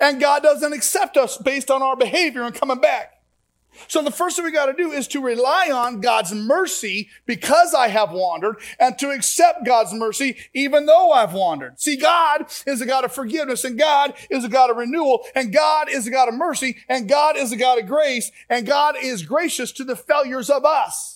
And 0.00 0.20
God 0.20 0.42
doesn't 0.42 0.72
accept 0.72 1.16
us 1.16 1.36
based 1.36 1.70
on 1.70 1.82
our 1.82 1.96
behavior 1.96 2.42
and 2.42 2.54
coming 2.54 2.80
back. 2.80 3.16
So 3.88 4.02
the 4.02 4.10
first 4.10 4.36
thing 4.36 4.44
we 4.44 4.52
got 4.52 4.66
to 4.66 4.72
do 4.72 4.90
is 4.90 5.06
to 5.08 5.20
rely 5.20 5.70
on 5.72 6.00
God's 6.00 6.32
mercy 6.32 7.08
because 7.24 7.74
I 7.74 7.88
have 7.88 8.10
wandered 8.10 8.56
and 8.80 8.98
to 8.98 9.10
accept 9.10 9.64
God's 9.64 9.92
mercy 9.92 10.36
even 10.54 10.86
though 10.86 11.12
I've 11.12 11.32
wandered. 11.32 11.78
See, 11.80 11.96
God 11.96 12.46
is 12.66 12.80
a 12.80 12.86
God 12.86 13.04
of 13.04 13.12
forgiveness 13.12 13.64
and 13.64 13.78
God 13.78 14.14
is 14.30 14.44
a 14.44 14.48
God 14.48 14.70
of 14.70 14.76
renewal 14.76 15.24
and 15.34 15.52
God 15.52 15.88
is 15.90 16.06
a 16.06 16.10
God 16.10 16.28
of 16.28 16.34
mercy 16.34 16.78
and 16.88 17.08
God 17.08 17.36
is 17.36 17.52
a 17.52 17.56
God 17.56 17.78
of 17.78 17.86
grace 17.86 18.32
and 18.48 18.66
God 18.66 18.96
is 19.00 19.22
gracious 19.22 19.72
to 19.72 19.84
the 19.84 19.96
failures 19.96 20.50
of 20.50 20.64
us. 20.64 21.15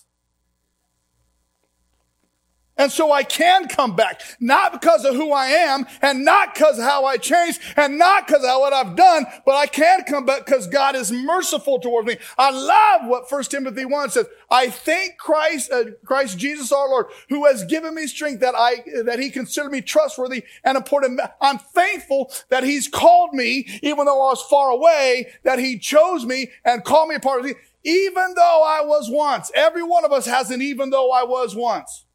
And 2.80 2.90
so 2.90 3.12
I 3.12 3.24
can 3.24 3.68
come 3.68 3.94
back, 3.94 4.22
not 4.40 4.72
because 4.72 5.04
of 5.04 5.14
who 5.14 5.32
I 5.32 5.48
am 5.48 5.86
and 6.00 6.24
not 6.24 6.54
because 6.54 6.78
of 6.78 6.84
how 6.84 7.04
I 7.04 7.18
changed 7.18 7.60
and 7.76 7.98
not 7.98 8.26
because 8.26 8.42
of 8.42 8.58
what 8.58 8.72
I've 8.72 8.96
done, 8.96 9.26
but 9.44 9.54
I 9.54 9.66
can 9.66 10.02
come 10.04 10.24
back 10.24 10.46
because 10.46 10.66
God 10.66 10.96
is 10.96 11.12
merciful 11.12 11.78
towards 11.78 12.08
me. 12.08 12.16
I 12.38 12.50
love 12.50 13.06
what 13.06 13.30
1 13.30 13.42
Timothy 13.44 13.84
1 13.84 14.08
says. 14.08 14.28
I 14.50 14.70
thank 14.70 15.18
Christ, 15.18 15.70
uh, 15.70 15.90
Christ 16.06 16.38
Jesus 16.38 16.72
our 16.72 16.88
Lord, 16.88 17.08
who 17.28 17.44
has 17.44 17.64
given 17.64 17.94
me 17.94 18.06
strength 18.06 18.40
that 18.40 18.54
I, 18.56 18.76
that 19.04 19.18
he 19.18 19.28
considered 19.28 19.72
me 19.72 19.82
trustworthy 19.82 20.44
and 20.64 20.78
important. 20.78 21.20
I'm 21.38 21.58
thankful 21.58 22.32
that 22.48 22.64
he's 22.64 22.88
called 22.88 23.34
me, 23.34 23.68
even 23.82 24.06
though 24.06 24.26
I 24.26 24.30
was 24.30 24.42
far 24.44 24.70
away, 24.70 25.26
that 25.44 25.58
he 25.58 25.78
chose 25.78 26.24
me 26.24 26.48
and 26.64 26.82
called 26.82 27.10
me 27.10 27.16
a 27.16 27.20
part 27.20 27.40
of 27.40 27.46
it. 27.46 27.58
Even 27.84 28.32
though 28.36 28.62
I 28.64 28.80
was 28.86 29.10
once, 29.10 29.52
every 29.54 29.82
one 29.82 30.06
of 30.06 30.12
us 30.12 30.24
has 30.24 30.50
an 30.50 30.62
even 30.62 30.88
though 30.88 31.12
I 31.12 31.24
was 31.24 31.54
once. 31.54 32.06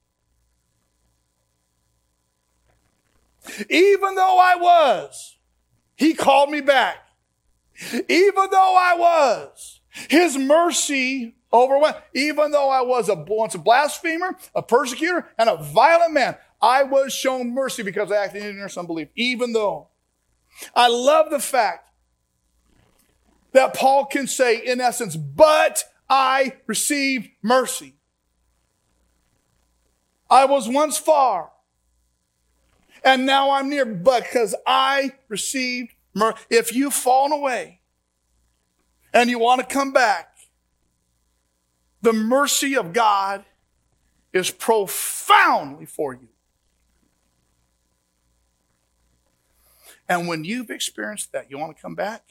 Even 3.69 4.15
though 4.15 4.39
I 4.39 4.55
was, 4.55 5.37
he 5.95 6.13
called 6.13 6.49
me 6.49 6.61
back. 6.61 6.97
Even 7.91 8.49
though 8.51 8.75
I 8.77 8.95
was, 8.97 9.81
his 10.09 10.37
mercy 10.37 11.35
overwhelmed. 11.51 11.97
Even 12.13 12.51
though 12.51 12.69
I 12.69 12.81
was 12.81 13.09
a, 13.09 13.15
once 13.15 13.55
a 13.55 13.59
blasphemer, 13.59 14.37
a 14.53 14.61
persecutor, 14.61 15.27
and 15.37 15.49
a 15.49 15.57
violent 15.57 16.13
man, 16.13 16.35
I 16.61 16.83
was 16.83 17.13
shown 17.13 17.53
mercy 17.53 17.83
because 17.83 18.11
I 18.11 18.23
acted 18.23 18.43
in 18.43 18.49
ignorance 18.49 18.77
and 18.77 18.83
unbelief. 18.83 19.09
Even 19.15 19.53
though. 19.53 19.89
I 20.73 20.87
love 20.87 21.29
the 21.29 21.39
fact 21.39 21.89
that 23.51 23.73
Paul 23.73 24.05
can 24.05 24.27
say, 24.27 24.57
in 24.57 24.81
essence, 24.81 25.15
but 25.15 25.83
I 26.09 26.57
received 26.67 27.29
mercy. 27.41 27.95
I 30.29 30.45
was 30.45 30.67
once 30.67 30.97
far, 30.97 31.51
and 33.05 33.27
now 33.27 33.51
I'm 33.51 33.69
near, 33.69 33.85
but 33.85 34.23
because 34.23 34.55
I 34.65 35.13
received 35.29 35.93
mercy. 36.15 36.37
If 36.49 36.73
you've 36.73 36.93
fallen 36.93 37.31
away 37.31 37.81
and 39.13 39.29
you 39.29 39.37
want 39.37 39.61
to 39.61 39.67
come 39.67 39.93
back, 39.93 40.35
the 42.01 42.11
mercy 42.11 42.75
of 42.75 42.93
God 42.93 43.45
is 44.33 44.49
profoundly 44.49 45.85
for 45.85 46.13
you. 46.13 46.29
And 50.09 50.27
when 50.27 50.43
you've 50.43 50.69
experienced 50.69 51.31
that, 51.31 51.49
you 51.49 51.57
want 51.57 51.75
to 51.75 51.81
come 51.81 51.95
back? 51.95 52.23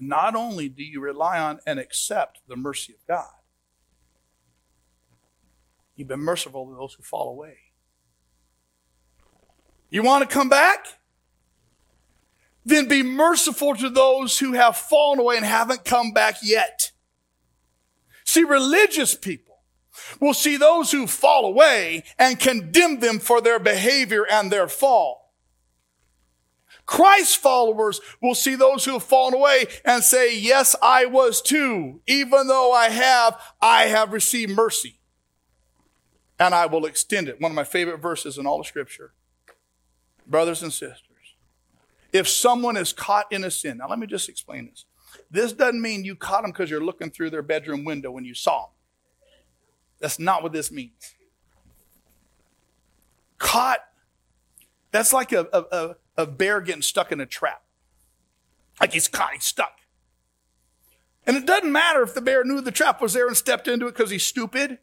Not 0.00 0.36
only 0.36 0.68
do 0.68 0.84
you 0.84 1.00
rely 1.00 1.38
on 1.40 1.58
and 1.66 1.80
accept 1.80 2.40
the 2.46 2.56
mercy 2.56 2.94
of 2.94 3.06
God, 3.06 3.26
you've 5.96 6.08
been 6.08 6.20
merciful 6.20 6.66
to 6.66 6.74
those 6.74 6.94
who 6.94 7.02
fall 7.02 7.28
away. 7.28 7.67
You 9.90 10.02
want 10.02 10.28
to 10.28 10.32
come 10.34 10.48
back? 10.48 10.86
Then 12.64 12.86
be 12.88 13.02
merciful 13.02 13.74
to 13.76 13.88
those 13.88 14.38
who 14.38 14.52
have 14.52 14.76
fallen 14.76 15.18
away 15.18 15.36
and 15.36 15.46
haven't 15.46 15.84
come 15.84 16.12
back 16.12 16.36
yet. 16.42 16.92
See, 18.24 18.44
religious 18.44 19.14
people 19.14 19.60
will 20.20 20.34
see 20.34 20.58
those 20.58 20.92
who 20.92 21.06
fall 21.06 21.46
away 21.46 22.04
and 22.18 22.38
condemn 22.38 23.00
them 23.00 23.18
for 23.18 23.40
their 23.40 23.58
behavior 23.58 24.26
and 24.30 24.50
their 24.50 24.68
fall. 24.68 25.32
Christ 26.84 27.38
followers 27.38 28.00
will 28.20 28.34
see 28.34 28.54
those 28.54 28.84
who 28.84 28.94
have 28.94 29.02
fallen 29.02 29.34
away 29.34 29.66
and 29.84 30.02
say, 30.02 30.38
yes, 30.38 30.74
I 30.82 31.06
was 31.06 31.42
too. 31.42 32.00
Even 32.06 32.48
though 32.48 32.72
I 32.72 32.88
have, 32.88 33.40
I 33.60 33.84
have 33.84 34.12
received 34.12 34.52
mercy. 34.52 34.98
And 36.38 36.54
I 36.54 36.66
will 36.66 36.86
extend 36.86 37.28
it. 37.28 37.40
One 37.40 37.52
of 37.52 37.56
my 37.56 37.64
favorite 37.64 37.98
verses 37.98 38.38
in 38.38 38.46
all 38.46 38.60
of 38.60 38.66
scripture 38.66 39.12
brothers 40.28 40.62
and 40.62 40.72
sisters, 40.72 41.04
if 42.12 42.28
someone 42.28 42.76
is 42.76 42.92
caught 42.92 43.30
in 43.32 43.44
a 43.44 43.50
sin, 43.50 43.78
now 43.78 43.88
let 43.88 43.98
me 43.98 44.06
just 44.06 44.28
explain 44.28 44.66
this. 44.70 44.84
This 45.30 45.52
doesn't 45.52 45.80
mean 45.80 46.04
you 46.04 46.14
caught 46.14 46.42
them 46.42 46.52
because 46.52 46.70
you're 46.70 46.84
looking 46.84 47.10
through 47.10 47.30
their 47.30 47.42
bedroom 47.42 47.84
window 47.84 48.10
when 48.10 48.24
you 48.24 48.34
saw 48.34 48.66
them. 48.66 48.70
That's 50.00 50.18
not 50.18 50.42
what 50.42 50.52
this 50.52 50.70
means. 50.70 51.14
Caught, 53.38 53.80
that's 54.90 55.12
like 55.12 55.32
a, 55.32 55.46
a, 55.52 55.96
a 56.16 56.26
bear 56.26 56.60
getting 56.60 56.82
stuck 56.82 57.12
in 57.12 57.20
a 57.20 57.26
trap. 57.26 57.62
Like 58.80 58.92
he's 58.92 59.08
caught, 59.08 59.32
he's 59.32 59.44
stuck. 59.44 59.78
And 61.26 61.36
it 61.36 61.46
doesn't 61.46 61.70
matter 61.70 62.02
if 62.02 62.14
the 62.14 62.22
bear 62.22 62.42
knew 62.42 62.60
the 62.60 62.72
trap 62.72 63.02
was 63.02 63.12
there 63.12 63.26
and 63.26 63.36
stepped 63.36 63.68
into 63.68 63.86
it 63.86 63.94
because 63.94 64.10
he's 64.10 64.22
stupid, 64.22 64.78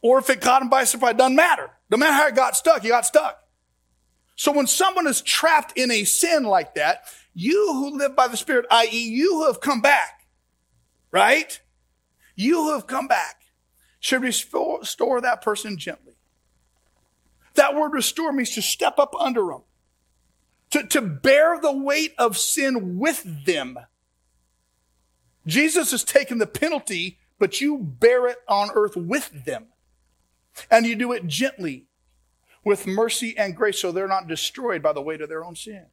or 0.00 0.18
if 0.18 0.30
it 0.30 0.40
caught 0.40 0.62
him 0.62 0.68
by 0.68 0.84
surprise. 0.84 1.16
Doesn't 1.16 1.34
matter. 1.34 1.70
No 1.90 1.96
matter 1.96 2.12
how 2.12 2.28
it 2.28 2.36
got 2.36 2.56
stuck, 2.56 2.82
he 2.82 2.88
got 2.88 3.06
stuck. 3.06 3.41
So 4.42 4.50
when 4.50 4.66
someone 4.66 5.06
is 5.06 5.22
trapped 5.22 5.78
in 5.78 5.92
a 5.92 6.02
sin 6.02 6.42
like 6.42 6.74
that, 6.74 7.04
you 7.32 7.74
who 7.74 7.96
live 7.96 8.16
by 8.16 8.26
the 8.26 8.36
Spirit, 8.36 8.66
i.e., 8.72 9.08
you 9.08 9.34
who 9.34 9.46
have 9.46 9.60
come 9.60 9.80
back, 9.80 10.26
right? 11.12 11.60
You 12.34 12.56
who 12.56 12.72
have 12.72 12.88
come 12.88 13.06
back 13.06 13.36
should 14.00 14.20
restore 14.20 15.20
that 15.20 15.42
person 15.42 15.78
gently. 15.78 16.14
That 17.54 17.76
word 17.76 17.92
restore 17.92 18.32
means 18.32 18.50
to 18.56 18.62
step 18.62 18.98
up 18.98 19.14
under 19.16 19.46
them, 19.46 19.62
to, 20.70 20.88
to 20.88 21.00
bear 21.00 21.60
the 21.60 21.70
weight 21.70 22.14
of 22.18 22.36
sin 22.36 22.98
with 22.98 23.44
them. 23.46 23.78
Jesus 25.46 25.92
has 25.92 26.02
taken 26.02 26.38
the 26.38 26.48
penalty, 26.48 27.20
but 27.38 27.60
you 27.60 27.78
bear 27.78 28.26
it 28.26 28.38
on 28.48 28.70
earth 28.74 28.96
with 28.96 29.44
them. 29.44 29.66
And 30.68 30.84
you 30.84 30.96
do 30.96 31.12
it 31.12 31.28
gently, 31.28 31.86
with 32.64 32.86
mercy 32.86 33.36
and 33.36 33.56
grace, 33.56 33.80
so 33.80 33.90
they're 33.90 34.08
not 34.08 34.28
destroyed 34.28 34.82
by 34.82 34.92
the 34.92 35.02
weight 35.02 35.20
of 35.20 35.28
their 35.28 35.44
own 35.44 35.56
sin. 35.56 35.86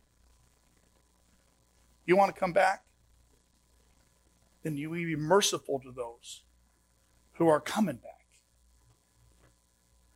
You 2.06 2.16
want 2.16 2.34
to 2.34 2.40
come 2.40 2.54
back? 2.54 2.84
Then 4.64 4.78
you 4.78 4.90
be 4.90 5.16
merciful 5.16 5.80
to 5.80 5.92
those 5.92 6.44
who 7.34 7.48
are 7.48 7.60
coming 7.60 7.96
back. 7.96 8.28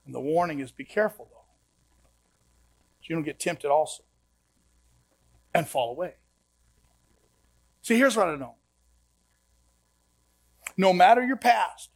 And 0.05 0.13
the 0.13 0.19
warning 0.19 0.59
is 0.59 0.71
be 0.71 0.83
careful, 0.83 1.29
though. 1.31 1.37
So 3.01 3.07
you 3.09 3.15
don't 3.15 3.23
get 3.23 3.39
tempted 3.39 3.69
also 3.69 4.03
and 5.53 5.67
fall 5.67 5.91
away. 5.91 6.15
See, 7.81 7.97
here's 7.97 8.15
what 8.15 8.27
I 8.27 8.35
know. 8.35 8.55
No 10.75 10.93
matter 10.93 11.23
your 11.23 11.37
past, 11.37 11.89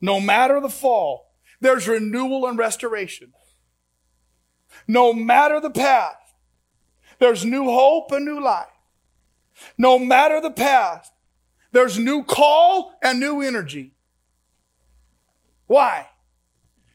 no 0.00 0.20
matter 0.20 0.60
the 0.60 0.68
fall, 0.68 1.23
there's 1.60 1.88
renewal 1.88 2.46
and 2.46 2.58
restoration. 2.58 3.32
No 4.86 5.12
matter 5.12 5.60
the 5.60 5.70
past, 5.70 6.16
there's 7.18 7.44
new 7.44 7.64
hope 7.64 8.12
and 8.12 8.24
new 8.24 8.42
life. 8.42 8.66
No 9.78 9.98
matter 9.98 10.40
the 10.40 10.50
past, 10.50 11.12
there's 11.72 11.98
new 11.98 12.24
call 12.24 12.92
and 13.02 13.20
new 13.20 13.40
energy. 13.40 13.94
Why? 15.66 16.08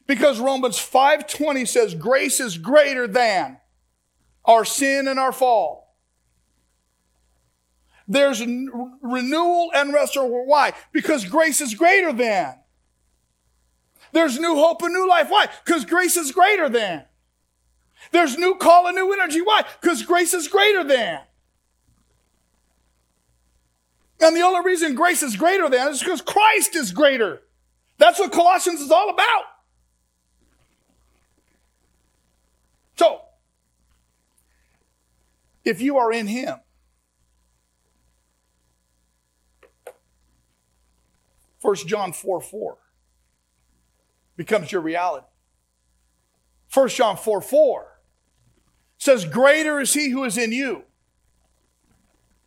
Because 0.06 0.40
Romans 0.40 0.78
5:20 0.78 1.66
says 1.66 1.94
grace 1.94 2.40
is 2.40 2.58
greater 2.58 3.06
than 3.06 3.60
our 4.44 4.64
sin 4.64 5.08
and 5.08 5.18
our 5.18 5.32
fall. 5.32 5.96
There's 8.08 8.40
renewal 8.40 9.70
and 9.74 9.92
restoration. 9.92 10.46
Why? 10.46 10.72
Because 10.92 11.24
grace 11.24 11.60
is 11.60 11.74
greater 11.74 12.12
than. 12.12 12.59
There's 14.12 14.38
new 14.38 14.54
hope 14.56 14.82
and 14.82 14.92
new 14.92 15.08
life. 15.08 15.28
Why? 15.30 15.46
Because 15.64 15.84
grace 15.84 16.16
is 16.16 16.32
greater 16.32 16.68
than. 16.68 17.04
There's 18.12 18.36
new 18.36 18.56
call 18.56 18.86
and 18.86 18.96
new 18.96 19.12
energy. 19.12 19.40
Why? 19.40 19.64
Because 19.80 20.02
grace 20.02 20.34
is 20.34 20.48
greater 20.48 20.82
than. 20.82 21.20
And 24.20 24.36
the 24.36 24.42
only 24.42 24.60
reason 24.64 24.94
grace 24.94 25.22
is 25.22 25.36
greater 25.36 25.68
than 25.68 25.88
is 25.88 26.00
because 26.00 26.20
Christ 26.20 26.74
is 26.74 26.92
greater. 26.92 27.42
That's 27.98 28.18
what 28.18 28.32
Colossians 28.32 28.80
is 28.80 28.90
all 28.90 29.10
about. 29.10 29.44
So, 32.96 33.22
if 35.64 35.80
you 35.80 35.96
are 35.98 36.12
in 36.12 36.26
Him, 36.26 36.56
First 41.60 41.86
John 41.86 42.12
4 42.12 42.40
4 42.40 42.78
becomes 44.40 44.72
your 44.72 44.80
reality. 44.80 45.26
1 46.72 46.88
John 46.88 47.18
4 47.18 47.42
4 47.42 48.00
says, 48.96 49.26
Greater 49.26 49.80
is 49.80 49.92
he 49.92 50.08
who 50.08 50.24
is 50.24 50.38
in 50.38 50.50
you 50.50 50.84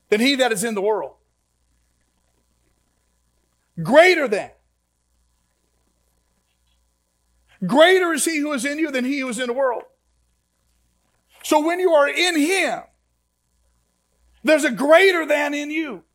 than 0.10 0.20
he 0.20 0.34
that 0.38 0.52
is 0.52 0.64
in 0.64 0.74
the 0.74 0.82
world. 0.82 1.14
Greater 3.84 4.28
than. 4.28 4.50
Greater 7.64 8.12
is 8.12 8.26
he 8.26 8.39
who 8.39 8.54
is 8.54 8.66
in 8.66 8.80
you 8.80 8.89
than 8.89 9.06
he 9.06 9.20
who 9.20 9.30
is 9.30 9.38
in 9.38 9.46
the 9.46 9.54
world. 9.54 9.84
So 11.44 11.64
when 11.64 11.80
you 11.80 11.91
are 11.91 12.10
in 12.10 12.36
him, 12.36 12.82
there's 14.44 14.64
a 14.64 14.72
greater 14.72 15.28
than 15.28 15.54
in 15.54 15.70
you. 15.70 16.06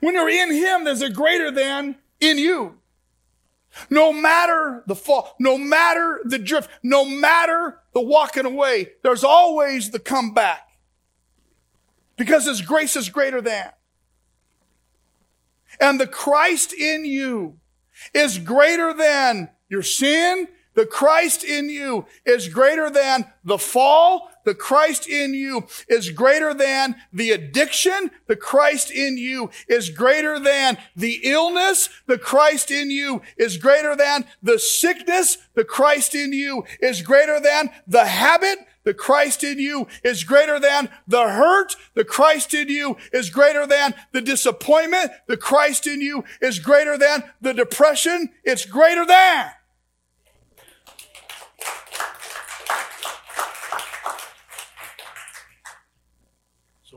When 0.00 0.14
you're 0.14 0.28
in 0.28 0.52
him, 0.52 0.82
there's 0.82 1.02
a 1.02 1.10
greater 1.10 1.52
than 1.52 1.98
in 2.18 2.36
you. 2.36 2.80
No 3.90 4.12
matter 4.12 4.82
the 4.86 4.94
fall, 4.94 5.34
no 5.38 5.58
matter 5.58 6.20
the 6.24 6.38
drift, 6.38 6.70
no 6.82 7.04
matter 7.04 7.80
the 7.92 8.00
walking 8.00 8.46
away, 8.46 8.92
there's 9.02 9.24
always 9.24 9.90
the 9.90 9.98
comeback. 9.98 10.68
Because 12.16 12.46
his 12.46 12.62
grace 12.62 12.96
is 12.96 13.08
greater 13.08 13.40
than. 13.40 13.70
And 15.80 16.00
the 16.00 16.06
Christ 16.06 16.72
in 16.72 17.04
you 17.04 17.58
is 18.12 18.38
greater 18.38 18.94
than 18.94 19.50
your 19.68 19.82
sin, 19.82 20.48
the 20.74 20.86
Christ 20.86 21.44
in 21.44 21.70
you 21.70 22.06
is 22.24 22.48
greater 22.48 22.90
than 22.90 23.26
the 23.44 23.58
fall. 23.58 24.30
The 24.44 24.54
Christ 24.54 25.08
in 25.08 25.34
you 25.34 25.66
is 25.88 26.10
greater 26.10 26.54
than 26.54 26.96
the 27.12 27.32
addiction. 27.32 28.10
The 28.26 28.36
Christ 28.36 28.90
in 28.90 29.16
you 29.16 29.50
is 29.68 29.90
greater 29.90 30.38
than 30.38 30.78
the 30.94 31.20
illness. 31.24 31.88
The 32.06 32.18
Christ 32.18 32.70
in 32.70 32.90
you 32.90 33.22
is 33.36 33.56
greater 33.56 33.96
than 33.96 34.26
the 34.42 34.58
sickness. 34.58 35.38
The 35.54 35.64
Christ 35.64 36.14
in 36.14 36.32
you 36.32 36.64
is 36.80 37.02
greater 37.02 37.40
than 37.40 37.70
the 37.86 38.06
habit. 38.06 38.58
The 38.84 38.94
Christ 38.94 39.42
in 39.42 39.58
you 39.58 39.88
is 40.02 40.24
greater 40.24 40.60
than 40.60 40.90
the 41.08 41.28
hurt. 41.28 41.74
The 41.94 42.04
Christ 42.04 42.52
in 42.52 42.68
you 42.68 42.98
is 43.12 43.30
greater 43.30 43.66
than 43.66 43.94
the 44.12 44.20
disappointment. 44.20 45.10
The 45.26 45.38
Christ 45.38 45.86
in 45.86 46.02
you 46.02 46.24
is 46.40 46.58
greater 46.58 46.98
than 46.98 47.24
the 47.40 47.54
depression. 47.54 48.30
It's 48.44 48.66
greater 48.66 49.06
than. 49.06 49.50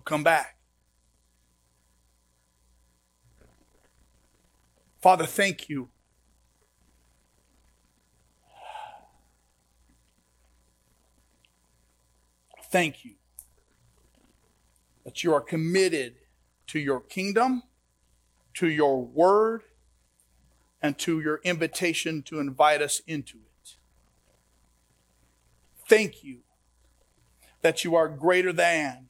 Come 0.08 0.24
back. 0.24 0.55
Father, 5.01 5.26
thank 5.26 5.70
you. 5.70 5.89
Thank 12.72 13.05
you 13.05 13.14
that 15.03 15.24
you 15.24 15.34
are 15.34 15.41
committed 15.41 16.16
to 16.68 16.80
your 16.80 16.99
kingdom, 16.99 17.64
to 18.55 18.68
your 18.68 19.01
word, 19.05 19.64
and 20.82 20.97
to 20.99 21.20
your 21.22 21.39
invitation 21.43 22.22
to 22.24 22.39
invite 22.39 22.82
us 22.82 23.01
into 23.08 23.38
it. 23.38 23.76
Thank 25.88 26.24
you 26.24 26.39
that 27.62 27.84
you 27.84 27.95
are 27.95 28.10
greater 28.10 28.51
than 28.51 29.08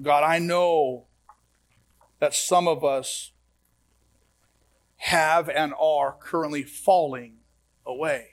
God, 0.00 0.24
I 0.24 0.38
know 0.38 1.06
that 2.20 2.34
some 2.34 2.68
of 2.68 2.84
us 2.84 3.32
have 4.96 5.48
and 5.48 5.72
are 5.78 6.16
currently 6.18 6.62
falling 6.62 7.36
away. 7.86 8.28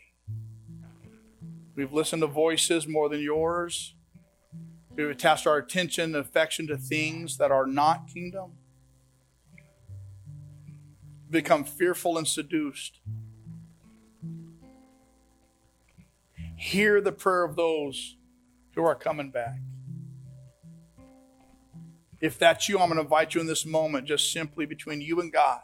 We've 1.75 1.93
listened 1.93 2.21
to 2.21 2.27
voices 2.27 2.87
more 2.87 3.09
than 3.09 3.21
yours. 3.21 3.95
We've 4.95 5.09
attached 5.09 5.47
our 5.47 5.57
attention 5.57 6.15
and 6.15 6.15
affection 6.15 6.67
to 6.67 6.77
things 6.77 7.37
that 7.37 7.51
are 7.51 7.65
not 7.65 8.07
kingdom. 8.07 8.53
Become 11.29 11.63
fearful 11.63 12.17
and 12.17 12.27
seduced. 12.27 12.99
Hear 16.55 17.01
the 17.01 17.11
prayer 17.11 17.43
of 17.43 17.55
those 17.55 18.17
who 18.75 18.83
are 18.83 18.95
coming 18.95 19.31
back. 19.31 19.59
If 22.23 22.39
that's 22.39 22.69
you, 22.69 22.79
I'm 22.79 22.87
going 22.87 22.95
to 22.95 23.01
invite 23.01 23.35
you 23.35 23.41
in 23.41 23.47
this 23.47 23.65
moment, 23.65 24.07
just 24.07 24.31
simply 24.31 24.65
between 24.65 25.01
you 25.01 25.19
and 25.19 25.29
God, 25.29 25.59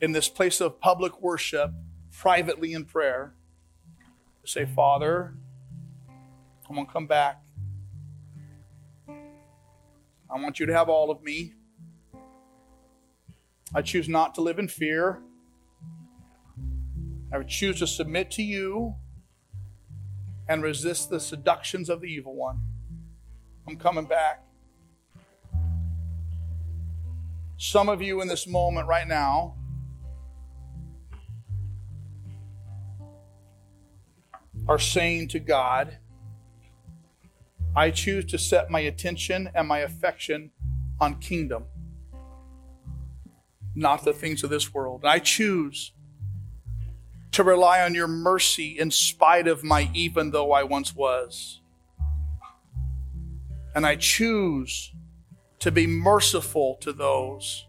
in 0.00 0.10
this 0.10 0.28
place 0.28 0.60
of 0.60 0.80
public 0.80 1.22
worship, 1.22 1.70
privately 2.10 2.72
in 2.72 2.84
prayer, 2.84 3.36
to 4.44 4.50
say, 4.50 4.64
Father, 4.64 5.36
I'm 6.68 6.74
going 6.74 6.84
to 6.88 6.92
come 6.92 7.06
back. 7.06 7.40
I 9.08 9.12
want 10.32 10.58
you 10.58 10.66
to 10.66 10.72
have 10.72 10.88
all 10.88 11.12
of 11.12 11.22
me. 11.22 11.52
I 13.72 13.82
choose 13.82 14.08
not 14.08 14.34
to 14.34 14.40
live 14.40 14.58
in 14.58 14.66
fear. 14.66 15.22
I 17.32 17.38
would 17.38 17.46
choose 17.46 17.78
to 17.78 17.86
submit 17.86 18.32
to 18.32 18.42
you 18.42 18.96
and 20.48 20.60
resist 20.60 21.08
the 21.08 21.20
seductions 21.20 21.88
of 21.88 22.00
the 22.00 22.08
evil 22.08 22.34
one. 22.34 22.58
I'm 23.68 23.76
coming 23.76 24.06
back. 24.06 24.40
Some 27.56 27.88
of 27.88 28.02
you 28.02 28.20
in 28.20 28.28
this 28.28 28.46
moment 28.46 28.88
right 28.88 29.06
now 29.06 29.56
are 34.68 34.78
saying 34.78 35.28
to 35.28 35.38
God, 35.38 35.98
I 37.76 37.90
choose 37.90 38.24
to 38.26 38.38
set 38.38 38.70
my 38.70 38.80
attention 38.80 39.50
and 39.54 39.68
my 39.68 39.80
affection 39.80 40.50
on 41.00 41.18
kingdom, 41.20 41.64
not 43.74 44.04
the 44.04 44.12
things 44.12 44.42
of 44.44 44.50
this 44.50 44.72
world. 44.72 45.04
I 45.04 45.18
choose 45.18 45.92
to 47.32 47.42
rely 47.42 47.82
on 47.82 47.94
your 47.94 48.06
mercy 48.06 48.78
in 48.78 48.90
spite 48.90 49.48
of 49.48 49.64
my 49.64 49.90
even 49.92 50.30
though 50.30 50.52
I 50.52 50.62
once 50.62 50.94
was. 50.94 51.60
And 53.74 53.84
I 53.84 53.96
choose 53.96 54.92
to 55.60 55.70
be 55.70 55.86
merciful 55.86 56.76
to 56.80 56.92
those 56.92 57.66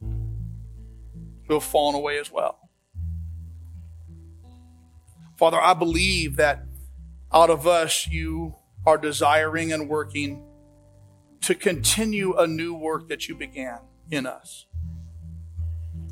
who 0.00 1.54
have 1.54 1.64
fallen 1.64 1.94
away 1.94 2.18
as 2.18 2.32
well. 2.32 2.58
Father, 5.36 5.60
I 5.60 5.74
believe 5.74 6.36
that 6.36 6.64
out 7.32 7.50
of 7.50 7.66
us 7.66 8.06
you 8.06 8.54
are 8.86 8.96
desiring 8.96 9.72
and 9.72 9.88
working 9.88 10.42
to 11.42 11.54
continue 11.54 12.34
a 12.34 12.46
new 12.46 12.74
work 12.74 13.08
that 13.08 13.28
you 13.28 13.34
began 13.34 13.80
in 14.10 14.26
us. 14.26 14.66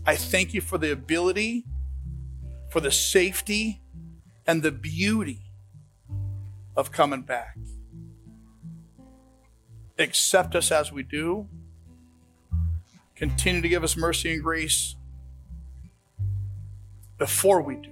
I 0.05 0.17
thank 0.17 0.53
you 0.53 0.61
for 0.61 0.79
the 0.79 0.93
ability, 0.93 1.65
for 2.71 2.81
the 2.81 2.91
safety, 2.91 3.81
and 4.47 4.63
the 4.63 4.73
beauty 4.73 5.53
of 6.77 6.91
coming 6.91 7.23
back. 7.23 7.57
Accept 9.99 10.55
us 10.55 10.73
as 10.73 10.91
we 10.91 11.03
do. 11.03 11.49
Continue 13.15 13.63
to 13.63 13.69
give 13.69 13.85
us 13.85 13.97
mercy 13.97 14.33
and 14.33 14.43
grace 14.43 14.97
before 17.19 17.63
we 17.63 17.77
do. 17.77 17.91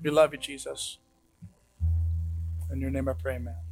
We 0.00 0.10
love 0.10 0.32
you, 0.32 0.38
Jesus. 0.38 0.98
In 2.70 2.80
your 2.80 2.90
name 2.90 3.08
I 3.08 3.12
pray, 3.14 3.36
amen. 3.36 3.63